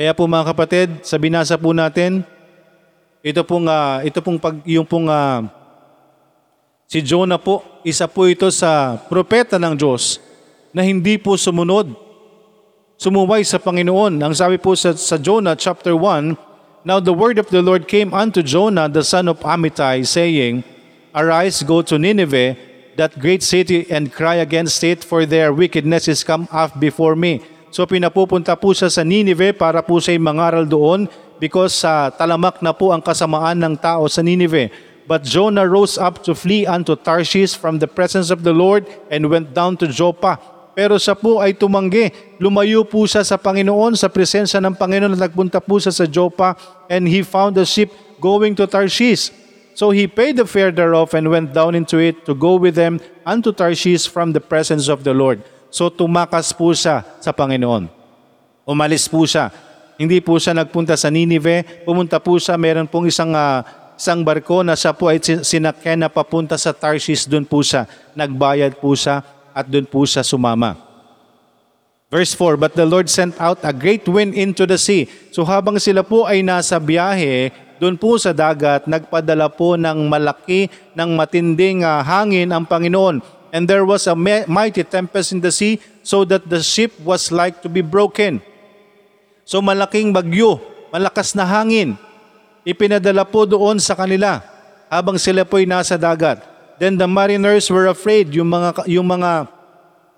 Kaya 0.00 0.16
po 0.16 0.24
mga 0.24 0.48
kapatid, 0.48 0.88
sa 1.04 1.20
binasa 1.20 1.60
po 1.60 1.76
natin, 1.76 2.24
ito 3.24 3.40
pong 3.40 3.64
ah, 3.72 4.04
ito 4.04 4.20
pong 4.20 4.36
pag 4.36 4.60
yung 4.68 4.84
pong 4.84 5.08
ah, 5.08 5.48
si 6.84 7.00
Jonah 7.00 7.40
po, 7.40 7.64
isa 7.80 8.04
po 8.04 8.28
ito 8.28 8.52
sa 8.52 9.00
propeta 9.08 9.56
ng 9.56 9.72
Diyos 9.72 10.20
na 10.76 10.84
hindi 10.84 11.16
po 11.16 11.40
sumunod. 11.40 11.96
Sumuway 13.00 13.40
sa 13.42 13.56
Panginoon. 13.56 14.20
Ang 14.20 14.34
sabi 14.36 14.60
po 14.60 14.76
sa, 14.76 14.92
sa 14.92 15.16
Jonah 15.16 15.56
chapter 15.56 15.96
1, 15.96 16.36
Now 16.84 17.00
the 17.00 17.16
word 17.16 17.40
of 17.40 17.48
the 17.48 17.64
Lord 17.64 17.88
came 17.88 18.12
unto 18.12 18.44
Jonah 18.44 18.92
the 18.92 19.00
son 19.00 19.32
of 19.32 19.40
Amittai, 19.40 20.04
saying, 20.04 20.60
Arise, 21.16 21.64
go 21.64 21.80
to 21.80 21.96
Nineveh, 21.96 22.60
that 23.00 23.16
great 23.16 23.40
city, 23.40 23.88
and 23.88 24.12
cry 24.12 24.36
against 24.36 24.84
it, 24.84 25.00
for 25.00 25.24
their 25.24 25.48
wickedness 25.48 26.12
is 26.12 26.20
come 26.20 26.44
up 26.52 26.76
before 26.76 27.16
me. 27.16 27.40
So 27.72 27.88
pinapupunta 27.88 28.52
po 28.54 28.76
siya 28.76 28.92
sa 28.92 29.00
Nineveh 29.00 29.56
para 29.56 29.80
po 29.80 29.96
siya 29.98 30.20
mangaral 30.20 30.68
doon 30.68 31.08
because 31.44 31.76
sa 31.76 32.08
talamak 32.08 32.64
na 32.64 32.72
po 32.72 32.88
ang 32.88 33.04
kasamaan 33.04 33.60
ng 33.60 33.76
tao 33.76 34.08
sa 34.08 34.24
Nineveh. 34.24 34.72
But 35.04 35.28
Jonah 35.28 35.68
rose 35.68 36.00
up 36.00 36.24
to 36.24 36.32
flee 36.32 36.64
unto 36.64 36.96
Tarshish 36.96 37.52
from 37.52 37.76
the 37.76 37.84
presence 37.84 38.32
of 38.32 38.40
the 38.40 38.56
Lord 38.56 38.88
and 39.12 39.28
went 39.28 39.52
down 39.52 39.76
to 39.84 39.86
Joppa. 39.92 40.40
Pero 40.72 40.96
siya 40.96 41.12
po 41.12 41.44
ay 41.44 41.52
tumanggi. 41.52 42.08
Lumayo 42.40 42.88
po 42.88 43.04
siya 43.04 43.20
sa 43.20 43.36
Panginoon, 43.36 43.92
sa 43.92 44.08
presensya 44.08 44.64
ng 44.64 44.72
Panginoon 44.72 45.12
at 45.12 45.28
nagpunta 45.28 45.60
po 45.60 45.76
siya 45.76 45.92
sa 45.92 46.08
Joppa 46.08 46.56
and 46.88 47.04
he 47.04 47.20
found 47.20 47.52
a 47.60 47.68
ship 47.68 47.92
going 48.16 48.56
to 48.56 48.64
Tarshish. 48.64 49.28
So 49.76 49.92
he 49.92 50.08
paid 50.08 50.40
the 50.40 50.48
fare 50.48 50.72
thereof 50.72 51.12
and 51.12 51.28
went 51.28 51.52
down 51.52 51.76
into 51.76 52.00
it 52.00 52.24
to 52.24 52.32
go 52.32 52.56
with 52.56 52.72
them 52.72 53.04
unto 53.28 53.52
Tarshish 53.52 54.08
from 54.08 54.32
the 54.32 54.40
presence 54.40 54.88
of 54.88 55.04
the 55.04 55.12
Lord. 55.12 55.44
So 55.68 55.92
tumakas 55.92 56.56
po 56.56 56.72
siya 56.72 57.04
sa 57.20 57.36
Panginoon. 57.36 57.92
Umalis 58.64 59.04
po 59.12 59.28
siya. 59.28 59.52
Hindi 59.94 60.18
po 60.18 60.38
siya 60.42 60.58
nagpunta 60.58 60.98
sa 60.98 61.06
Nineveh. 61.06 61.86
Pumunta 61.86 62.18
po 62.18 62.34
siya, 62.34 62.58
meron 62.58 62.90
pong 62.90 63.06
isang, 63.06 63.30
ah, 63.34 63.62
isang 63.94 64.26
barko 64.26 64.66
na 64.66 64.74
siya 64.74 64.90
po 64.90 65.06
ay 65.06 65.22
sin- 65.22 65.46
sinakyan 65.46 66.02
na 66.02 66.10
papunta 66.10 66.58
sa 66.58 66.74
Tarshish. 66.74 67.30
Doon 67.30 67.46
po 67.46 67.62
siya. 67.62 67.86
Nagbayad 68.18 68.82
po 68.82 68.98
siya 68.98 69.22
at 69.54 69.70
doon 69.70 69.86
po 69.86 70.02
siya 70.02 70.26
sumama. 70.26 70.74
Verse 72.10 72.34
4, 72.34 72.58
But 72.58 72.78
the 72.78 72.86
Lord 72.86 73.10
sent 73.10 73.34
out 73.42 73.62
a 73.62 73.74
great 73.74 74.06
wind 74.06 74.34
into 74.34 74.66
the 74.66 74.78
sea. 74.78 75.10
So 75.34 75.42
habang 75.46 75.78
sila 75.82 76.02
po 76.06 76.26
ay 76.26 76.42
nasa 76.46 76.78
biyahe, 76.78 77.50
doon 77.82 77.98
po 77.98 78.18
sa 78.18 78.30
dagat, 78.30 78.86
nagpadala 78.86 79.50
po 79.50 79.74
ng 79.74 80.06
malaki, 80.06 80.70
ng 80.94 81.10
matinding 81.14 81.82
ah, 81.82 82.02
hangin 82.02 82.50
ang 82.50 82.66
Panginoon. 82.66 83.22
And 83.54 83.70
there 83.70 83.86
was 83.86 84.10
a 84.10 84.18
mighty 84.18 84.82
tempest 84.82 85.30
in 85.30 85.38
the 85.38 85.54
sea, 85.54 85.78
so 86.02 86.26
that 86.26 86.50
the 86.50 86.58
ship 86.58 86.90
was 87.06 87.30
like 87.30 87.62
to 87.62 87.70
be 87.70 87.86
broken. 87.86 88.42
So 89.44 89.60
malaking 89.60 90.10
bagyo, 90.10 90.56
malakas 90.88 91.36
na 91.36 91.44
hangin, 91.44 92.00
ipinadala 92.64 93.28
po 93.28 93.44
doon 93.44 93.76
sa 93.76 93.92
kanila 93.92 94.40
habang 94.88 95.20
sila 95.20 95.44
po 95.44 95.60
ay 95.60 95.68
nasa 95.68 96.00
dagat. 96.00 96.40
Then 96.80 96.96
the 96.96 97.06
mariners 97.06 97.68
were 97.68 97.86
afraid, 97.86 98.32
yung 98.34 98.50
mga, 98.50 98.88
yung 98.88 99.06
mga 99.06 99.46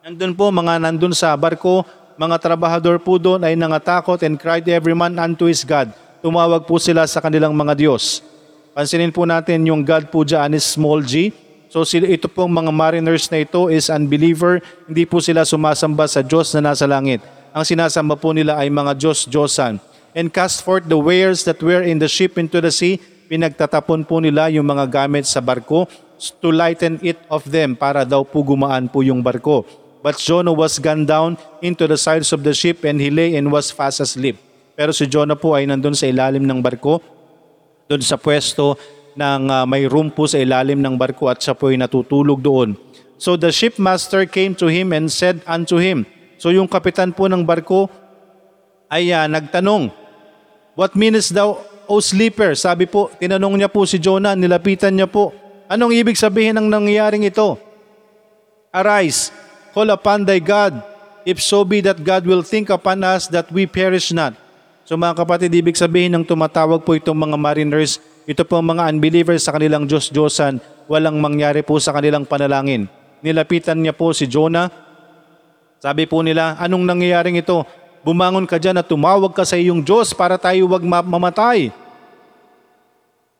nandun 0.06 0.32
po, 0.32 0.48
mga 0.54 0.78
nandun 0.78 1.12
sa 1.12 1.34
barko, 1.34 1.82
mga 2.16 2.38
trabahador 2.40 2.96
po 3.02 3.20
doon 3.20 3.44
ay 3.44 3.58
nangatakot 3.58 4.22
and 4.24 4.40
cried 4.40 4.64
every 4.70 4.96
man 4.96 5.18
unto 5.20 5.50
his 5.50 5.66
God. 5.66 5.92
Tumawag 6.24 6.64
po 6.64 6.80
sila 6.80 7.04
sa 7.04 7.20
kanilang 7.20 7.52
mga 7.52 7.76
Diyos. 7.76 8.24
Pansinin 8.72 9.12
po 9.12 9.28
natin 9.28 9.66
yung 9.68 9.84
God 9.84 10.08
po 10.08 10.24
dyan 10.24 10.54
is 10.56 10.64
small 10.64 11.04
g. 11.04 11.34
So 11.68 11.84
sila, 11.84 12.08
ito 12.08 12.30
pong 12.30 12.52
mga 12.54 12.72
mariners 12.72 13.28
na 13.28 13.42
ito 13.42 13.68
is 13.68 13.92
unbeliever. 13.92 14.62
Hindi 14.86 15.04
po 15.04 15.20
sila 15.20 15.44
sumasamba 15.44 16.08
sa 16.08 16.22
Diyos 16.24 16.54
na 16.56 16.72
nasa 16.72 16.88
langit. 16.88 17.20
Ang 17.56 17.64
sinasamba 17.64 18.20
po 18.20 18.36
nila 18.36 18.60
ay 18.60 18.68
mga 18.68 18.92
Diyos, 19.00 19.24
Diyosan. 19.24 19.80
And 20.12 20.28
cast 20.28 20.60
forth 20.60 20.84
the 20.84 21.00
wares 21.00 21.40
that 21.48 21.56
were 21.64 21.80
in 21.80 21.96
the 21.96 22.04
ship 22.04 22.36
into 22.36 22.60
the 22.60 22.68
sea. 22.68 23.00
Pinagtatapon 23.32 24.04
po 24.04 24.20
nila 24.20 24.52
yung 24.52 24.68
mga 24.68 24.84
gamit 24.92 25.24
sa 25.24 25.40
barko 25.40 25.88
to 26.44 26.52
lighten 26.52 27.00
it 27.00 27.16
of 27.32 27.48
them 27.48 27.72
para 27.72 28.04
daw 28.04 28.28
po 28.28 28.44
gumaan 28.44 28.92
po 28.92 29.00
yung 29.00 29.24
barko. 29.24 29.64
But 30.04 30.20
Jonah 30.20 30.52
was 30.52 30.76
gone 30.76 31.08
down 31.08 31.40
into 31.64 31.88
the 31.88 31.96
sides 31.96 32.28
of 32.36 32.44
the 32.44 32.52
ship 32.52 32.84
and 32.84 33.00
he 33.00 33.08
lay 33.08 33.40
and 33.40 33.48
was 33.48 33.72
fast 33.72 34.04
asleep. 34.04 34.36
Pero 34.76 34.92
si 34.92 35.08
Jonah 35.08 35.40
po 35.40 35.56
ay 35.56 35.64
nandun 35.64 35.96
sa 35.96 36.04
ilalim 36.04 36.44
ng 36.44 36.60
barko, 36.60 37.00
doon 37.88 38.04
sa 38.04 38.20
pwesto 38.20 38.76
ng 39.16 39.48
ah, 39.48 39.64
may 39.64 39.88
room 39.88 40.12
po 40.12 40.28
sa 40.28 40.36
ilalim 40.36 40.84
ng 40.84 40.92
barko 41.00 41.32
at 41.32 41.40
siya 41.40 41.56
po 41.56 41.72
ay 41.72 41.80
natutulog 41.80 42.36
doon. 42.36 42.76
So 43.16 43.40
the 43.40 43.48
shipmaster 43.48 44.28
came 44.28 44.52
to 44.60 44.68
him 44.68 44.92
and 44.92 45.08
said 45.08 45.40
unto 45.48 45.80
him, 45.80 46.04
So 46.36 46.52
yung 46.52 46.68
kapitan 46.68 47.12
po 47.12 47.26
ng 47.26 47.42
barko 47.42 47.88
ay 48.92 49.10
ah, 49.12 49.26
nagtanong, 49.26 49.90
What 50.76 50.92
meanest 50.92 51.32
thou, 51.32 51.56
O 51.88 52.04
sleeper? 52.04 52.52
Sabi 52.52 52.84
po, 52.84 53.08
tinanong 53.16 53.56
niya 53.56 53.72
po 53.72 53.88
si 53.88 53.96
Jonah, 53.96 54.36
nilapitan 54.36 54.92
niya 54.92 55.08
po, 55.08 55.32
Anong 55.66 55.98
ibig 55.98 56.14
sabihin 56.14 56.54
ng 56.54 56.70
nangyayaring 56.70 57.26
ito? 57.26 57.58
Arise, 58.70 59.34
call 59.74 59.90
upon 59.90 60.22
thy 60.22 60.38
God, 60.38 60.78
if 61.26 61.42
so 61.42 61.66
be 61.66 61.82
that 61.82 61.98
God 62.06 62.22
will 62.22 62.46
think 62.46 62.70
upon 62.70 63.02
us 63.02 63.26
that 63.34 63.50
we 63.50 63.66
perish 63.66 64.14
not. 64.14 64.38
So 64.86 64.94
mga 64.94 65.26
kapatid, 65.26 65.50
ibig 65.50 65.74
sabihin 65.74 66.14
ng 66.14 66.22
tumatawag 66.22 66.86
po 66.86 66.94
itong 66.94 67.18
mga 67.18 67.34
mariners, 67.34 67.98
ito 68.30 68.46
po 68.46 68.62
mga 68.62 68.94
unbelievers 68.94 69.42
sa 69.42 69.58
kanilang 69.58 69.90
Diyos-Diyosan, 69.90 70.62
walang 70.86 71.18
mangyari 71.18 71.66
po 71.66 71.82
sa 71.82 71.90
kanilang 71.90 72.22
panalangin. 72.22 72.86
Nilapitan 73.26 73.82
niya 73.82 73.90
po 73.90 74.14
si 74.14 74.30
Jonah, 74.30 74.70
sabi 75.76 76.08
po 76.08 76.24
nila, 76.24 76.56
anong 76.56 76.84
nangyayaring 76.88 77.36
ito? 77.36 77.62
Bumangon 78.00 78.46
ka 78.46 78.56
dyan 78.56 78.78
at 78.78 78.86
tumawag 78.86 79.34
ka 79.34 79.42
sa 79.42 79.58
iyong 79.58 79.82
Diyos 79.82 80.14
para 80.14 80.38
tayo 80.38 80.70
wag 80.70 80.84
ma- 80.86 81.04
mamatay. 81.04 81.74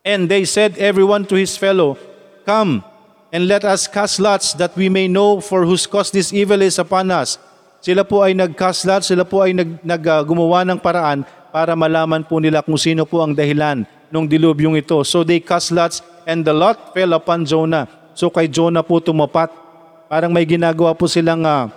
And 0.06 0.30
they 0.30 0.46
said 0.46 0.78
everyone 0.78 1.26
to 1.30 1.34
his 1.34 1.58
fellow, 1.58 1.98
Come, 2.46 2.86
and 3.34 3.50
let 3.50 3.66
us 3.66 3.90
cast 3.90 4.22
lots 4.22 4.54
that 4.54 4.74
we 4.78 4.86
may 4.86 5.10
know 5.10 5.42
for 5.42 5.66
whose 5.66 5.82
cause 5.86 6.14
this 6.14 6.30
evil 6.30 6.62
is 6.62 6.78
upon 6.78 7.10
us. 7.10 7.42
Sila 7.82 8.06
po 8.06 8.22
ay 8.22 8.34
nag-cast 8.34 8.86
lots, 8.86 9.10
sila 9.10 9.26
po 9.26 9.42
ay 9.42 9.54
nag, 9.54 9.82
nag, 9.82 10.02
ah, 10.06 10.22
ng 10.22 10.78
paraan 10.78 11.26
para 11.50 11.74
malaman 11.74 12.22
po 12.22 12.38
nila 12.42 12.62
kung 12.62 12.78
sino 12.78 13.06
po 13.06 13.22
ang 13.22 13.34
dahilan 13.34 13.86
ng 13.86 14.26
dilubyong 14.26 14.78
ito. 14.78 14.98
So 15.02 15.22
they 15.22 15.38
cast 15.38 15.70
lots 15.70 16.02
and 16.26 16.42
the 16.42 16.54
lot 16.54 16.94
fell 16.94 17.14
upon 17.14 17.46
Jonah. 17.46 17.86
So 18.14 18.30
kay 18.30 18.50
Jonah 18.50 18.82
po 18.82 18.98
tumapat. 18.98 19.50
Parang 20.06 20.30
may 20.30 20.46
ginagawa 20.46 20.94
po 20.94 21.10
silang 21.10 21.42
ah, 21.46 21.70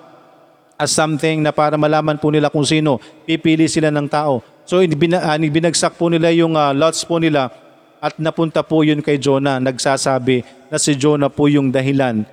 as 0.80 0.96
something 0.96 1.44
na 1.44 1.52
para 1.52 1.76
malaman 1.76 2.16
po 2.16 2.32
nila 2.32 2.48
kung 2.48 2.64
sino. 2.64 3.04
Pipili 3.28 3.68
sila 3.68 3.92
ng 3.92 4.08
tao. 4.08 4.40
So 4.64 4.80
ah, 4.80 5.36
binagsak 5.36 6.00
po 6.00 6.08
nila 6.08 6.32
yung 6.32 6.56
ah, 6.56 6.72
lots 6.72 7.04
po 7.04 7.20
nila 7.20 7.52
at 8.00 8.16
napunta 8.16 8.64
po 8.64 8.88
yun 8.88 9.04
kay 9.04 9.20
Jonah. 9.20 9.60
Nagsasabi 9.60 10.48
na 10.72 10.80
si 10.80 10.96
Jonah 10.96 11.28
po 11.28 11.52
yung 11.52 11.68
dahilan 11.68 12.24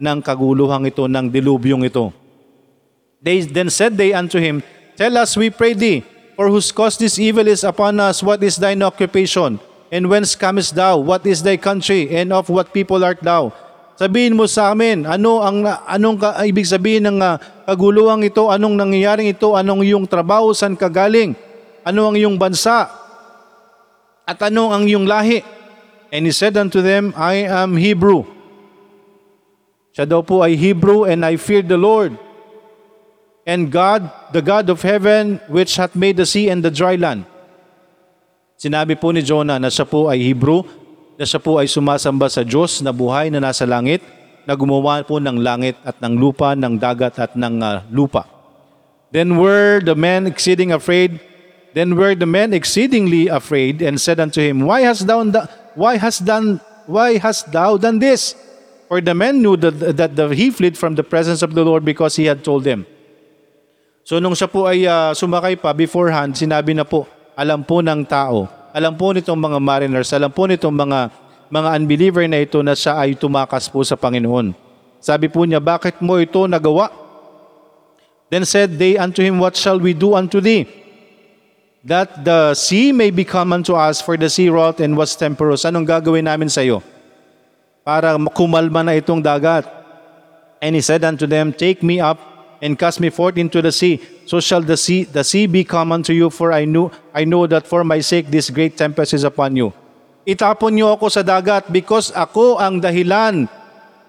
ng 0.00 0.18
kaguluhang 0.24 0.88
ito, 0.88 1.04
ng 1.04 1.28
dilubyong 1.28 1.84
ito. 1.84 2.08
They 3.20 3.44
then 3.44 3.68
said 3.68 4.00
they 4.00 4.16
unto 4.16 4.40
him, 4.40 4.64
Tell 4.96 5.12
us, 5.20 5.36
we 5.36 5.52
pray 5.52 5.76
thee, 5.76 6.00
for 6.36 6.48
whose 6.48 6.72
cause 6.72 6.96
this 6.96 7.20
evil 7.20 7.44
is 7.48 7.64
upon 7.64 8.00
us, 8.00 8.24
what 8.24 8.40
is 8.40 8.56
thine 8.56 8.80
occupation? 8.80 9.60
And 9.92 10.08
whence 10.08 10.32
comest 10.32 10.72
thou? 10.72 10.96
What 11.00 11.28
is 11.28 11.44
thy 11.44 11.60
country? 11.60 12.08
And 12.08 12.32
of 12.32 12.48
what 12.48 12.72
people 12.72 13.04
art 13.04 13.20
thou? 13.20 13.52
Sabihin 14.00 14.32
mo 14.32 14.48
sa 14.48 14.72
amin, 14.72 15.04
ano 15.04 15.44
ang 15.44 15.60
anong 15.84 16.16
ka, 16.16 16.40
ibig 16.48 16.64
sabihin 16.64 17.04
ng 17.04 17.20
uh, 17.20 17.36
kaguluhang 17.68 18.24
ito? 18.24 18.48
Anong 18.48 18.80
nangyayaring 18.80 19.28
ito? 19.28 19.52
Anong 19.52 19.84
iyong 19.84 20.08
trabaho? 20.08 20.56
San 20.56 20.72
ka 20.72 20.88
galing? 20.88 21.36
Ano 21.84 22.08
ang 22.08 22.16
iyong 22.16 22.40
bansa? 22.40 22.88
At 24.24 24.40
ano 24.40 24.72
ang 24.72 24.88
iyong 24.88 25.04
lahi? 25.04 25.44
And 26.08 26.24
he 26.24 26.32
said 26.32 26.56
unto 26.56 26.80
them, 26.80 27.12
I 27.12 27.44
am 27.44 27.76
Hebrew. 27.76 28.24
Siya 29.92 30.08
daw 30.08 30.24
po 30.24 30.40
ay 30.40 30.56
Hebrew 30.56 31.04
and 31.04 31.20
I 31.20 31.36
fear 31.36 31.60
the 31.60 31.76
Lord. 31.76 32.16
And 33.44 33.68
God, 33.68 34.08
the 34.32 34.40
God 34.40 34.72
of 34.72 34.80
heaven, 34.80 35.44
which 35.44 35.76
hath 35.76 35.92
made 35.92 36.16
the 36.16 36.24
sea 36.24 36.48
and 36.48 36.64
the 36.64 36.72
dry 36.72 36.96
land. 36.96 37.28
Sinabi 38.56 38.96
po 38.96 39.12
ni 39.12 39.20
Jonah 39.20 39.60
na 39.60 39.68
siya 39.68 39.84
po 39.84 40.08
ay 40.08 40.24
Hebrew, 40.24 40.64
na 41.20 41.28
siya 41.28 41.36
po 41.36 41.60
ay 41.60 41.68
sumasamba 41.68 42.32
sa 42.32 42.40
Diyos 42.40 42.80
na 42.80 42.96
buhay 42.96 43.28
na 43.28 43.44
nasa 43.44 43.68
langit, 43.68 44.00
na 44.48 44.56
gumawa 44.56 45.04
po 45.04 45.20
ng 45.20 45.36
langit 45.36 45.76
at 45.84 46.00
ng 46.00 46.16
lupa, 46.16 46.56
ng 46.56 46.80
dagat 46.80 47.20
at 47.20 47.36
ng 47.36 47.60
ah, 47.60 47.84
lupa. 47.92 48.24
Then 49.12 49.36
were 49.36 49.84
the 49.84 49.92
men 49.92 50.24
exceeding 50.24 50.72
afraid, 50.72 51.20
then 51.76 51.92
were 51.92 52.16
the 52.16 52.24
men 52.24 52.56
exceedingly 52.56 53.28
afraid, 53.28 53.84
and 53.84 54.00
said 54.00 54.16
unto 54.16 54.40
him, 54.40 54.64
Why 54.64 54.88
hast 54.88 55.04
thou 55.04 55.20
why 55.76 56.00
hast 56.00 56.24
done 56.24 56.56
why 56.88 57.20
hast 57.20 57.52
thou 57.52 57.76
done 57.76 58.00
this? 58.00 58.32
For 58.88 59.04
the 59.04 59.12
men 59.12 59.44
knew 59.44 59.60
that, 59.60 60.00
that 60.00 60.16
the, 60.16 60.32
he 60.32 60.48
fled 60.48 60.80
from 60.80 60.96
the 60.96 61.04
presence 61.04 61.44
of 61.44 61.52
the 61.52 61.62
Lord 61.62 61.84
because 61.84 62.16
he 62.16 62.24
had 62.24 62.40
told 62.40 62.64
them. 62.64 62.88
So 64.08 64.18
nung 64.24 64.32
siya 64.32 64.48
po 64.48 64.64
ay 64.64 64.88
ah, 64.88 65.12
sumakay 65.12 65.60
pa 65.60 65.76
beforehand, 65.76 66.32
sinabi 66.32 66.72
na 66.72 66.88
po, 66.88 67.04
alam 67.36 67.60
po 67.60 67.84
ng 67.84 68.08
tao, 68.08 68.48
alam 68.70 68.94
po 68.94 69.10
nitong 69.10 69.38
mga 69.38 69.58
mariners, 69.58 70.10
alam 70.14 70.30
po 70.30 70.46
nitong 70.46 70.74
mga 70.74 70.98
mga 71.50 71.68
unbeliever 71.82 72.24
na 72.30 72.46
ito 72.46 72.62
na 72.62 72.78
siya 72.78 73.02
ay 73.02 73.18
tumakas 73.18 73.66
po 73.66 73.82
sa 73.82 73.98
Panginoon. 73.98 74.54
Sabi 75.02 75.26
po 75.26 75.42
niya, 75.42 75.58
bakit 75.58 75.98
mo 75.98 76.14
ito 76.22 76.46
nagawa? 76.46 76.94
Then 78.30 78.46
said 78.46 78.78
they 78.78 78.94
unto 78.94 79.26
him, 79.26 79.42
What 79.42 79.58
shall 79.58 79.82
we 79.82 79.90
do 79.90 80.14
unto 80.14 80.38
thee? 80.38 80.70
That 81.82 82.22
the 82.22 82.54
sea 82.54 82.94
may 82.94 83.10
become 83.10 83.50
unto 83.50 83.74
us, 83.74 83.98
for 83.98 84.14
the 84.14 84.30
sea 84.30 84.46
wrought 84.46 84.78
and 84.78 84.94
was 84.94 85.18
temperous. 85.18 85.66
Anong 85.66 85.90
gagawin 85.90 86.30
namin 86.30 86.46
sa 86.46 86.62
iyo? 86.62 86.78
Para 87.82 88.14
kumalma 88.30 88.86
na 88.86 88.94
itong 88.94 89.18
dagat. 89.18 89.66
And 90.62 90.78
he 90.78 90.84
said 90.84 91.02
unto 91.02 91.26
them, 91.26 91.50
Take 91.50 91.82
me 91.82 91.98
up 91.98 92.29
and 92.60 92.76
cast 92.76 93.00
me 93.00 93.08
forth 93.08 93.40
into 93.40 93.64
the 93.64 93.72
sea. 93.72 93.98
So 94.28 94.38
shall 94.38 94.62
the 94.62 94.76
sea, 94.76 95.04
the 95.04 95.24
sea 95.24 95.48
be 95.48 95.64
come 95.64 95.92
unto 95.92 96.12
you, 96.12 96.30
for 96.30 96.52
I 96.52 96.64
know, 96.64 96.92
I 97.12 97.24
know 97.24 97.48
that 97.48 97.66
for 97.66 97.82
my 97.82 98.00
sake 98.04 98.28
this 98.28 98.48
great 98.52 98.76
tempest 98.76 99.16
is 99.16 99.24
upon 99.24 99.56
you. 99.56 99.72
Itapon 100.28 100.76
niyo 100.76 100.94
ako 100.94 101.08
sa 101.08 101.24
dagat 101.24 101.72
because 101.72 102.12
ako 102.12 102.60
ang 102.60 102.78
dahilan 102.78 103.48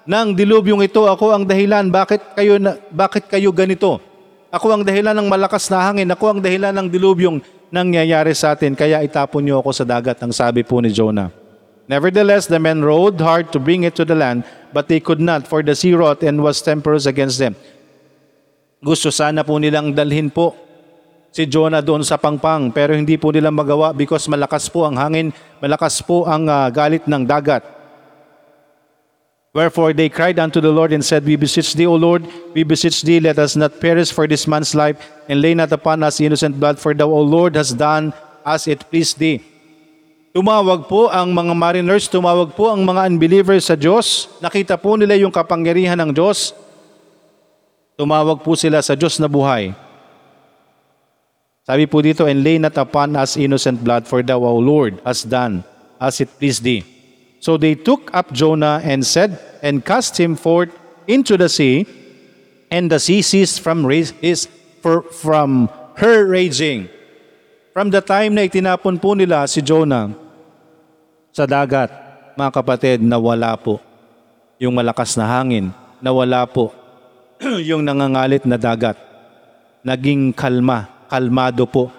ng 0.05 0.27
dilubyong 0.35 0.83
ito. 0.83 1.07
Ako 1.07 1.33
ang 1.33 1.43
dahilan. 1.47 1.87
Bakit 1.87 2.35
kayo, 2.35 2.59
na, 2.59 2.77
bakit 2.91 3.31
kayo 3.31 3.49
ganito? 3.55 4.03
Ako 4.51 4.75
ang 4.75 4.83
dahilan 4.83 5.15
ng 5.15 5.27
malakas 5.31 5.71
na 5.71 5.79
hangin. 5.79 6.11
Ako 6.11 6.37
ang 6.37 6.39
dahilan 6.43 6.75
ng 6.75 6.87
dilubyong 6.91 7.39
nangyayari 7.71 8.35
sa 8.35 8.51
atin. 8.53 8.75
Kaya 8.75 8.99
itapon 9.01 9.47
niyo 9.47 9.63
ako 9.63 9.71
sa 9.71 9.87
dagat, 9.87 10.19
ang 10.19 10.35
sabi 10.35 10.67
po 10.67 10.83
ni 10.83 10.91
Jonah. 10.91 11.31
Nevertheless, 11.87 12.47
the 12.47 12.59
men 12.59 12.83
rowed 12.83 13.19
hard 13.19 13.51
to 13.51 13.59
bring 13.59 13.83
it 13.83 13.95
to 13.99 14.07
the 14.07 14.15
land, 14.15 14.47
but 14.71 14.87
they 14.87 14.99
could 14.99 15.19
not, 15.19 15.43
for 15.47 15.59
the 15.59 15.75
sea 15.75 15.91
wrought 15.91 16.23
and 16.23 16.39
was 16.39 16.63
temperous 16.63 17.03
against 17.03 17.39
them. 17.39 17.55
Gusto 18.81 19.13
sana 19.13 19.45
po 19.45 19.61
nilang 19.61 19.93
dalhin 19.93 20.33
po 20.33 20.57
si 21.29 21.45
Jonah 21.45 21.85
doon 21.85 22.01
sa 22.01 22.17
pangpang, 22.17 22.73
pero 22.73 22.97
hindi 22.97 23.13
po 23.13 23.29
nila 23.29 23.53
magawa 23.53 23.93
because 23.93 24.25
malakas 24.25 24.67
po 24.73 24.89
ang 24.89 24.97
hangin, 24.97 25.29
malakas 25.61 26.01
po 26.01 26.25
ang 26.25 26.49
ah, 26.49 26.65
galit 26.73 27.05
ng 27.05 27.21
dagat. 27.21 27.61
Wherefore 29.53 29.93
they 29.93 30.07
cried 30.07 30.39
unto 30.39 30.63
the 30.63 30.71
Lord 30.71 30.95
and 30.95 31.03
said, 31.03 31.27
We 31.27 31.35
beseech 31.35 31.75
thee, 31.75 31.85
O 31.85 31.93
Lord, 31.93 32.23
we 32.55 32.63
beseech 32.63 33.03
thee, 33.03 33.19
let 33.19 33.37
us 33.37 33.53
not 33.59 33.83
perish 33.83 34.09
for 34.09 34.25
this 34.25 34.47
man's 34.47 34.73
life, 34.73 34.97
and 35.27 35.43
lay 35.43 35.53
not 35.53 35.69
upon 35.75 36.01
us 36.01 36.23
innocent 36.23 36.57
blood, 36.57 36.79
for 36.79 36.95
thou, 36.95 37.11
O 37.11 37.19
Lord, 37.19 37.59
hast 37.59 37.75
done 37.75 38.15
as 38.47 38.65
it 38.65 38.87
pleased 38.87 39.19
thee. 39.19 39.43
Tumawag 40.31 40.87
po 40.87 41.11
ang 41.11 41.35
mga 41.35 41.51
mariners, 41.51 42.07
tumawag 42.07 42.55
po 42.55 42.71
ang 42.71 42.87
mga 42.87 43.11
unbelievers 43.11 43.67
sa 43.67 43.75
Diyos. 43.75 44.31
Nakita 44.39 44.79
po 44.79 44.95
nila 44.95 45.19
yung 45.19 45.35
kapangyarihan 45.35 45.99
ng 45.99 46.15
Diyos. 46.15 46.55
Tumawag 47.99 48.41
po 48.41 48.55
sila 48.55 48.79
sa 48.81 48.97
Diyos 48.97 49.19
na 49.21 49.27
buhay. 49.29 49.75
Sabi 51.61 51.85
po 51.85 52.01
dito, 52.01 52.25
and 52.25 52.41
lay 52.41 52.57
not 52.57 52.73
upon 52.75 53.13
us 53.13 53.37
innocent 53.37 53.79
blood, 53.85 54.09
for 54.09 54.25
thou, 54.25 54.41
O 54.41 54.57
Lord, 54.57 54.97
hast 55.05 55.29
done 55.29 55.61
as 56.01 56.17
it 56.17 56.27
pleased 56.41 56.65
thee. 56.65 56.81
So 57.37 57.57
they 57.57 57.77
took 57.77 58.09
up 58.13 58.33
Jonah 58.33 58.81
and 58.81 59.05
said, 59.05 59.37
and 59.61 59.85
cast 59.85 60.17
him 60.17 60.33
forth 60.33 60.73
into 61.05 61.37
the 61.37 61.49
sea, 61.49 61.85
and 62.73 62.89
the 62.89 62.97
sea 62.97 63.21
ceased 63.21 63.61
from 63.61 63.85
his, 63.85 64.49
from 65.13 65.69
her 66.01 66.25
raging. 66.25 66.89
From 67.71 67.93
the 67.93 68.01
time 68.01 68.35
na 68.35 68.49
itinapon 68.49 68.97
po 68.97 69.13
nila 69.13 69.45
si 69.45 69.61
Jonah 69.61 70.11
sa 71.31 71.45
dagat, 71.45 71.93
mga 72.35 72.51
kapatid, 72.51 72.97
nawala 73.05 73.53
po 73.55 73.77
yung 74.57 74.73
malakas 74.73 75.13
na 75.15 75.29
hangin, 75.29 75.69
nawala 76.01 76.43
po 76.49 76.73
yung 77.69 77.81
nangangalit 77.81 78.45
na 78.45 78.57
dagat. 78.57 78.97
Naging 79.81 80.29
kalma, 80.37 81.09
kalmado 81.09 81.65
po 81.65 81.89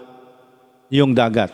yung 0.87 1.11
dagat. 1.11 1.51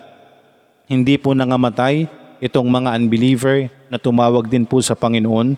Hindi 0.84 1.16
po 1.16 1.32
nangamatay 1.32 2.04
itong 2.40 2.68
mga 2.68 3.00
unbeliever 3.00 3.72
na 3.88 3.96
tumawag 3.96 4.44
din 4.48 4.68
po 4.68 4.84
sa 4.84 4.92
Panginoon. 4.92 5.56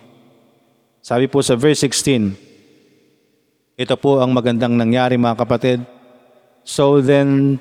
Sabi 1.03 1.27
po 1.27 1.43
sa 1.43 1.59
verse 1.59 1.83
16, 1.83 2.37
ito 3.81 3.95
po 3.97 4.21
ang 4.21 4.31
magandang 4.31 4.77
nangyari 4.77 5.16
mga 5.16 5.40
kapatid. 5.40 5.81
So 6.62 7.01
then, 7.01 7.59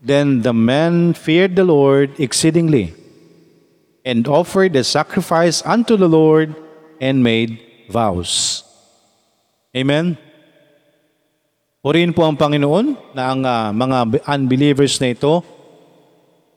then 0.00 0.40
the 0.40 0.54
men 0.54 1.12
feared 1.12 1.58
the 1.58 1.66
Lord 1.66 2.16
exceedingly 2.16 2.94
and 4.06 4.24
offered 4.24 4.72
a 4.78 4.86
sacrifice 4.86 5.60
unto 5.66 5.98
the 5.98 6.08
Lord 6.08 6.54
and 7.02 7.20
made 7.20 7.58
vows. 7.90 8.62
Amen? 9.70 10.18
Purihin 11.78 12.10
po 12.10 12.26
ang 12.26 12.34
Panginoon 12.34 13.14
na 13.14 13.30
ang 13.30 13.40
ah, 13.46 13.70
mga 13.70 14.26
unbelievers 14.34 14.98
na 14.98 15.14
ito 15.14 15.46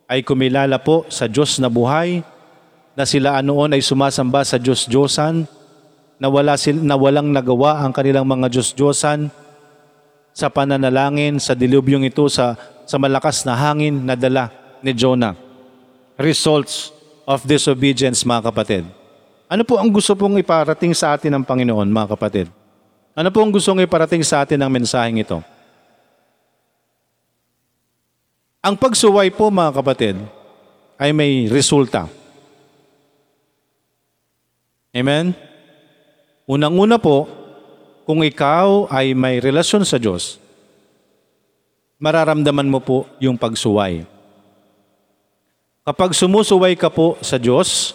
ay 0.09 0.25
kumilala 0.25 0.81
po 0.81 1.05
sa 1.13 1.29
Diyos 1.29 1.61
na 1.61 1.69
buhay, 1.69 2.25
na 2.97 3.05
sila 3.05 3.37
anoon 3.37 3.77
ay 3.77 3.81
sumasamba 3.85 4.41
sa 4.41 4.57
Diyos-Diyosan, 4.57 5.45
na, 6.17 6.27
wala 6.29 6.57
sil, 6.57 6.81
na 6.81 6.97
walang 6.97 7.29
nagawa 7.29 7.85
ang 7.85 7.93
kanilang 7.93 8.25
mga 8.25 8.49
Diyos-Diyosan 8.49 9.29
sa 10.33 10.49
pananalangin, 10.49 11.37
sa 11.37 11.53
dilubyong 11.53 12.09
ito, 12.09 12.25
sa, 12.33 12.57
sa 12.89 12.97
malakas 12.97 13.45
na 13.45 13.53
hangin 13.53 14.05
na 14.05 14.17
dala 14.17 14.49
ni 14.81 14.89
Jonah. 14.93 15.37
Results 16.17 16.89
of 17.29 17.45
disobedience, 17.45 18.25
mga 18.25 18.49
kapatid. 18.49 18.83
Ano 19.45 19.61
po 19.61 19.77
ang 19.77 19.93
gusto 19.93 20.17
pong 20.17 20.41
iparating 20.41 20.97
sa 20.97 21.13
atin 21.13 21.37
ng 21.37 21.45
Panginoon, 21.45 21.89
mga 21.89 22.09
kapatid? 22.17 22.62
Ano 23.13 23.29
po 23.29 23.45
ang 23.45 23.53
gustong 23.53 23.77
iparating 23.85 24.25
sa 24.25 24.41
atin 24.41 24.57
ng 24.57 24.71
mensaheng 24.73 25.21
ito? 25.21 25.37
Ang 28.57 28.73
pagsuway 28.73 29.29
po 29.29 29.53
mga 29.53 29.69
kapatid 29.69 30.17
ay 30.97 31.13
may 31.13 31.45
resulta. 31.45 32.09
Amen? 34.89 35.37
Unang-una 36.49 36.97
po, 36.97 37.29
kung 38.03 38.25
ikaw 38.25 38.89
ay 38.89 39.13
may 39.13 39.37
relasyon 39.37 39.85
sa 39.85 40.01
Diyos, 40.01 40.41
mararamdaman 42.01 42.67
mo 42.67 42.81
po 42.81 43.05
yung 43.21 43.37
pagsuway. 43.37 44.09
Kapag 45.85 46.17
sumusuway 46.17 46.73
ka 46.73 46.89
po 46.89 47.19
sa 47.21 47.37
Diyos, 47.37 47.93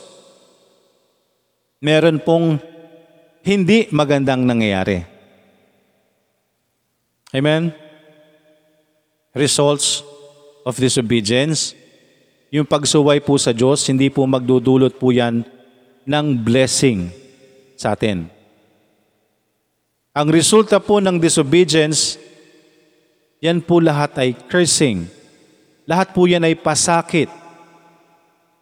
meron 1.83 2.23
pong 2.23 2.61
hindi 3.43 3.87
magandang 3.91 4.45
nangyayari. 4.45 5.05
Amen? 7.35 7.71
Results 9.37 10.03
of 10.65 10.77
disobedience. 10.81 11.77
Yung 12.49 12.65
pagsuway 12.65 13.21
po 13.21 13.37
sa 13.37 13.53
Diyos, 13.53 13.85
hindi 13.87 14.09
po 14.09 14.25
magdudulot 14.25 14.97
po 14.97 15.13
yan 15.13 15.45
ng 16.09 16.27
blessing 16.41 17.13
sa 17.77 17.93
atin. 17.93 18.33
Ang 20.17 20.29
resulta 20.33 20.81
po 20.81 20.99
ng 20.99 21.21
disobedience, 21.21 22.17
yan 23.39 23.63
po 23.63 23.79
lahat 23.79 24.17
ay 24.19 24.35
cursing. 24.49 25.07
Lahat 25.87 26.11
po 26.11 26.27
yan 26.27 26.43
ay 26.43 26.59
pasakit 26.59 27.31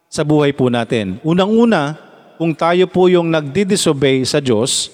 sa 0.07 0.21
buhay 0.21 0.53
po 0.53 0.71
natin. 0.71 1.17
Unang-una, 1.25 2.06
kung 2.37 2.53
tayo 2.53 2.85
po 2.85 3.09
yung 3.09 3.33
nagdi-disobey 3.33 4.21
sa 4.21 4.37
Diyos, 4.37 4.93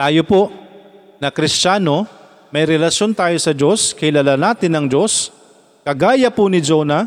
tayo 0.00 0.24
po 0.24 0.48
na 1.20 1.28
Kristiyano, 1.28 2.08
may 2.48 2.64
relasyon 2.64 3.12
tayo 3.12 3.36
sa 3.36 3.52
Diyos, 3.52 3.92
kilala 3.92 4.40
natin 4.40 4.72
ang 4.72 4.88
Diyos, 4.88 5.28
kagaya 5.84 6.32
po 6.32 6.48
ni 6.48 6.64
Jonah, 6.64 7.04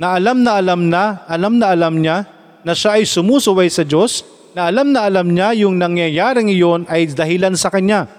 na 0.00 0.18
alam 0.18 0.42
na 0.42 0.58
alam 0.58 0.80
na, 0.90 1.22
alam 1.30 1.54
na 1.62 1.66
alam 1.70 1.94
niya 2.02 2.26
na 2.66 2.74
siya 2.74 2.98
ay 2.98 3.06
sumusuway 3.06 3.70
sa 3.70 3.86
Diyos, 3.86 4.26
na 4.50 4.66
alam 4.66 4.90
na 4.90 5.06
alam 5.06 5.30
niya 5.30 5.54
yung 5.54 5.78
nangyayaring 5.78 6.50
iyon 6.50 6.82
ay 6.90 7.06
dahilan 7.06 7.54
sa 7.54 7.70
kanya. 7.70 8.10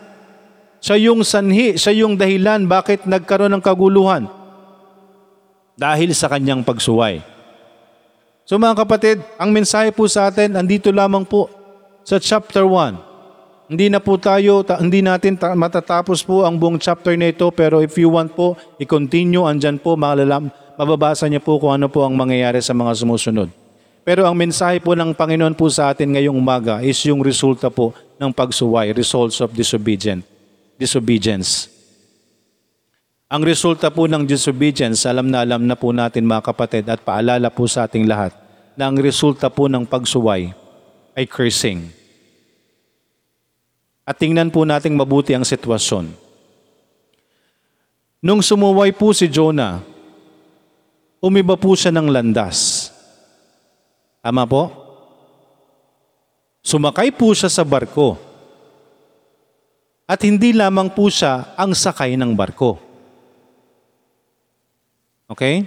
Siya 0.79 0.97
yung 1.11 1.21
sanhi, 1.27 1.75
siya 1.75 1.93
yung 2.05 2.15
dahilan 2.15 2.65
bakit 2.65 3.03
nagkaroon 3.03 3.51
ng 3.59 3.63
kaguluhan. 3.65 4.31
Dahil 5.75 6.15
sa 6.15 6.31
kanyang 6.31 6.63
pagsuway. 6.63 7.21
So 8.45 8.57
mga 8.57 8.83
kapatid, 8.83 9.17
ang 9.37 9.53
mensahe 9.53 9.93
po 9.93 10.09
sa 10.09 10.27
atin, 10.27 10.57
andito 10.57 10.91
lamang 10.91 11.23
po 11.23 11.47
sa 12.03 12.19
chapter 12.19 12.67
1. 12.67 13.71
Hindi 13.71 13.87
na 13.87 14.03
po 14.03 14.19
tayo, 14.19 14.67
ta- 14.67 14.83
hindi 14.83 14.99
natin 14.99 15.39
ta- 15.39 15.55
matatapos 15.55 16.19
po 16.27 16.43
ang 16.43 16.59
buong 16.59 16.75
chapter 16.75 17.15
na 17.15 17.31
ito, 17.31 17.47
pero 17.55 17.79
if 17.79 17.95
you 17.95 18.11
want 18.11 18.35
po, 18.35 18.59
i-continue, 18.75 19.47
andyan 19.47 19.79
po, 19.79 19.95
malalam, 19.95 20.51
mababasa 20.75 21.31
niyo 21.31 21.39
po 21.39 21.55
kung 21.55 21.71
ano 21.71 21.87
po 21.87 22.03
ang 22.03 22.11
mangyayari 22.11 22.59
sa 22.59 22.75
mga 22.75 22.91
sumusunod. 22.99 23.47
Pero 24.03 24.27
ang 24.27 24.35
mensahe 24.35 24.83
po 24.83 24.91
ng 24.91 25.15
Panginoon 25.15 25.55
po 25.55 25.71
sa 25.71 25.95
atin 25.95 26.11
ngayong 26.11 26.35
umaga 26.35 26.83
is 26.83 26.99
yung 27.07 27.23
resulta 27.23 27.71
po 27.71 27.95
ng 28.19 28.35
pagsuway, 28.35 28.91
results 28.91 29.39
of 29.39 29.55
disobedience. 29.55 30.27
disobedience. 30.75 31.70
Ang 33.31 33.47
resulta 33.47 33.87
po 33.87 34.11
ng 34.11 34.27
disobedience, 34.27 35.07
alam 35.07 35.31
na 35.31 35.47
alam 35.47 35.63
na 35.63 35.79
po 35.79 35.95
natin 35.95 36.27
mga 36.27 36.51
kapatid 36.51 36.83
at 36.91 36.99
paalala 36.99 37.47
po 37.47 37.63
sa 37.63 37.87
ating 37.87 38.03
lahat 38.03 38.35
na 38.75 38.91
ang 38.91 38.99
resulta 38.99 39.47
po 39.47 39.71
ng 39.71 39.87
pagsuway 39.87 40.51
ay 41.15 41.23
cursing. 41.31 41.87
At 44.03 44.19
tingnan 44.19 44.51
po 44.51 44.67
nating 44.67 44.99
mabuti 44.99 45.31
ang 45.31 45.47
sitwasyon. 45.47 46.11
Nung 48.19 48.43
sumuway 48.43 48.91
po 48.91 49.15
si 49.15 49.31
Jonah, 49.31 49.79
umiba 51.23 51.55
po 51.55 51.71
siya 51.71 51.95
ng 51.95 52.11
landas. 52.11 52.91
Tama 54.19 54.43
po? 54.43 54.63
Sumakay 56.67 57.15
po 57.15 57.31
siya 57.31 57.47
sa 57.47 57.63
barko. 57.63 58.19
At 60.03 60.19
hindi 60.27 60.51
lamang 60.51 60.91
po 60.91 61.07
siya 61.07 61.55
ang 61.55 61.71
sakay 61.71 62.19
ng 62.19 62.35
barko. 62.35 62.90
Okay? 65.31 65.63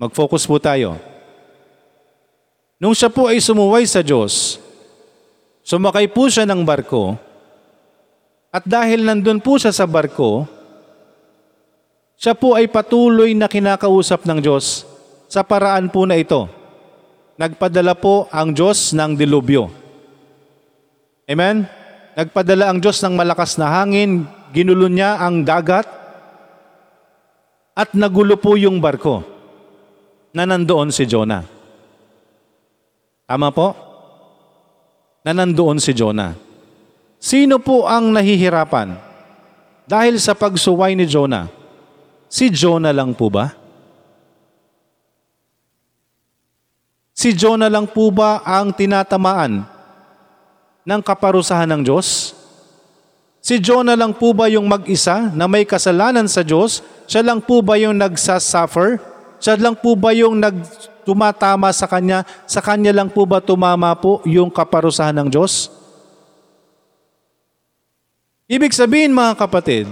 Mag-focus 0.00 0.48
po 0.48 0.56
tayo. 0.56 0.96
Nung 2.80 2.96
siya 2.96 3.12
po 3.12 3.28
ay 3.28 3.36
sumuway 3.36 3.84
sa 3.84 4.00
Diyos, 4.00 4.56
sumakay 5.60 6.08
po 6.08 6.24
siya 6.32 6.48
ng 6.48 6.64
barko, 6.64 7.20
at 8.48 8.64
dahil 8.64 9.04
nandun 9.04 9.44
po 9.44 9.60
siya 9.60 9.76
sa 9.76 9.84
barko, 9.84 10.48
siya 12.16 12.32
po 12.32 12.56
ay 12.56 12.64
patuloy 12.72 13.36
na 13.36 13.44
kinakausap 13.44 14.24
ng 14.24 14.40
Diyos 14.40 14.88
sa 15.28 15.44
paraan 15.44 15.92
po 15.92 16.08
na 16.08 16.16
ito. 16.16 16.48
Nagpadala 17.36 17.92
po 17.92 18.24
ang 18.32 18.56
Diyos 18.56 18.96
ng 18.96 19.12
dilubyo. 19.20 19.68
Amen? 21.28 21.68
Nagpadala 22.16 22.72
ang 22.72 22.80
Diyos 22.80 23.04
ng 23.04 23.12
malakas 23.12 23.60
na 23.60 23.68
hangin, 23.68 24.24
ginulo 24.56 24.88
niya 24.88 25.20
ang 25.20 25.44
dagat, 25.44 25.99
at 27.80 27.96
nagulo 27.96 28.36
po 28.36 28.60
yung 28.60 28.76
barko 28.76 29.24
na 30.36 30.44
nandoon 30.44 30.92
si 30.92 31.08
Jonah. 31.08 31.40
Tama 33.24 33.48
po? 33.56 33.72
Na 35.24 35.32
nandoon 35.32 35.80
si 35.80 35.96
Jonah. 35.96 36.36
Sino 37.16 37.56
po 37.56 37.88
ang 37.88 38.12
nahihirapan? 38.12 39.00
Dahil 39.88 40.20
sa 40.20 40.36
pagsuway 40.36 40.92
ni 40.92 41.08
Jonah. 41.08 41.48
Si 42.28 42.52
Jonah 42.52 42.92
lang 42.92 43.16
po 43.16 43.32
ba? 43.32 43.56
Si 47.16 47.32
Jonah 47.32 47.72
lang 47.72 47.88
po 47.88 48.12
ba 48.12 48.44
ang 48.44 48.76
tinatamaan 48.76 49.64
ng 50.84 51.00
kaparusahan 51.00 51.68
ng 51.68 51.82
Diyos? 51.84 52.36
Si 53.40 53.56
Jonah 53.56 53.96
lang 53.96 54.12
po 54.12 54.36
ba 54.36 54.52
yung 54.52 54.68
mag-isa 54.68 55.32
na 55.32 55.48
may 55.48 55.64
kasalanan 55.64 56.28
sa 56.28 56.44
Diyos? 56.44 56.84
Siya 57.08 57.24
lang 57.24 57.40
po 57.40 57.64
ba 57.64 57.80
yung 57.80 57.96
nagsasuffer? 57.96 59.00
Siya 59.40 59.56
lang 59.56 59.80
po 59.80 59.96
ba 59.96 60.12
yung 60.12 60.36
nagtumatama 60.36 61.72
sa 61.72 61.88
Kanya? 61.88 62.28
Sa 62.44 62.60
Kanya 62.60 62.92
lang 62.92 63.08
po 63.08 63.24
ba 63.24 63.40
tumama 63.40 63.96
po 63.96 64.20
yung 64.28 64.52
kaparusahan 64.52 65.16
ng 65.16 65.28
Diyos? 65.32 65.72
Ibig 68.44 68.76
sabihin 68.76 69.16
mga 69.16 69.40
kapatid, 69.40 69.88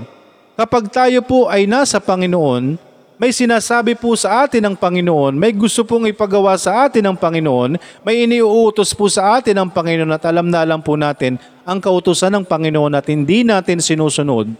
kapag 0.52 0.92
tayo 0.92 1.24
po 1.24 1.48
ay 1.48 1.64
nasa 1.64 1.96
Panginoon, 1.96 2.87
may 3.18 3.34
sinasabi 3.34 3.98
po 3.98 4.14
sa 4.14 4.46
atin 4.46 4.62
ng 4.62 4.76
Panginoon, 4.78 5.34
may 5.34 5.50
gusto 5.50 5.82
pong 5.82 6.06
ipagawa 6.06 6.54
sa 6.54 6.86
atin 6.86 7.02
ng 7.02 7.18
Panginoon, 7.18 7.74
may 8.06 8.22
iniuutos 8.22 8.94
po 8.94 9.10
sa 9.10 9.36
atin 9.36 9.58
ng 9.58 9.70
Panginoon 9.74 10.14
at 10.14 10.22
alam 10.22 10.46
na 10.46 10.62
alam 10.62 10.78
po 10.78 10.94
natin 10.94 11.34
ang 11.66 11.82
kautusan 11.82 12.30
ng 12.30 12.46
Panginoon 12.46 12.94
at 12.94 13.10
hindi 13.10 13.42
natin 13.42 13.82
sinusunod, 13.82 14.54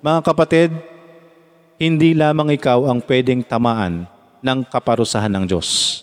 mga 0.00 0.20
kapatid, 0.24 0.72
hindi 1.76 2.16
lamang 2.16 2.56
ikaw 2.56 2.88
ang 2.88 3.04
pwedeng 3.04 3.44
tamaan 3.44 4.08
ng 4.40 4.58
kaparusahan 4.66 5.30
ng 5.30 5.44
Diyos. 5.44 6.00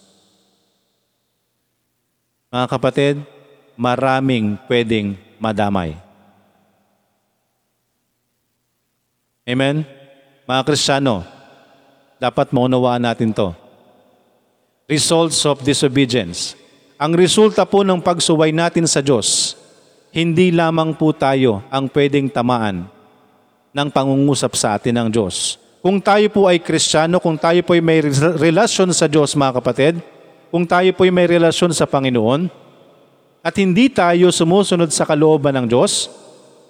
Mga 2.53 2.67
kapatid, 2.69 3.15
maraming 3.73 4.61
pwedeng 4.69 5.17
madamay. 5.41 5.97
Amen? 9.43 9.83
Mga 10.45 10.61
Kristiyano, 10.63 11.34
dapat 12.19 12.51
maunawaan 12.55 13.03
natin 13.03 13.35
to. 13.35 13.51
Results 14.85 15.41
of 15.43 15.65
disobedience. 15.65 16.53
Ang 16.95 17.17
resulta 17.17 17.67
po 17.67 17.83
ng 17.83 17.99
pagsuway 17.99 18.55
natin 18.55 18.87
sa 18.87 19.03
Diyos, 19.03 19.57
hindi 20.15 20.53
lamang 20.53 20.95
po 20.95 21.11
tayo 21.11 21.59
ang 21.67 21.91
pwedeng 21.91 22.31
tamaan 22.31 22.87
ng 23.75 23.87
pangungusap 23.91 24.55
sa 24.55 24.79
atin 24.79 24.95
ng 25.03 25.09
Diyos. 25.11 25.59
Kung 25.83 25.99
tayo 25.99 26.25
po 26.31 26.47
ay 26.47 26.63
Kristiyano, 26.63 27.19
kung 27.19 27.35
tayo 27.35 27.59
po 27.67 27.75
ay 27.75 27.83
may 27.83 27.99
relasyon 28.39 28.95
sa 28.95 29.11
Diyos 29.11 29.35
mga 29.35 29.59
kapatid, 29.59 29.99
kung 30.47 30.63
tayo 30.63 30.87
po 30.95 31.03
ay 31.03 31.11
may 31.11 31.27
relasyon 31.27 31.75
sa 31.75 31.83
Panginoon, 31.83 32.47
at 33.45 33.53
hindi 33.61 33.91
tayo 33.93 34.33
sumusunod 34.33 34.89
sa 34.89 35.05
kalooban 35.05 35.53
ng 35.53 35.67
Diyos 35.69 36.09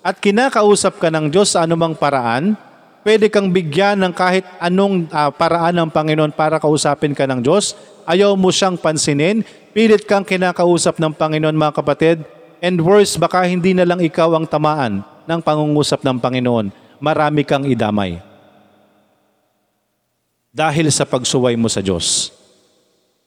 at 0.04 0.20
kinakausap 0.20 1.00
ka 1.00 1.08
ng 1.08 1.32
Diyos 1.32 1.56
sa 1.56 1.64
anumang 1.64 1.96
paraan, 1.96 2.60
pwede 3.06 3.30
kang 3.30 3.54
bigyan 3.54 4.02
ng 4.02 4.14
kahit 4.18 4.42
anong 4.58 5.06
ah, 5.14 5.30
paraan 5.30 5.78
ng 5.78 5.90
Panginoon 5.94 6.34
para 6.34 6.58
kausapin 6.58 7.14
ka 7.14 7.30
ng 7.30 7.46
Diyos. 7.46 7.78
Ayaw 8.10 8.34
mo 8.34 8.50
siyang 8.50 8.82
pansinin, 8.82 9.46
pilit 9.78 10.10
kang 10.10 10.26
kinakausap 10.26 10.98
ng 10.98 11.14
Panginoon 11.14 11.54
mga 11.54 11.78
kapatid, 11.78 12.26
and 12.66 12.82
worse, 12.82 13.14
baka 13.14 13.46
hindi 13.46 13.78
na 13.78 13.86
lang 13.86 14.02
ikaw 14.02 14.34
ang 14.34 14.50
tamaan 14.50 15.06
ng 15.30 15.40
pangungusap 15.46 16.02
ng 16.02 16.18
Panginoon. 16.18 16.74
Marami 16.98 17.46
kang 17.46 17.70
idamay. 17.70 18.18
Dahil 20.50 20.90
sa 20.90 21.06
pagsuway 21.06 21.54
mo 21.54 21.70
sa 21.70 21.86
Diyos. 21.86 22.34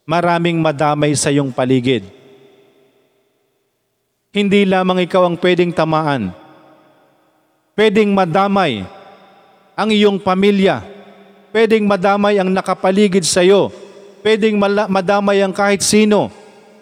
Maraming 0.09 0.59
madamay 0.59 1.14
sa 1.14 1.31
iyong 1.31 1.55
paligid. 1.55 2.03
Hindi 4.33 4.64
lamang 4.64 5.05
ikaw 5.05 5.29
ang 5.29 5.37
pwedeng 5.37 5.70
tamaan. 5.70 6.33
Pwedeng 7.76 8.16
madamay 8.16 8.98
ang 9.79 9.95
iyong 9.95 10.18
pamilya. 10.18 10.83
Pwedeng 11.55 11.87
madamay 11.87 12.43
ang 12.43 12.51
nakapaligid 12.51 13.22
sa 13.22 13.47
iyo. 13.47 13.70
Pwedeng 14.26 14.59
madamay 14.91 15.39
ang 15.39 15.55
kahit 15.55 15.87
sino. 15.87 16.35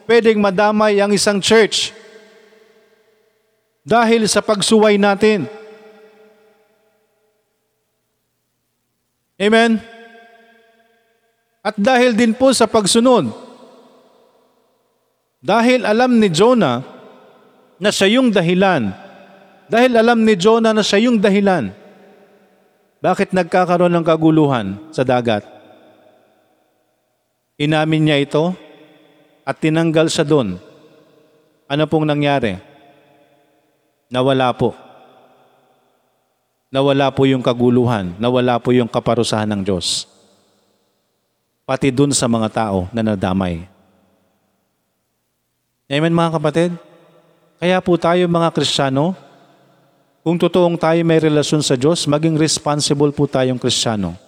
Pwedeng 0.08 0.40
madamay 0.40 0.96
ang 0.96 1.12
isang 1.12 1.36
church. 1.36 1.92
Dahil 3.84 4.24
sa 4.24 4.40
pagsuway 4.40 4.96
natin. 4.96 5.44
Amen? 9.36 9.76
At 11.60 11.76
dahil 11.76 12.16
din 12.16 12.32
po 12.32 12.48
sa 12.56 12.64
pagsunod, 12.64 13.28
dahil 15.44 15.84
alam 15.84 16.16
ni 16.16 16.32
Jonah 16.32 16.80
na 17.76 17.92
siya 17.92 18.16
yung 18.18 18.32
dahilan, 18.32 18.88
dahil 19.68 19.92
alam 20.00 20.24
ni 20.24 20.32
Jonah 20.38 20.72
na 20.72 20.80
siya 20.80 21.10
yung 21.10 21.20
dahilan, 21.20 21.70
bakit 23.06 23.30
nagkakaroon 23.30 23.94
ng 23.94 24.02
kaguluhan 24.02 24.82
sa 24.90 25.06
dagat? 25.06 25.46
Inamin 27.54 28.10
niya 28.10 28.18
ito 28.18 28.50
at 29.46 29.62
tinanggal 29.62 30.10
siya 30.10 30.26
doon. 30.26 30.58
Ano 31.70 31.86
pong 31.86 32.02
nangyari? 32.02 32.58
Nawala 34.10 34.50
po. 34.58 34.74
Nawala 36.74 37.14
po 37.14 37.30
yung 37.30 37.46
kaguluhan, 37.46 38.18
nawala 38.18 38.58
po 38.58 38.74
yung 38.74 38.90
kaparusahan 38.90 39.54
ng 39.54 39.62
Diyos. 39.62 40.10
Pati 41.62 41.94
dun 41.94 42.10
sa 42.10 42.26
mga 42.26 42.50
tao 42.50 42.90
na 42.90 43.06
nadamay. 43.06 43.70
Amen 45.86 46.10
mga 46.10 46.42
kapatid? 46.42 46.74
Kaya 47.62 47.78
po 47.78 47.94
tayo 47.94 48.26
mga 48.26 48.50
Kristiyano, 48.50 49.14
kung 50.26 50.42
totoong 50.42 50.74
tayo 50.74 50.98
may 51.06 51.22
relasyon 51.22 51.62
sa 51.62 51.78
Diyos, 51.78 52.02
maging 52.10 52.34
responsible 52.34 53.14
po 53.14 53.30
tayong 53.30 53.62
Kristiyano. 53.62 54.18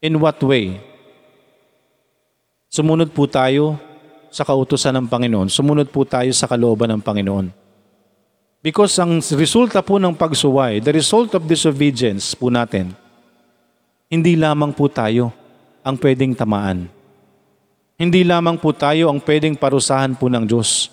In 0.00 0.16
what 0.16 0.40
way? 0.40 0.80
Sumunod 2.72 3.12
po 3.12 3.28
tayo 3.28 3.76
sa 4.32 4.48
kautusan 4.48 4.96
ng 4.96 5.12
Panginoon. 5.12 5.52
Sumunod 5.52 5.92
po 5.92 6.08
tayo 6.08 6.32
sa 6.32 6.48
kalooban 6.48 6.88
ng 6.88 7.04
Panginoon. 7.04 7.52
Because 8.64 8.96
ang 8.96 9.20
resulta 9.20 9.84
po 9.84 10.00
ng 10.00 10.16
pagsuway, 10.16 10.80
the 10.80 10.96
result 10.96 11.36
of 11.36 11.44
disobedience 11.44 12.32
po 12.32 12.48
natin, 12.48 12.96
hindi 14.08 14.40
lamang 14.40 14.72
po 14.72 14.88
tayo 14.88 15.36
ang 15.84 16.00
pwedeng 16.00 16.32
tamaan. 16.32 16.88
Hindi 18.00 18.24
lamang 18.24 18.56
po 18.56 18.72
tayo 18.72 19.12
ang 19.12 19.20
pwedeng 19.20 19.52
parusahan 19.52 20.16
po 20.16 20.32
ng 20.32 20.48
Diyos. 20.48 20.88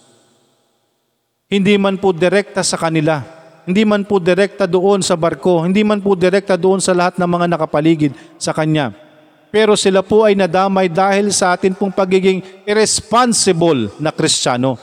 Hindi 1.47 1.79
man 1.79 1.95
po 1.95 2.11
direkta 2.11 2.59
sa 2.59 2.75
kanila, 2.75 3.42
hindi 3.63 3.87
man 3.87 4.03
po 4.03 4.19
direkta 4.19 4.67
doon 4.67 4.99
sa 4.99 5.15
barko, 5.15 5.63
hindi 5.63 5.83
man 5.87 6.03
po 6.03 6.19
direkta 6.19 6.59
doon 6.59 6.83
sa 6.83 6.91
lahat 6.91 7.15
ng 7.15 7.29
mga 7.29 7.45
nakapaligid 7.55 8.11
sa 8.35 8.51
Kanya. 8.51 8.91
Pero 9.53 9.77
sila 9.77 10.01
po 10.01 10.25
ay 10.25 10.33
nadamay 10.33 10.89
dahil 10.89 11.29
sa 11.29 11.53
atin 11.53 11.77
pong 11.77 11.93
pagiging 11.93 12.41
irresponsible 12.65 13.93
na 14.01 14.09
Kristiyano. 14.09 14.75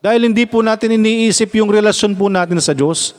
Dahil 0.00 0.32
hindi 0.32 0.48
po 0.48 0.64
natin 0.64 0.96
iniisip 0.96 1.52
yung 1.60 1.68
relasyon 1.68 2.16
po 2.16 2.32
natin 2.32 2.56
sa 2.64 2.72
Diyos. 2.72 3.12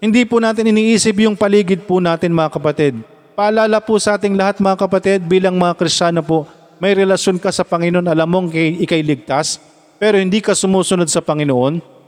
Hindi 0.00 0.24
po 0.24 0.40
natin 0.40 0.72
iniisip 0.72 1.14
yung 1.20 1.36
paligid 1.36 1.84
po 1.84 2.00
natin 2.00 2.32
mga 2.32 2.50
kapatid. 2.58 2.94
Paalala 3.36 3.78
po 3.78 4.00
sa 4.00 4.16
ating 4.16 4.34
lahat 4.34 4.58
mga 4.58 4.76
kapatid 4.88 5.20
bilang 5.28 5.54
mga 5.60 5.76
Kristiyano 5.76 6.24
po, 6.24 6.48
may 6.82 6.98
relasyon 6.98 7.38
ka 7.38 7.54
sa 7.54 7.62
Panginoon, 7.62 8.10
alam 8.10 8.26
mong 8.26 8.50
kay, 8.50 8.74
ikay 8.82 9.06
ligtas, 9.06 9.62
pero 10.02 10.18
hindi 10.18 10.42
ka 10.42 10.50
sumusunod 10.50 11.06
sa 11.06 11.22
Panginoon. 11.22 12.01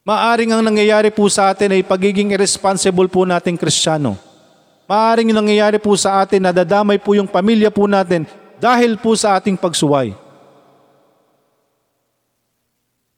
Maaring 0.00 0.56
ang 0.56 0.64
nangyayari 0.64 1.12
po 1.12 1.28
sa 1.28 1.52
atin 1.52 1.76
ay 1.76 1.84
pagiging 1.84 2.32
irresponsible 2.32 3.04
po 3.04 3.28
nating 3.28 3.60
Kristiyano. 3.60 4.16
Maaring 4.88 5.28
yung 5.28 5.44
nangyayari 5.44 5.76
po 5.76 5.92
sa 5.92 6.24
atin, 6.24 6.40
nadadamay 6.40 6.96
po 6.96 7.12
yung 7.12 7.28
pamilya 7.28 7.68
po 7.68 7.84
natin 7.84 8.24
dahil 8.56 8.96
po 8.96 9.12
sa 9.12 9.36
ating 9.36 9.60
pagsuway. 9.60 10.16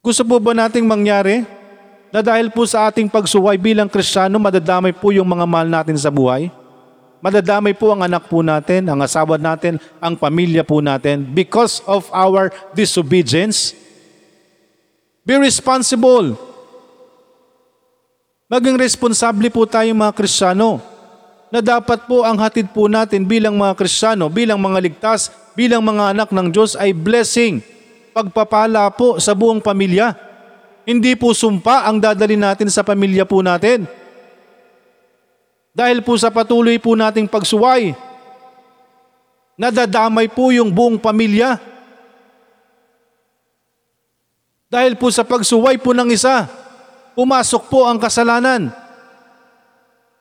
Gusto 0.02 0.26
po 0.26 0.42
ba 0.42 0.50
nating 0.58 0.82
mangyari 0.82 1.46
na 2.10 2.18
dahil 2.18 2.50
po 2.50 2.66
sa 2.66 2.90
ating 2.90 3.06
pagsuway 3.06 3.54
bilang 3.62 3.86
Kristiyano, 3.86 4.42
madadamay 4.42 4.90
po 4.90 5.14
yung 5.14 5.30
mga 5.30 5.46
mahal 5.46 5.70
natin 5.70 5.94
sa 5.94 6.10
buhay? 6.10 6.50
Madadamay 7.22 7.78
po 7.78 7.94
ang 7.94 8.02
anak 8.02 8.26
po 8.26 8.42
natin, 8.42 8.90
ang 8.90 8.98
asawa 8.98 9.38
natin, 9.38 9.78
ang 10.02 10.18
pamilya 10.18 10.66
po 10.66 10.82
natin 10.82 11.22
because 11.22 11.78
of 11.86 12.10
our 12.10 12.50
disobedience? 12.74 13.70
Be 15.22 15.38
responsible. 15.38 16.51
Maging 18.53 18.76
responsable 18.76 19.48
po 19.48 19.64
tayo 19.64 19.88
mga 19.96 20.12
Kristiyano 20.12 20.76
na 21.48 21.64
dapat 21.64 22.05
po 22.05 22.20
ang 22.20 22.36
hatid 22.36 22.68
po 22.68 22.84
natin 22.84 23.24
bilang 23.24 23.57
mga 23.57 23.72
Kristiyano, 23.72 24.28
bilang 24.28 24.61
mga 24.61 24.76
ligtas, 24.76 25.32
bilang 25.57 25.80
mga 25.80 26.12
anak 26.12 26.28
ng 26.28 26.53
Diyos 26.53 26.76
ay 26.76 26.92
blessing, 26.92 27.64
pagpapala 28.12 28.92
po 28.92 29.16
sa 29.16 29.32
buong 29.32 29.64
pamilya. 29.64 30.12
Hindi 30.84 31.16
po 31.16 31.32
sumpa 31.32 31.88
ang 31.88 31.96
dadali 31.96 32.36
natin 32.36 32.68
sa 32.68 32.84
pamilya 32.84 33.24
po 33.24 33.40
natin. 33.40 33.88
Dahil 35.72 36.05
po 36.05 36.20
sa 36.20 36.28
patuloy 36.28 36.76
po 36.76 36.92
nating 36.92 37.32
pagsuway, 37.32 37.96
nadadamay 39.57 40.28
po 40.28 40.53
yung 40.53 40.68
buong 40.68 41.00
pamilya. 41.00 41.57
Dahil 44.68 44.92
po 45.00 45.09
sa 45.09 45.24
pagsuway 45.24 45.80
po 45.80 45.96
ng 45.96 46.12
isa, 46.12 46.61
pumasok 47.14 47.62
po 47.68 47.86
ang 47.88 47.96
kasalanan. 48.00 48.72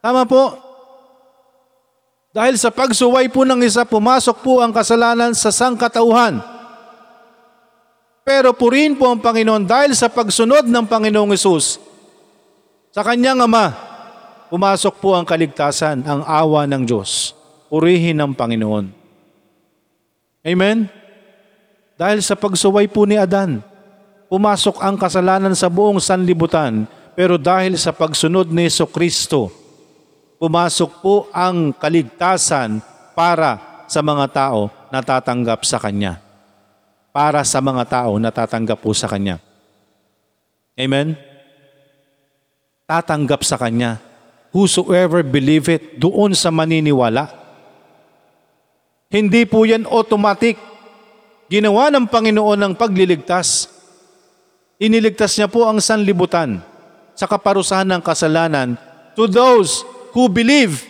Tama 0.01 0.25
po? 0.25 0.57
Dahil 2.31 2.55
sa 2.55 2.71
pagsuway 2.71 3.27
po 3.27 3.43
ng 3.43 3.59
isa, 3.61 3.83
pumasok 3.83 4.39
po 4.39 4.63
ang 4.63 4.71
kasalanan 4.71 5.35
sa 5.35 5.51
sangkatauhan. 5.51 6.39
Pero 8.23 8.55
purihin 8.55 8.95
po 8.95 9.11
ang 9.11 9.19
Panginoon 9.19 9.67
dahil 9.67 9.91
sa 9.97 10.07
pagsunod 10.07 10.69
ng 10.69 10.85
Panginoong 10.87 11.35
Isus 11.35 11.81
sa 12.95 13.03
kanyang 13.03 13.43
Ama, 13.43 13.75
pumasok 14.47 14.99
po 14.99 15.15
ang 15.15 15.27
kaligtasan, 15.27 16.03
ang 16.07 16.21
awa 16.23 16.63
ng 16.67 16.83
Diyos. 16.87 17.35
Purihin 17.71 18.19
ang 18.19 18.35
Panginoon. 18.35 18.91
Amen? 20.43 20.91
Dahil 21.95 22.19
sa 22.19 22.35
pagsuway 22.35 22.91
po 22.91 23.07
ni 23.07 23.15
Adan, 23.15 23.63
pumasok 24.31 24.79
ang 24.79 24.95
kasalanan 24.95 25.51
sa 25.51 25.67
buong 25.67 25.99
sanlibutan, 25.99 26.87
pero 27.19 27.35
dahil 27.35 27.75
sa 27.75 27.91
pagsunod 27.91 28.47
ni 28.47 28.71
Yeso 28.71 28.87
Kristo, 28.87 29.51
pumasok 30.39 30.91
po 31.03 31.27
ang 31.35 31.75
kaligtasan 31.75 32.79
para 33.11 33.83
sa 33.91 33.99
mga 33.99 34.31
tao 34.31 34.71
na 34.87 35.03
tatanggap 35.03 35.67
sa 35.67 35.83
Kanya. 35.83 36.23
Para 37.11 37.43
sa 37.43 37.59
mga 37.59 37.83
tao 37.91 38.15
na 38.23 38.31
tatanggap 38.31 38.79
po 38.79 38.95
sa 38.95 39.11
Kanya. 39.11 39.35
Amen? 40.79 41.19
Tatanggap 42.87 43.43
sa 43.43 43.59
Kanya. 43.59 43.99
Whosoever 44.55 45.27
believe 45.27 45.67
it, 45.67 45.99
doon 45.99 46.31
sa 46.39 46.55
maniniwala. 46.55 47.27
Hindi 49.11 49.43
po 49.43 49.67
yan 49.67 49.83
automatic. 49.91 50.55
Ginawa 51.51 51.91
ng 51.91 52.07
Panginoon 52.07 52.59
ng 52.63 52.73
pagliligtas. 52.79 53.80
Iniligtas 54.81 55.37
niya 55.37 55.45
po 55.45 55.69
ang 55.69 55.77
sanlibutan 55.77 56.57
sa 57.13 57.29
kaparusahan 57.29 57.85
ng 57.85 58.01
kasalanan 58.01 58.73
to 59.13 59.29
those 59.29 59.85
who 60.09 60.25
believe. 60.25 60.89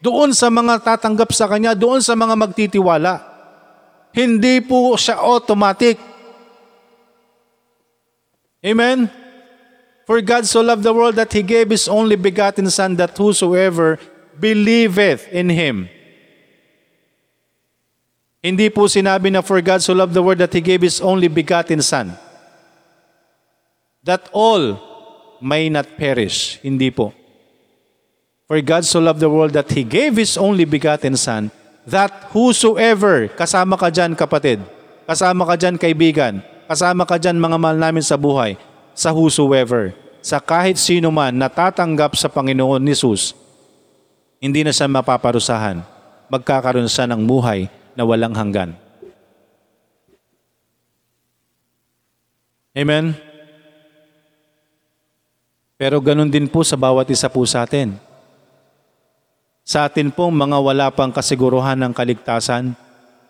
Doon 0.00 0.32
sa 0.32 0.48
mga 0.48 0.80
tatanggap 0.80 1.28
sa 1.36 1.44
Kanya, 1.44 1.76
doon 1.76 2.00
sa 2.00 2.16
mga 2.16 2.32
magtitiwala. 2.32 3.20
Hindi 4.16 4.64
po 4.64 4.96
siya 4.96 5.20
automatic. 5.20 6.00
Amen? 8.64 9.12
For 10.08 10.24
God 10.24 10.48
so 10.48 10.64
loved 10.64 10.80
the 10.80 10.94
world 10.96 11.20
that 11.20 11.36
He 11.36 11.44
gave 11.44 11.68
His 11.68 11.92
only 11.92 12.16
begotten 12.16 12.72
Son 12.72 12.96
that 12.96 13.12
whosoever 13.12 14.00
believeth 14.40 15.28
in 15.28 15.52
Him. 15.52 15.92
Hindi 18.40 18.72
po 18.72 18.88
sinabi 18.88 19.28
na 19.28 19.44
for 19.44 19.60
God 19.60 19.84
so 19.84 19.92
loved 19.92 20.16
the 20.16 20.24
world 20.24 20.40
that 20.40 20.54
He 20.56 20.64
gave 20.64 20.80
His 20.80 21.04
only 21.04 21.28
begotten 21.28 21.84
Son. 21.84 22.16
That 24.06 24.30
all 24.30 24.78
may 25.42 25.66
not 25.66 25.98
perish. 25.98 26.62
Hindi 26.62 26.94
po. 26.94 27.10
For 28.46 28.62
God 28.62 28.86
so 28.86 29.02
loved 29.02 29.18
the 29.18 29.26
world 29.26 29.58
that 29.58 29.66
He 29.74 29.82
gave 29.82 30.14
His 30.14 30.38
only 30.38 30.62
begotten 30.62 31.18
Son, 31.18 31.50
that 31.90 32.30
whosoever, 32.30 33.26
kasama 33.34 33.74
ka 33.74 33.90
dyan 33.90 34.14
kapatid, 34.14 34.62
kasama 35.10 35.42
ka 35.42 35.58
dyan 35.58 35.74
kaibigan, 35.74 36.38
kasama 36.70 37.02
ka 37.02 37.18
dyan 37.18 37.34
mga 37.34 37.58
mahal 37.58 37.74
namin 37.74 38.06
sa 38.06 38.14
buhay, 38.14 38.54
sa 38.94 39.10
whosoever, 39.10 39.90
sa 40.22 40.38
kahit 40.38 40.78
sino 40.78 41.10
man 41.10 41.34
natatanggap 41.34 42.14
sa 42.14 42.30
Panginoon 42.30 42.82
ni 42.86 42.94
Jesus, 42.94 43.34
hindi 44.38 44.62
na 44.62 44.70
siya 44.70 44.86
mapaparusahan. 44.86 45.82
Magkakaroon 46.30 46.90
siya 46.90 47.10
ng 47.10 47.22
buhay 47.26 47.66
na 47.98 48.02
walang 48.06 48.34
hanggan. 48.34 48.74
Amen? 52.74 53.25
Pero 55.76 56.00
ganun 56.00 56.32
din 56.32 56.48
po 56.48 56.64
sa 56.64 56.72
bawat 56.72 57.04
isa 57.12 57.28
po 57.28 57.44
sa 57.44 57.68
atin. 57.68 57.92
Sa 59.60 59.84
atin 59.84 60.08
pong 60.08 60.32
mga 60.32 60.56
wala 60.56 60.86
pang 60.88 61.12
kasiguruhan 61.12 61.76
ng 61.76 61.92
kaligtasan, 61.92 62.72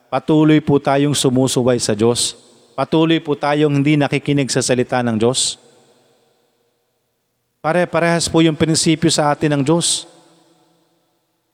patuloy 0.07 0.62
po 0.62 0.78
tayong 0.78 1.16
sumusuway 1.16 1.82
sa 1.82 1.90
Diyos. 1.90 2.38
Patuloy 2.78 3.18
po 3.18 3.34
tayong 3.34 3.82
hindi 3.82 3.99
nakikinig 3.99 4.47
sa 4.53 4.62
salita 4.62 5.03
ng 5.03 5.18
Diyos. 5.18 5.59
Pare-parehas 7.59 8.30
po 8.30 8.38
yung 8.38 8.55
prinsipyo 8.55 9.11
sa 9.11 9.34
atin 9.34 9.59
ng 9.59 9.62
Diyos. 9.66 10.07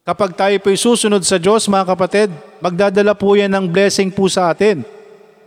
Kapag 0.04 0.36
tayo 0.36 0.56
po'y 0.60 0.76
susunod 0.76 1.24
sa 1.24 1.40
Diyos, 1.40 1.70
mga 1.70 1.94
kapatid, 1.94 2.28
magdadala 2.60 3.16
po 3.16 3.32
yan 3.32 3.48
ng 3.48 3.70
blessing 3.70 4.12
po 4.12 4.28
sa 4.28 4.52
atin. 4.52 4.84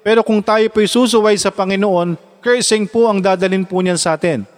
Pero 0.02 0.26
kung 0.26 0.42
tayo 0.42 0.66
po'y 0.74 0.90
susuway 0.90 1.38
sa 1.38 1.54
Panginoon, 1.54 2.18
cursing 2.42 2.90
po 2.90 3.12
ang 3.12 3.22
dadalin 3.22 3.68
po 3.68 3.84
niyan 3.84 4.00
sa 4.00 4.18
atin. 4.18 4.55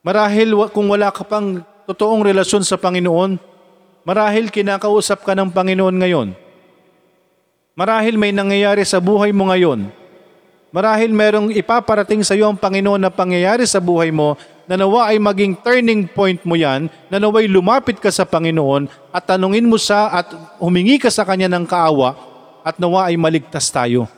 Marahil 0.00 0.56
kung 0.72 0.88
wala 0.88 1.12
ka 1.12 1.28
pang 1.28 1.60
totoong 1.84 2.24
relasyon 2.24 2.64
sa 2.64 2.80
Panginoon, 2.80 3.36
marahil 4.08 4.48
kinakausap 4.48 5.28
ka 5.28 5.36
ng 5.36 5.52
Panginoon 5.52 5.96
ngayon. 6.00 6.28
Marahil 7.76 8.16
may 8.16 8.32
nangyayari 8.32 8.80
sa 8.88 8.96
buhay 8.96 9.28
mo 9.36 9.52
ngayon. 9.52 9.92
Marahil 10.72 11.12
merong 11.12 11.52
ipaparating 11.52 12.24
sa 12.24 12.32
iyo 12.32 12.48
ang 12.48 12.56
Panginoon 12.56 13.02
na 13.02 13.12
pangyayari 13.12 13.68
sa 13.68 13.76
buhay 13.76 14.08
mo 14.08 14.40
na 14.64 14.80
nawa 14.80 15.12
ay 15.12 15.20
maging 15.20 15.58
turning 15.60 16.06
point 16.08 16.38
mo 16.46 16.54
yan, 16.56 16.86
na 17.10 17.18
naway 17.18 17.50
lumapit 17.50 17.98
ka 18.00 18.08
sa 18.08 18.24
Panginoon 18.24 18.88
at 19.10 19.26
tanungin 19.28 19.68
mo 19.68 19.76
siya 19.76 20.08
at 20.08 20.32
humingi 20.62 20.96
ka 20.96 21.10
sa 21.12 21.26
Kanya 21.26 21.50
ng 21.50 21.66
kaawa 21.68 22.16
at 22.64 22.78
nawa 22.80 23.10
ay 23.10 23.20
maligtas 23.20 23.68
tayo. 23.68 24.08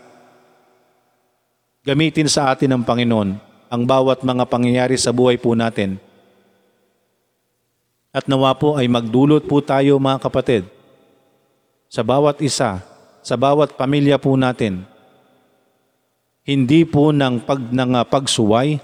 Gamitin 1.82 2.30
sa 2.30 2.54
atin 2.54 2.70
ng 2.70 2.82
Panginoon 2.86 3.51
ang 3.72 3.88
bawat 3.88 4.20
mga 4.20 4.44
pangyayari 4.52 5.00
sa 5.00 5.16
buhay 5.16 5.40
po 5.40 5.56
natin. 5.56 5.96
At 8.12 8.28
nawa 8.28 8.52
po 8.52 8.76
ay 8.76 8.84
magdulot 8.92 9.48
po 9.48 9.64
tayo 9.64 9.96
mga 9.96 10.20
kapatid 10.20 10.68
sa 11.88 12.04
bawat 12.04 12.36
isa, 12.44 12.84
sa 13.24 13.34
bawat 13.40 13.72
pamilya 13.72 14.20
po 14.20 14.36
natin, 14.36 14.84
hindi 16.44 16.84
po 16.84 17.16
ng, 17.16 17.40
pag, 17.40 17.60
ng 17.72 17.90
ah, 17.96 18.04
pagsuway, 18.04 18.76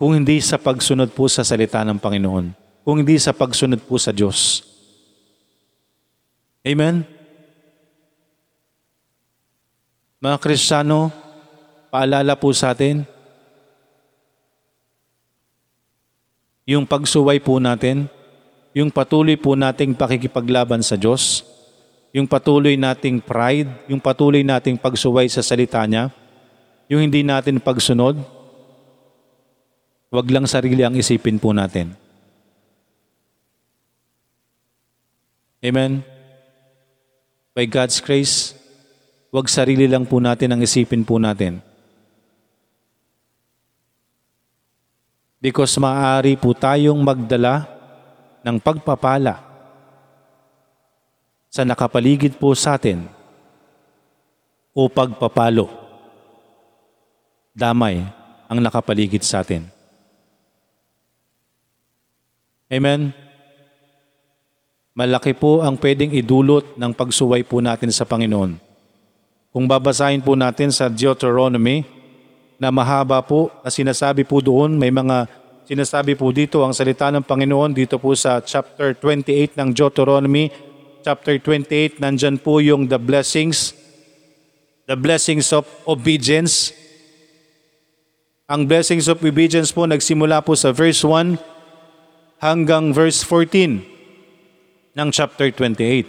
kung 0.00 0.16
hindi 0.16 0.40
sa 0.40 0.56
pagsunod 0.56 1.12
po 1.12 1.28
sa 1.28 1.44
salita 1.44 1.84
ng 1.84 2.00
Panginoon, 2.00 2.56
kung 2.88 3.04
hindi 3.04 3.20
sa 3.20 3.36
pagsunod 3.36 3.84
po 3.84 4.00
sa 4.00 4.16
Diyos. 4.16 4.64
Amen? 6.64 7.04
Mga 10.24 10.36
Kristiyano, 10.40 11.12
paalala 11.90 12.38
po 12.38 12.54
sa 12.54 12.72
atin, 12.72 13.02
yung 16.64 16.86
pagsuway 16.86 17.42
po 17.42 17.58
natin, 17.58 18.06
yung 18.70 18.94
patuloy 18.94 19.34
po 19.34 19.58
nating 19.58 19.98
pakikipaglaban 19.98 20.86
sa 20.86 20.94
Diyos, 20.94 21.42
yung 22.14 22.30
patuloy 22.30 22.78
nating 22.78 23.18
pride, 23.18 23.90
yung 23.90 23.98
patuloy 23.98 24.46
nating 24.46 24.78
pagsuway 24.78 25.26
sa 25.26 25.42
salita 25.42 25.82
niya, 25.82 26.14
yung 26.86 27.02
hindi 27.02 27.26
natin 27.26 27.58
pagsunod, 27.58 28.18
wag 30.10 30.26
lang 30.30 30.46
sarili 30.46 30.82
ang 30.86 30.94
isipin 30.94 31.42
po 31.42 31.50
natin. 31.50 31.94
Amen? 35.60 36.02
By 37.54 37.66
God's 37.66 37.98
grace, 37.98 38.54
wag 39.34 39.50
sarili 39.50 39.90
lang 39.90 40.06
po 40.06 40.22
natin 40.22 40.54
ang 40.54 40.60
isipin 40.62 41.02
po 41.02 41.18
natin. 41.18 41.69
Because 45.40 45.80
maaari 45.80 46.36
po 46.36 46.52
tayong 46.52 47.00
magdala 47.00 47.64
ng 48.44 48.60
pagpapala 48.60 49.40
sa 51.48 51.64
nakapaligid 51.64 52.36
po 52.36 52.52
sa 52.52 52.76
atin 52.76 53.08
o 54.76 54.86
pagpapalo. 54.86 55.66
Damay 57.56 58.04
ang 58.46 58.60
nakapaligid 58.60 59.24
sa 59.24 59.40
atin. 59.40 59.66
Amen? 62.70 63.10
Malaki 64.94 65.34
po 65.34 65.64
ang 65.64 65.74
pwedeng 65.80 66.14
idulot 66.14 66.76
ng 66.76 66.92
pagsuway 66.94 67.42
po 67.42 67.58
natin 67.58 67.90
sa 67.90 68.06
Panginoon. 68.06 68.60
Kung 69.50 69.66
babasahin 69.66 70.22
po 70.22 70.38
natin 70.38 70.70
sa 70.70 70.86
Deuteronomy, 70.86 71.82
na 72.60 72.68
mahaba 72.68 73.24
po 73.24 73.48
na 73.64 73.72
sinasabi 73.72 74.28
po 74.28 74.44
doon, 74.44 74.76
may 74.76 74.92
mga 74.92 75.24
sinasabi 75.64 76.12
po 76.12 76.28
dito 76.28 76.60
ang 76.60 76.76
salita 76.76 77.08
ng 77.08 77.24
Panginoon 77.24 77.72
dito 77.72 77.96
po 77.96 78.12
sa 78.12 78.44
chapter 78.44 78.92
28 78.92 79.56
ng 79.56 79.72
Deuteronomy. 79.72 80.52
Chapter 81.00 81.40
28, 81.40 81.96
nandyan 82.04 82.36
po 82.36 82.60
yung 82.60 82.84
the 82.84 83.00
blessings, 83.00 83.72
the 84.84 84.92
blessings 84.92 85.48
of 85.56 85.64
obedience. 85.88 86.76
Ang 88.44 88.68
blessings 88.68 89.08
of 89.08 89.24
obedience 89.24 89.72
po 89.72 89.88
nagsimula 89.88 90.44
po 90.44 90.52
sa 90.52 90.68
verse 90.76 91.00
1 91.00 91.40
hanggang 92.44 92.92
verse 92.92 93.24
14 93.24 93.80
ng 94.92 95.08
chapter 95.08 95.48
28. 95.48 96.04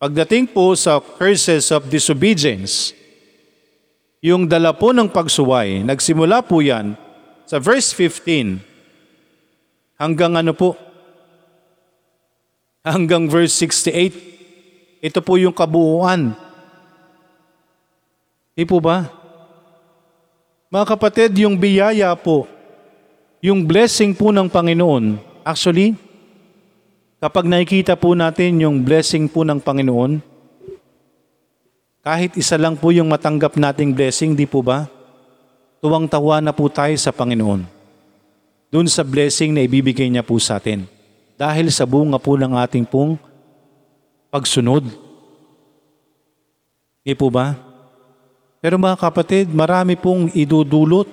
Pagdating 0.00 0.48
po 0.48 0.72
sa 0.72 0.96
curses 0.96 1.68
of 1.68 1.92
disobedience, 1.92 2.96
yung 4.22 4.46
dala 4.46 4.70
po 4.70 4.94
ng 4.94 5.10
pagsuway, 5.10 5.82
nagsimula 5.82 6.46
po 6.46 6.62
yan 6.62 6.94
sa 7.42 7.58
verse 7.58 7.90
15 7.90 8.62
hanggang 9.98 10.38
ano 10.38 10.54
po? 10.54 10.78
Hanggang 12.86 13.26
verse 13.26 13.50
68. 13.58 15.02
Ito 15.02 15.18
po 15.26 15.34
yung 15.42 15.50
kabuuan. 15.50 16.38
Di 18.54 18.62
po 18.62 18.78
ba? 18.78 19.10
Mga 20.70 20.86
kapatid, 20.86 21.30
yung 21.42 21.58
biyaya 21.58 22.14
po, 22.14 22.46
yung 23.42 23.66
blessing 23.66 24.14
po 24.14 24.30
ng 24.30 24.46
Panginoon, 24.46 25.18
actually, 25.42 25.98
kapag 27.18 27.50
nakikita 27.50 27.98
po 27.98 28.14
natin 28.14 28.62
yung 28.62 28.86
blessing 28.86 29.26
po 29.26 29.42
ng 29.42 29.58
Panginoon, 29.58 30.31
kahit 32.02 32.34
isa 32.34 32.58
lang 32.58 32.74
po 32.74 32.90
yung 32.90 33.06
matanggap 33.06 33.54
nating 33.54 33.94
blessing, 33.94 34.34
di 34.34 34.42
po 34.42 34.58
ba? 34.58 34.90
Tuwang-tawa 35.78 36.42
na 36.42 36.50
po 36.50 36.66
tayo 36.66 36.94
sa 36.98 37.14
Panginoon. 37.14 37.62
Doon 38.74 38.88
sa 38.90 39.06
blessing 39.06 39.54
na 39.54 39.62
ibibigay 39.62 40.10
niya 40.10 40.26
po 40.26 40.34
sa 40.42 40.58
atin. 40.58 40.82
Dahil 41.38 41.70
sa 41.70 41.86
bunga 41.86 42.18
po 42.18 42.34
ng 42.34 42.58
ating 42.58 42.82
pong 42.82 43.14
pagsunod. 44.34 44.82
Di 47.06 47.14
po 47.14 47.30
ba? 47.30 47.54
Pero 48.58 48.78
mga 48.78 48.98
kapatid, 48.98 49.50
marami 49.54 49.94
pong 49.94 50.30
idudulot. 50.34 51.06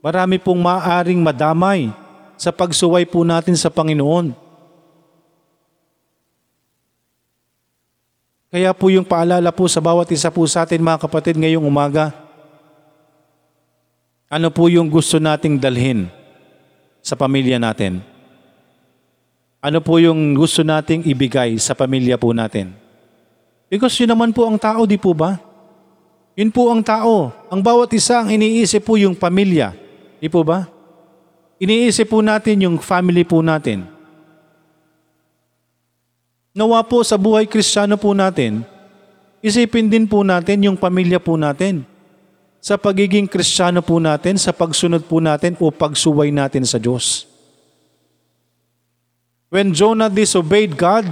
Marami 0.00 0.40
pong 0.40 0.60
maaring 0.60 1.20
madamay 1.20 1.92
sa 2.36 2.52
pagsuway 2.52 3.04
po 3.04 3.24
natin 3.24 3.56
sa 3.56 3.68
Panginoon. 3.72 4.45
Kaya 8.46 8.70
po 8.70 8.86
yung 8.86 9.02
paalala 9.02 9.50
po 9.50 9.66
sa 9.66 9.82
bawat 9.82 10.06
isa 10.14 10.30
po 10.30 10.46
sa 10.46 10.62
atin 10.62 10.78
mga 10.78 11.02
kapatid 11.02 11.34
ngayong 11.34 11.66
umaga. 11.66 12.14
Ano 14.30 14.50
po 14.54 14.70
yung 14.70 14.86
gusto 14.86 15.18
nating 15.18 15.58
dalhin 15.58 16.06
sa 17.02 17.18
pamilya 17.18 17.58
natin? 17.58 18.02
Ano 19.58 19.82
po 19.82 19.98
yung 19.98 20.38
gusto 20.38 20.62
nating 20.62 21.02
ibigay 21.10 21.58
sa 21.58 21.74
pamilya 21.74 22.14
po 22.14 22.30
natin? 22.30 22.70
Because 23.66 23.98
yun 23.98 24.14
naman 24.14 24.30
po 24.30 24.46
ang 24.46 24.54
tao, 24.58 24.86
di 24.86 24.94
po 24.94 25.10
ba? 25.10 25.42
Yun 26.38 26.54
po 26.54 26.70
ang 26.70 26.86
tao. 26.86 27.34
Ang 27.50 27.64
bawat 27.66 27.90
isa 27.98 28.22
ang 28.22 28.30
iniisip 28.30 28.86
po 28.86 28.94
yung 28.94 29.18
pamilya. 29.18 29.74
Di 30.22 30.30
po 30.30 30.46
ba? 30.46 30.70
Iniisip 31.58 32.14
po 32.14 32.22
natin 32.22 32.62
yung 32.62 32.76
family 32.78 33.26
po 33.26 33.42
natin. 33.42 33.95
Nawa 36.56 36.80
po 36.88 37.04
sa 37.04 37.20
buhay 37.20 37.44
kristyano 37.44 38.00
po 38.00 38.16
natin, 38.16 38.64
isipin 39.44 39.92
din 39.92 40.08
po 40.08 40.24
natin 40.24 40.64
yung 40.64 40.80
pamilya 40.80 41.20
po 41.20 41.36
natin. 41.36 41.84
Sa 42.64 42.80
pagiging 42.80 43.28
kristyano 43.28 43.84
po 43.84 44.00
natin, 44.00 44.40
sa 44.40 44.56
pagsunod 44.56 45.04
po 45.04 45.20
natin 45.20 45.52
o 45.60 45.68
pagsuway 45.68 46.32
natin 46.32 46.64
sa 46.64 46.80
Diyos. 46.80 47.28
When 49.52 49.76
Jonah 49.76 50.08
disobeyed 50.08 50.80
God, 50.80 51.04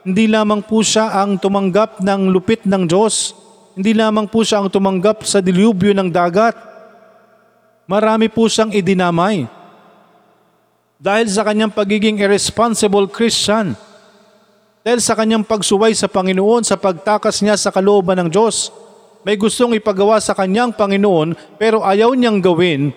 hindi 0.00 0.32
lamang 0.32 0.64
po 0.64 0.80
siya 0.80 1.12
ang 1.12 1.36
tumanggap 1.36 2.00
ng 2.00 2.32
lupit 2.32 2.64
ng 2.64 2.88
Diyos. 2.88 3.36
Hindi 3.76 3.92
lamang 3.92 4.32
po 4.32 4.48
siya 4.48 4.64
ang 4.64 4.72
tumanggap 4.72 5.28
sa 5.28 5.44
dilubyo 5.44 5.92
ng 5.92 6.08
dagat. 6.08 6.56
Marami 7.84 8.32
po 8.32 8.48
siyang 8.48 8.72
idinamay. 8.72 9.44
Dahil 10.96 11.28
sa 11.28 11.44
kanyang 11.44 11.70
pagiging 11.70 12.16
irresponsible 12.16 13.04
Christian, 13.12 13.76
dahil 14.86 15.02
sa 15.02 15.18
kanyang 15.18 15.42
pagsuway 15.42 15.98
sa 15.98 16.06
Panginoon 16.06 16.62
sa 16.62 16.78
pagtakas 16.78 17.42
niya 17.42 17.58
sa 17.58 17.74
kalooban 17.74 18.22
ng 18.22 18.30
Diyos, 18.30 18.70
may 19.26 19.34
gustong 19.34 19.74
ipagawa 19.74 20.22
sa 20.22 20.30
kanyang 20.30 20.70
Panginoon 20.70 21.58
pero 21.58 21.82
ayaw 21.82 22.14
niyang 22.14 22.38
gawin. 22.38 22.94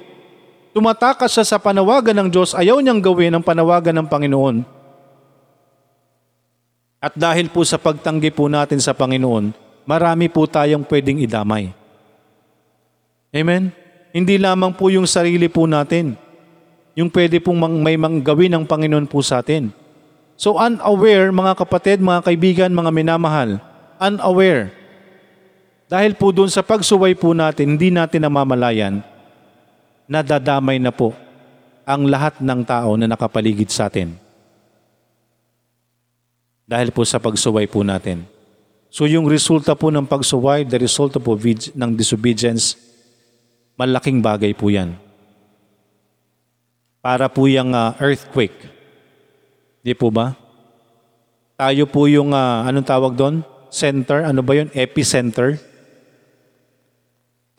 Tumatakas 0.69 1.33
siya 1.33 1.45
sa 1.49 1.57
panawagan 1.57 2.13
ng 2.13 2.29
Diyos, 2.29 2.53
ayaw 2.53 2.77
niyang 2.77 3.01
gawin 3.01 3.33
ang 3.33 3.41
panawagan 3.41 3.97
ng 3.97 4.05
Panginoon. 4.05 4.61
At 7.01 7.17
dahil 7.17 7.49
po 7.49 7.65
sa 7.65 7.81
pagtanggi 7.81 8.29
po 8.29 8.45
natin 8.45 8.77
sa 8.77 8.93
Panginoon, 8.93 9.49
marami 9.89 10.29
po 10.29 10.45
tayong 10.45 10.85
pwedeng 10.85 11.17
idamay. 11.17 11.73
Amen? 13.33 13.73
Hindi 14.13 14.37
lamang 14.37 14.77
po 14.77 14.93
yung 14.93 15.09
sarili 15.09 15.49
po 15.49 15.65
natin, 15.65 16.13
yung 16.93 17.09
pwede 17.09 17.41
pong 17.41 17.57
may 17.81 17.97
manggawin 17.97 18.61
ng 18.61 18.69
Panginoon 18.69 19.09
po 19.09 19.25
sa 19.25 19.41
atin. 19.41 19.88
So 20.39 20.55
unaware, 20.55 21.35
mga 21.35 21.51
kapatid, 21.59 21.99
mga 21.99 22.23
kaibigan, 22.23 22.71
mga 22.71 22.95
minamahal, 22.95 23.59
unaware. 23.99 24.71
Dahil 25.91 26.15
po 26.15 26.31
doon 26.31 26.47
sa 26.47 26.63
pagsuway 26.63 27.11
po 27.11 27.35
natin, 27.35 27.75
hindi 27.75 27.91
natin 27.91 28.23
namamalayan, 28.23 29.03
nadadamay 30.07 30.79
na 30.79 30.95
po 30.95 31.11
ang 31.83 32.07
lahat 32.07 32.39
ng 32.39 32.63
tao 32.63 32.95
na 32.95 33.11
nakapaligid 33.11 33.67
sa 33.67 33.91
atin. 33.91 34.15
Dahil 36.63 36.95
po 36.95 37.03
sa 37.03 37.19
pagsuway 37.19 37.67
po 37.67 37.83
natin. 37.83 38.23
So 38.87 39.11
yung 39.11 39.27
resulta 39.27 39.75
po 39.75 39.91
ng 39.91 40.07
pagsuway, 40.07 40.63
the 40.63 40.79
result 40.79 41.19
of 41.19 41.27
obedi- 41.27 41.75
ng 41.75 41.91
disobedience, 41.99 42.79
malaking 43.75 44.23
bagay 44.23 44.55
po 44.55 44.71
yan. 44.71 44.95
Para 47.03 47.27
po 47.27 47.43
yung 47.51 47.75
uh, 47.75 47.91
earthquake 47.99 48.78
Di 49.79 49.95
po 49.95 50.11
ba? 50.11 50.35
Tayo 51.59 51.87
po 51.87 52.07
yung, 52.07 52.31
uh, 52.35 52.67
anong 52.67 52.87
tawag 52.87 53.13
doon? 53.15 53.43
Center, 53.67 54.23
ano 54.23 54.43
ba 54.43 54.55
yun? 54.55 54.67
Epicenter. 54.75 55.59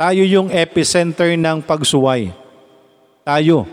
Tayo 0.00 0.24
yung 0.24 0.48
epicenter 0.48 1.36
ng 1.36 1.60
pagsuway. 1.60 2.32
Tayo. 3.24 3.68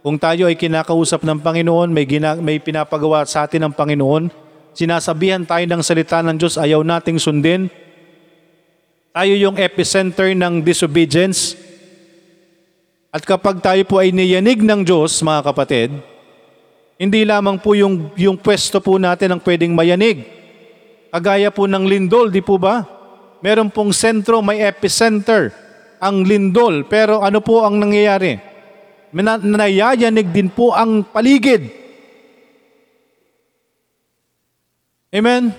Kung 0.00 0.16
tayo 0.16 0.48
ay 0.48 0.56
kinakausap 0.56 1.24
ng 1.24 1.40
Panginoon, 1.40 1.92
may, 1.92 2.08
gina, 2.08 2.36
may 2.36 2.60
pinapagawa 2.60 3.24
sa 3.28 3.44
atin 3.44 3.68
ng 3.68 3.72
Panginoon, 3.76 4.28
sinasabihan 4.72 5.44
tayo 5.44 5.64
ng 5.64 5.80
salita 5.84 6.24
ng 6.24 6.36
Diyos, 6.36 6.56
ayaw 6.56 6.80
nating 6.84 7.20
sundin. 7.20 7.68
Tayo 9.12 9.32
yung 9.36 9.56
epicenter 9.60 10.32
ng 10.32 10.60
disobedience. 10.64 11.56
At 13.14 13.24
kapag 13.24 13.60
tayo 13.60 13.84
po 13.84 14.00
ay 14.00 14.12
niyanig 14.12 14.60
ng 14.64 14.84
Diyos, 14.84 15.20
mga 15.20 15.40
kapatid, 15.52 16.13
hindi 17.04 17.20
lamang 17.28 17.60
po 17.60 17.76
yung, 17.76 18.16
yung 18.16 18.40
pwesto 18.40 18.80
po 18.80 18.96
natin 18.96 19.36
ang 19.36 19.40
pwedeng 19.44 19.76
mayanig. 19.76 20.24
Kagaya 21.12 21.52
po 21.52 21.68
ng 21.68 21.84
lindol, 21.84 22.32
di 22.32 22.40
po 22.40 22.56
ba? 22.56 22.80
Meron 23.44 23.68
pong 23.68 23.92
sentro, 23.92 24.40
may 24.40 24.64
epicenter, 24.64 25.52
ang 26.00 26.24
lindol. 26.24 26.88
Pero 26.88 27.20
ano 27.20 27.44
po 27.44 27.60
ang 27.60 27.76
nangyayari? 27.76 28.40
Nayayanig 29.12 30.32
din 30.32 30.48
po 30.48 30.72
ang 30.72 31.04
paligid. 31.04 31.68
Amen? 35.12 35.54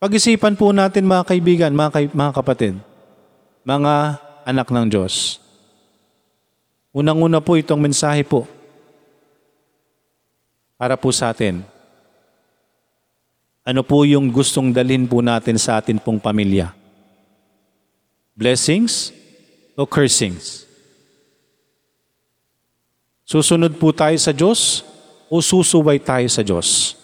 Pag-isipan 0.00 0.56
po 0.56 0.72
natin 0.72 1.04
mga 1.04 1.28
kaibigan, 1.28 1.76
mga, 1.76 1.90
kay, 1.92 2.06
mga 2.10 2.32
kapatid, 2.32 2.74
mga 3.62 3.94
anak 4.48 4.72
ng 4.72 4.86
Diyos. 4.88 5.36
Unang-una 6.92 7.38
po 7.44 7.56
itong 7.60 7.80
mensahe 7.80 8.24
po 8.24 8.48
para 10.78 10.96
po 10.96 11.12
sa 11.12 11.34
atin. 11.34 11.60
Ano 13.68 13.84
po 13.84 14.06
yung 14.08 14.32
gustong 14.32 14.72
dalhin 14.72 15.04
po 15.04 15.20
natin 15.20 15.60
sa 15.60 15.76
atin 15.76 16.00
pong 16.00 16.16
pamilya? 16.16 16.72
Blessings 18.32 19.12
o 19.76 19.84
cursings? 19.84 20.64
Susunod 23.28 23.76
po 23.76 23.92
tayo 23.92 24.16
sa 24.16 24.32
Diyos 24.32 24.80
o 25.28 25.44
susuway 25.44 26.00
tayo 26.00 26.24
sa 26.32 26.40
Diyos? 26.40 26.96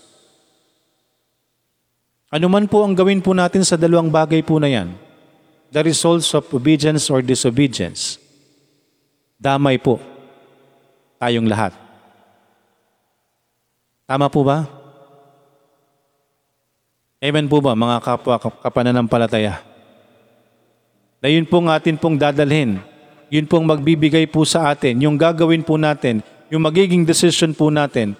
Ano 2.33 2.49
man 2.49 2.65
po 2.65 2.81
ang 2.81 2.97
gawin 2.97 3.21
po 3.21 3.37
natin 3.37 3.61
sa 3.61 3.77
dalawang 3.77 4.09
bagay 4.09 4.41
po 4.41 4.57
na 4.57 4.73
yan, 4.73 4.97
the 5.69 5.85
results 5.85 6.33
of 6.33 6.49
obedience 6.51 7.13
or 7.13 7.21
disobedience, 7.21 8.17
damay 9.39 9.79
po 9.81 10.01
tayong 11.19 11.49
lahat. 11.49 11.73
Tama 14.05 14.29
po 14.29 14.45
ba? 14.45 14.69
Amen 17.25 17.49
po 17.49 17.65
ba 17.65 17.73
mga 17.73 18.05
kapwa 18.05 18.37
kapananampalataya? 18.37 19.65
Na 21.25 21.33
yun 21.33 21.49
pong 21.49 21.73
atin 21.73 21.97
pong 21.97 22.21
dadalhin. 22.21 22.85
Yun 23.33 23.49
pong 23.49 23.65
magbibigay 23.65 24.29
po 24.29 24.45
sa 24.45 24.69
atin. 24.69 25.01
Yung 25.01 25.17
gagawin 25.17 25.65
po 25.65 25.81
natin. 25.81 26.21
Yung 26.53 26.61
magiging 26.61 27.09
decision 27.09 27.57
po 27.57 27.73
natin. 27.73 28.13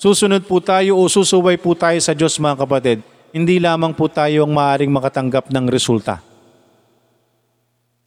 Susunod 0.00 0.48
po 0.48 0.64
tayo 0.64 0.96
o 0.96 1.04
susuway 1.04 1.60
po 1.60 1.76
tayo 1.76 2.00
sa 2.00 2.16
Diyos 2.16 2.40
mga 2.40 2.64
kapatid. 2.64 2.98
Hindi 3.36 3.60
lamang 3.60 3.92
po 3.92 4.08
tayo 4.08 4.48
ang 4.48 4.56
maaring 4.56 4.88
makatanggap 4.88 5.52
ng 5.52 5.68
resulta. 5.68 6.24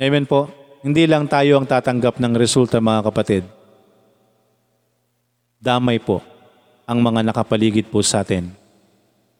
Amen 0.01 0.25
po? 0.25 0.49
Hindi 0.79 1.03
lang 1.11 1.27
tayo 1.27 1.59
ang 1.59 1.67
tatanggap 1.67 2.23
ng 2.23 2.33
resulta 2.39 2.79
mga 2.79 3.11
kapatid. 3.11 3.43
Damay 5.59 5.99
po 5.99 6.23
ang 6.87 7.03
mga 7.03 7.19
nakapaligid 7.19 7.91
po 7.91 7.99
sa 7.99 8.23
atin. 8.23 8.55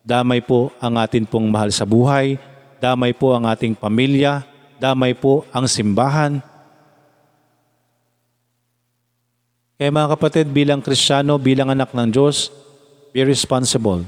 Damay 0.04 0.44
po 0.44 0.76
ang 0.84 1.00
atin 1.00 1.24
pong 1.24 1.48
mahal 1.48 1.72
sa 1.72 1.88
buhay. 1.88 2.36
Damay 2.84 3.16
po 3.16 3.32
ang 3.32 3.48
ating 3.48 3.72
pamilya. 3.72 4.44
Damay 4.84 5.16
po 5.16 5.48
ang 5.56 5.64
simbahan. 5.64 6.44
Kaya 9.80 9.96
mga 9.96 10.12
kapatid, 10.20 10.52
bilang 10.52 10.84
Kristiyano, 10.84 11.40
bilang 11.40 11.72
anak 11.72 11.96
ng 11.96 12.12
Diyos, 12.12 12.52
be 13.16 13.24
responsible. 13.24 14.04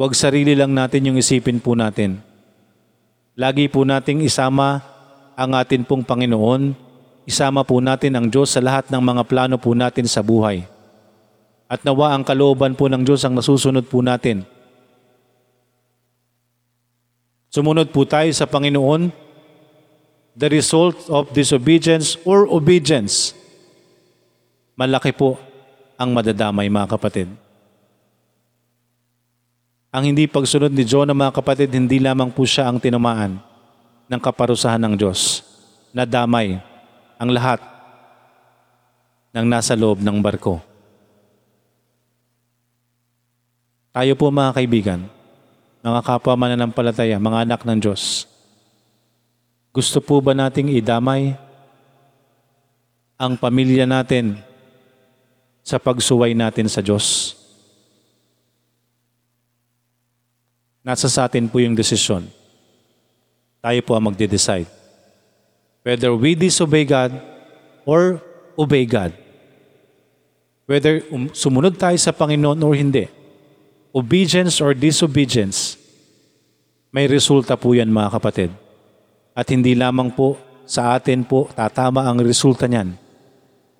Huwag 0.00 0.16
sarili 0.16 0.56
lang 0.56 0.72
natin 0.72 1.12
yung 1.12 1.20
isipin 1.20 1.60
po 1.60 1.76
natin 1.76 2.33
Lagi 3.34 3.66
po 3.66 3.82
nating 3.82 4.22
isama 4.22 4.78
ang 5.34 5.58
atin 5.58 5.82
pong 5.82 6.06
Panginoon, 6.06 6.70
isama 7.26 7.66
po 7.66 7.82
natin 7.82 8.14
ang 8.14 8.30
Diyos 8.30 8.54
sa 8.54 8.62
lahat 8.62 8.94
ng 8.94 9.02
mga 9.02 9.22
plano 9.26 9.58
po 9.58 9.74
natin 9.74 10.06
sa 10.06 10.22
buhay. 10.22 10.62
At 11.66 11.82
nawa 11.82 12.14
ang 12.14 12.22
kalooban 12.22 12.78
po 12.78 12.86
ng 12.86 13.02
Diyos 13.02 13.26
ang 13.26 13.34
nasusunod 13.34 13.90
po 13.90 14.06
natin. 14.06 14.46
Sumunod 17.50 17.90
po 17.90 18.06
tayo 18.06 18.30
sa 18.30 18.46
Panginoon, 18.46 19.10
the 20.38 20.46
result 20.54 20.94
of 21.10 21.34
disobedience 21.34 22.14
or 22.22 22.46
obedience, 22.46 23.34
malaki 24.78 25.10
po 25.10 25.42
ang 25.98 26.14
madadamay 26.14 26.70
mga 26.70 26.86
kapatid. 26.86 27.26
Ang 29.94 30.10
hindi 30.10 30.26
pagsunod 30.26 30.74
ni 30.74 30.82
Jonah 30.82 31.14
mga 31.14 31.38
kapatid, 31.38 31.70
hindi 31.70 32.02
lamang 32.02 32.34
po 32.34 32.42
siya 32.42 32.66
ang 32.66 32.82
tinamaan 32.82 33.38
ng 34.10 34.18
kaparusahan 34.18 34.82
ng 34.82 34.98
Diyos. 34.98 35.46
Nadamay 35.94 36.58
ang 37.14 37.30
lahat 37.30 37.62
ng 39.30 39.46
nasa 39.46 39.78
loob 39.78 40.02
ng 40.02 40.18
barko. 40.18 40.58
Tayo 43.94 44.18
po 44.18 44.34
mga 44.34 44.50
kaibigan, 44.58 45.06
mga 45.78 46.00
kapwa 46.02 46.34
mananampalataya, 46.34 47.14
mga 47.22 47.46
anak 47.46 47.62
ng 47.62 47.78
Diyos, 47.78 48.26
gusto 49.70 50.02
po 50.02 50.18
ba 50.18 50.34
nating 50.34 50.74
idamay 50.74 51.38
ang 53.14 53.38
pamilya 53.38 53.86
natin 53.86 54.42
sa 55.62 55.78
pagsuway 55.78 56.34
natin 56.34 56.66
sa 56.66 56.82
Diyos? 56.82 57.43
Nasa 60.84 61.08
sa 61.08 61.24
atin 61.24 61.48
po 61.48 61.64
yung 61.64 61.72
desisyon. 61.72 62.28
Tayo 63.64 63.80
po 63.80 63.96
ang 63.96 64.12
magde-decide. 64.12 64.68
Whether 65.80 66.12
we 66.12 66.36
disobey 66.36 66.84
God 66.84 67.16
or 67.88 68.20
obey 68.60 68.84
God. 68.84 69.16
Whether 70.64 71.04
um, 71.12 71.28
sumunod 71.32 71.76
tayo 71.76 71.96
sa 71.96 72.12
Panginoon 72.12 72.60
or 72.64 72.72
hindi, 72.76 73.08
obedience 73.92 74.60
or 74.64 74.72
disobedience, 74.72 75.76
may 76.88 77.04
resulta 77.04 77.56
po 77.56 77.76
yan 77.76 77.92
mga 77.92 78.20
kapatid. 78.20 78.50
At 79.36 79.48
hindi 79.52 79.76
lamang 79.76 80.12
po 80.12 80.40
sa 80.64 80.96
atin 80.96 81.24
po 81.24 81.52
tatama 81.52 82.08
ang 82.08 82.20
resulta 82.20 82.64
niyan, 82.64 82.96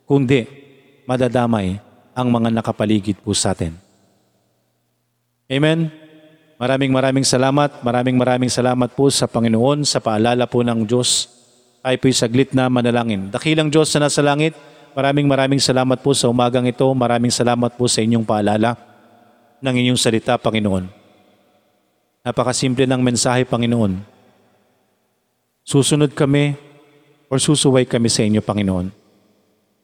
kundi 0.05 0.45
madadamay 1.09 1.81
ang 2.13 2.29
mga 2.29 2.53
nakapaligid 2.53 3.17
po 3.25 3.33
sa 3.33 3.57
atin. 3.57 3.73
Amen? 5.49 6.04
Maraming 6.55 6.95
maraming 6.95 7.27
salamat, 7.27 7.83
maraming 7.83 8.15
maraming 8.15 8.53
salamat 8.53 8.95
po 8.95 9.11
sa 9.11 9.27
Panginoon 9.27 9.83
sa 9.83 9.99
paalala 9.99 10.47
po 10.47 10.63
ng 10.63 10.87
Diyos. 10.87 11.27
Tayo 11.83 11.97
po'y 11.99 12.15
saglit 12.15 12.55
na 12.55 12.71
manalangin. 12.71 13.29
Dakilang 13.29 13.75
Diyos 13.75 13.91
na 13.99 14.07
nasa 14.07 14.23
langit, 14.23 14.55
maraming 14.95 15.27
maraming 15.27 15.59
salamat 15.59 15.99
po 15.99 16.15
sa 16.15 16.31
umagang 16.31 16.65
ito. 16.65 16.87
Maraming 16.95 17.35
salamat 17.35 17.75
po 17.75 17.91
sa 17.91 18.01
inyong 18.07 18.23
paalala 18.23 18.79
ng 19.59 19.75
inyong 19.75 19.99
salita, 19.99 20.39
Panginoon. 20.39 20.87
Napakasimple 22.23 22.87
ng 22.87 23.03
mensahe, 23.03 23.43
Panginoon. 23.43 24.01
Susunod 25.67 26.15
kami 26.15 26.55
or 27.29 27.43
susuway 27.43 27.83
kami 27.83 28.07
sa 28.07 28.23
inyo, 28.23 28.39
Panginoon. 28.41 28.95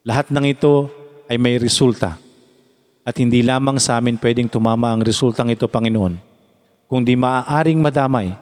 Lahat 0.07 0.31
ng 0.31 0.47
ito 0.47 0.89
ay 1.27 1.35
may 1.37 1.59
resulta. 1.59 2.17
At 3.03 3.19
hindi 3.19 3.43
lamang 3.43 3.83
sa 3.83 3.99
amin 3.99 4.17
pwedeng 4.23 4.47
tumama 4.47 4.95
ang 4.95 5.03
resultang 5.03 5.51
ito, 5.51 5.67
Panginoon, 5.67 6.30
kundi 6.91 7.15
maaaring 7.15 7.79
madamay 7.79 8.35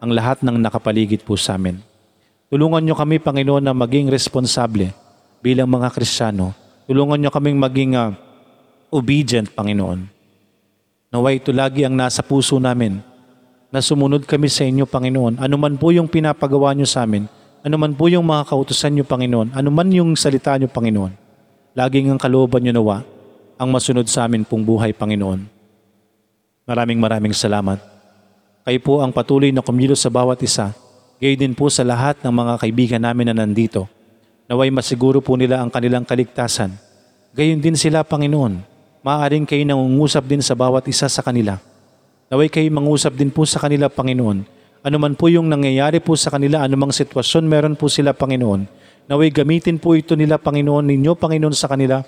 ang 0.00 0.10
lahat 0.16 0.40
ng 0.40 0.56
nakapaligid 0.56 1.20
po 1.20 1.36
sa 1.36 1.60
amin. 1.60 1.76
Tulungan 2.48 2.80
niyo 2.80 2.96
kami, 2.96 3.20
Panginoon, 3.20 3.60
na 3.60 3.76
maging 3.76 4.08
responsable 4.08 4.88
bilang 5.44 5.68
mga 5.68 5.92
Kristiyano. 5.92 6.56
Tulungan 6.88 7.20
niyo 7.20 7.28
kaming 7.28 7.60
maging 7.60 8.00
ah, 8.00 8.16
obedient, 8.88 9.52
Panginoon. 9.52 10.08
Naway 11.12 11.44
ito 11.44 11.52
lagi 11.52 11.84
ang 11.84 11.92
nasa 11.92 12.24
puso 12.24 12.56
namin 12.56 13.04
na 13.68 13.84
sumunod 13.84 14.24
kami 14.24 14.48
sa 14.48 14.64
inyo, 14.64 14.88
Panginoon. 14.88 15.36
Ano 15.36 15.60
man 15.60 15.76
po 15.76 15.92
yung 15.92 16.08
pinapagawa 16.08 16.72
niyo 16.72 16.88
sa 16.88 17.04
amin, 17.04 17.28
ano 17.60 17.76
man 17.76 17.92
po 17.92 18.08
yung 18.08 18.24
mga 18.24 18.48
kautusan 18.48 18.96
niyo, 18.96 19.04
Panginoon, 19.04 19.52
ano 19.52 19.68
man 19.68 19.92
yung 19.92 20.16
salita 20.16 20.56
niyo, 20.56 20.72
Panginoon, 20.72 21.12
laging 21.76 22.16
ang 22.16 22.18
kalooban 22.18 22.64
niyo 22.64 22.72
nawa 22.80 23.04
ang 23.60 23.68
masunod 23.68 24.08
sa 24.08 24.24
amin 24.24 24.48
pong 24.48 24.64
buhay, 24.64 24.96
Panginoon. 24.96 25.44
Maraming 26.64 26.98
maraming 26.98 27.36
salamat. 27.36 27.89
Kayo 28.60 28.76
po 28.84 29.00
ang 29.00 29.08
patuloy 29.08 29.48
na 29.56 29.64
kumilos 29.64 30.04
sa 30.04 30.12
bawat 30.12 30.36
isa, 30.44 30.76
gayon 31.16 31.40
din 31.40 31.54
po 31.56 31.72
sa 31.72 31.80
lahat 31.80 32.20
ng 32.20 32.28
mga 32.28 32.52
kaibigan 32.60 33.00
namin 33.00 33.32
na 33.32 33.40
nandito. 33.40 33.88
Naway 34.52 34.68
masiguro 34.68 35.24
po 35.24 35.32
nila 35.32 35.64
ang 35.64 35.72
kanilang 35.72 36.04
kaligtasan. 36.04 36.76
Gayon 37.32 37.64
din 37.64 37.72
sila, 37.72 38.04
Panginoon. 38.04 38.60
Maaaring 39.00 39.48
kayo 39.48 39.64
nangungusap 39.64 40.28
din 40.28 40.44
sa 40.44 40.52
bawat 40.52 40.84
isa 40.92 41.08
sa 41.08 41.24
kanila. 41.24 41.56
Naway 42.28 42.52
kayo 42.52 42.68
mangusap 42.68 43.16
din 43.16 43.32
po 43.32 43.48
sa 43.48 43.64
kanila, 43.64 43.88
Panginoon. 43.88 44.44
Ano 44.84 44.96
man 45.00 45.16
po 45.16 45.32
yung 45.32 45.48
nangyayari 45.48 46.04
po 46.04 46.12
sa 46.20 46.28
kanila, 46.28 46.60
anumang 46.60 46.92
sitwasyon 46.92 47.48
meron 47.48 47.80
po 47.80 47.88
sila, 47.88 48.12
Panginoon. 48.12 48.68
Naway 49.08 49.32
gamitin 49.32 49.80
po 49.80 49.96
ito 49.96 50.12
nila, 50.20 50.36
Panginoon, 50.36 50.84
ninyo, 50.84 51.16
Panginoon, 51.16 51.56
sa 51.56 51.64
kanila 51.64 52.04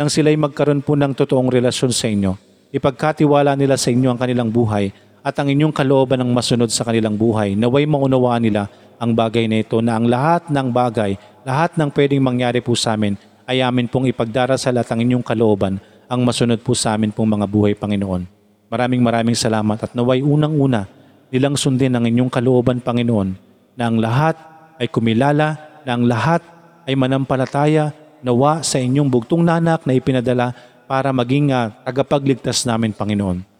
nang 0.00 0.08
sila'y 0.08 0.40
magkaroon 0.40 0.80
po 0.80 0.96
ng 0.96 1.12
totoong 1.12 1.52
relasyon 1.52 1.92
sa 1.92 2.08
inyo. 2.08 2.32
Ipagkatiwala 2.72 3.52
nila 3.52 3.76
sa 3.76 3.92
inyo 3.92 4.08
ang 4.10 4.18
kanilang 4.18 4.48
buhay 4.48 5.04
at 5.24 5.34
ang 5.40 5.48
inyong 5.48 5.72
kalooban 5.72 6.20
ng 6.20 6.30
masunod 6.36 6.68
sa 6.68 6.84
kanilang 6.84 7.16
buhay. 7.16 7.56
Naway 7.56 7.88
maunawaan 7.88 8.44
nila 8.44 8.68
ang 9.00 9.16
bagay 9.16 9.48
na 9.48 9.64
ito 9.64 9.80
na 9.80 9.96
ang 9.96 10.04
lahat 10.04 10.52
ng 10.52 10.68
bagay, 10.68 11.16
lahat 11.48 11.80
ng 11.80 11.88
pwedeng 11.96 12.20
mangyari 12.20 12.60
po 12.60 12.76
sa 12.76 12.92
amin 12.92 13.16
ay 13.48 13.64
amin 13.64 13.88
pong 13.88 14.04
ipagdarasal 14.04 14.76
at 14.76 14.88
ang 14.92 15.00
inyong 15.00 15.24
kalooban 15.24 15.80
ang 16.04 16.20
masunod 16.20 16.60
po 16.60 16.76
sa 16.76 16.92
amin 16.92 17.08
pong 17.08 17.40
mga 17.40 17.48
buhay, 17.48 17.72
Panginoon. 17.72 18.28
Maraming 18.68 19.00
maraming 19.00 19.36
salamat 19.36 19.80
at 19.80 19.96
naway 19.96 20.20
unang-una 20.20 20.84
nilang 21.32 21.56
sundin 21.56 21.96
ang 21.96 22.04
inyong 22.04 22.28
kalooban, 22.28 22.84
Panginoon, 22.84 23.34
na 23.74 23.84
ang 23.88 23.96
lahat 23.98 24.36
ay 24.76 24.86
kumilala, 24.92 25.80
na 25.82 25.90
ang 25.96 26.04
lahat 26.04 26.44
ay 26.84 26.94
manampalataya, 26.94 27.90
nawa 28.24 28.64
sa 28.64 28.80
inyong 28.80 29.08
bugtong 29.08 29.44
nanak 29.44 29.84
na 29.84 29.92
ipinadala 29.92 30.56
para 30.88 31.12
maging 31.12 31.52
ah, 31.52 31.72
tagapagligtas 31.84 32.64
namin, 32.64 32.92
Panginoon. 32.96 33.53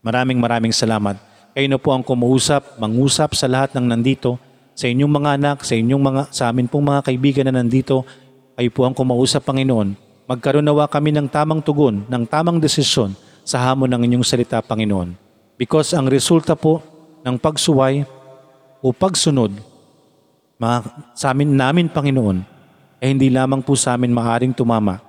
Maraming 0.00 0.40
maraming 0.40 0.72
salamat. 0.72 1.20
Kayo 1.52 1.66
na 1.68 1.76
po 1.76 1.92
ang 1.92 2.00
kumuusap, 2.00 2.80
mangusap 2.80 3.36
sa 3.36 3.44
lahat 3.44 3.76
ng 3.76 3.84
nandito, 3.84 4.40
sa 4.72 4.88
inyong 4.88 5.12
mga 5.12 5.30
anak, 5.36 5.58
sa 5.60 5.76
inyong 5.76 6.00
mga 6.00 6.22
sa 6.32 6.48
amin 6.48 6.64
pong 6.64 6.88
mga 6.88 7.00
kaibigan 7.04 7.44
na 7.48 7.60
nandito. 7.60 8.06
Kayo 8.56 8.70
po 8.72 8.88
ang 8.88 8.96
kumausap, 8.96 9.44
Panginoon. 9.44 9.92
Magkaroon 10.24 10.64
nawa 10.64 10.88
kami 10.88 11.12
ng 11.12 11.28
tamang 11.28 11.60
tugon, 11.60 12.08
ng 12.08 12.24
tamang 12.24 12.56
desisyon 12.56 13.12
sa 13.44 13.60
hamon 13.60 13.92
ng 13.92 14.02
inyong 14.08 14.24
salita, 14.24 14.64
Panginoon. 14.64 15.12
Because 15.60 15.92
ang 15.92 16.08
resulta 16.08 16.56
po 16.56 16.80
ng 17.20 17.36
pagsuway 17.36 18.08
o 18.80 18.96
pagsunod 18.96 19.52
mga, 20.60 20.76
sa 21.16 21.32
amin 21.32 21.56
namin, 21.56 21.88
Panginoon, 21.88 22.44
ay 23.00 23.16
hindi 23.16 23.32
lamang 23.32 23.64
po 23.64 23.72
sa 23.76 23.96
amin 23.96 24.12
maaring 24.12 24.52
tumama 24.52 25.00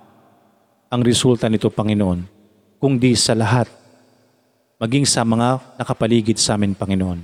ang 0.88 1.00
resulta 1.04 1.48
nito, 1.48 1.68
Panginoon, 1.68 2.24
kundi 2.80 3.12
sa 3.12 3.36
lahat, 3.36 3.68
maging 4.82 5.06
sa 5.06 5.22
mga 5.22 5.62
nakapaligid 5.78 6.42
sa 6.42 6.58
amin, 6.58 6.74
Panginoon. 6.74 7.22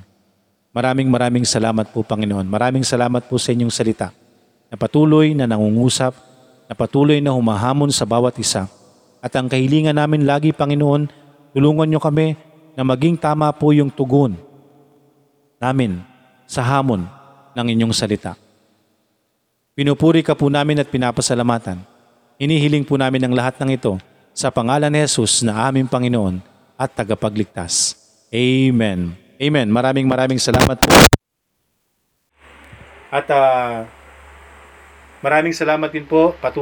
Maraming 0.71 1.11
maraming 1.11 1.43
salamat 1.43 1.91
po, 1.91 2.07
Panginoon. 2.07 2.47
Maraming 2.47 2.87
salamat 2.87 3.27
po 3.27 3.35
sa 3.35 3.51
inyong 3.51 3.75
salita 3.75 4.15
na 4.71 4.79
patuloy 4.79 5.35
na 5.35 5.51
nangungusap, 5.51 6.15
na 6.71 6.75
patuloy 6.79 7.19
na 7.19 7.35
humahamon 7.35 7.91
sa 7.91 8.07
bawat 8.07 8.39
isa. 8.39 8.71
At 9.19 9.35
ang 9.35 9.51
kahilingan 9.51 9.99
namin 9.99 10.23
lagi, 10.23 10.55
Panginoon, 10.55 11.11
tulungan 11.51 11.91
niyo 11.91 11.99
kami 11.99 12.39
na 12.79 12.87
maging 12.87 13.19
tama 13.19 13.51
po 13.51 13.75
yung 13.75 13.91
tugon 13.91 14.39
namin 15.59 15.99
sa 16.47 16.63
hamon 16.63 17.11
ng 17.59 17.67
inyong 17.75 17.91
salita. 17.91 18.39
Pinupuri 19.75 20.23
ka 20.23 20.39
po 20.39 20.47
namin 20.47 20.79
at 20.79 20.87
pinapasalamatan. 20.87 21.83
Inihiling 22.39 22.87
po 22.87 22.95
namin 22.95 23.27
ang 23.27 23.35
lahat 23.35 23.59
ng 23.59 23.75
ito 23.75 23.99
sa 24.31 24.55
pangalan 24.55 24.95
ni 24.95 25.03
Jesus 25.03 25.43
na 25.43 25.67
aming 25.67 25.91
Panginoon 25.91 26.58
at 26.79 26.95
tagapagligtas. 26.95 27.99
Amen. 28.31 29.19
Amen. 29.43 29.67
Maraming 29.67 30.07
maraming 30.07 30.39
salamat 30.39 30.79
po. 30.79 30.95
At 33.11 33.27
ah, 33.35 33.85
maraming 35.21 35.53
salamat 35.53 35.91
din 35.91 36.07
po. 36.07 36.33
Patuloy 36.39 36.57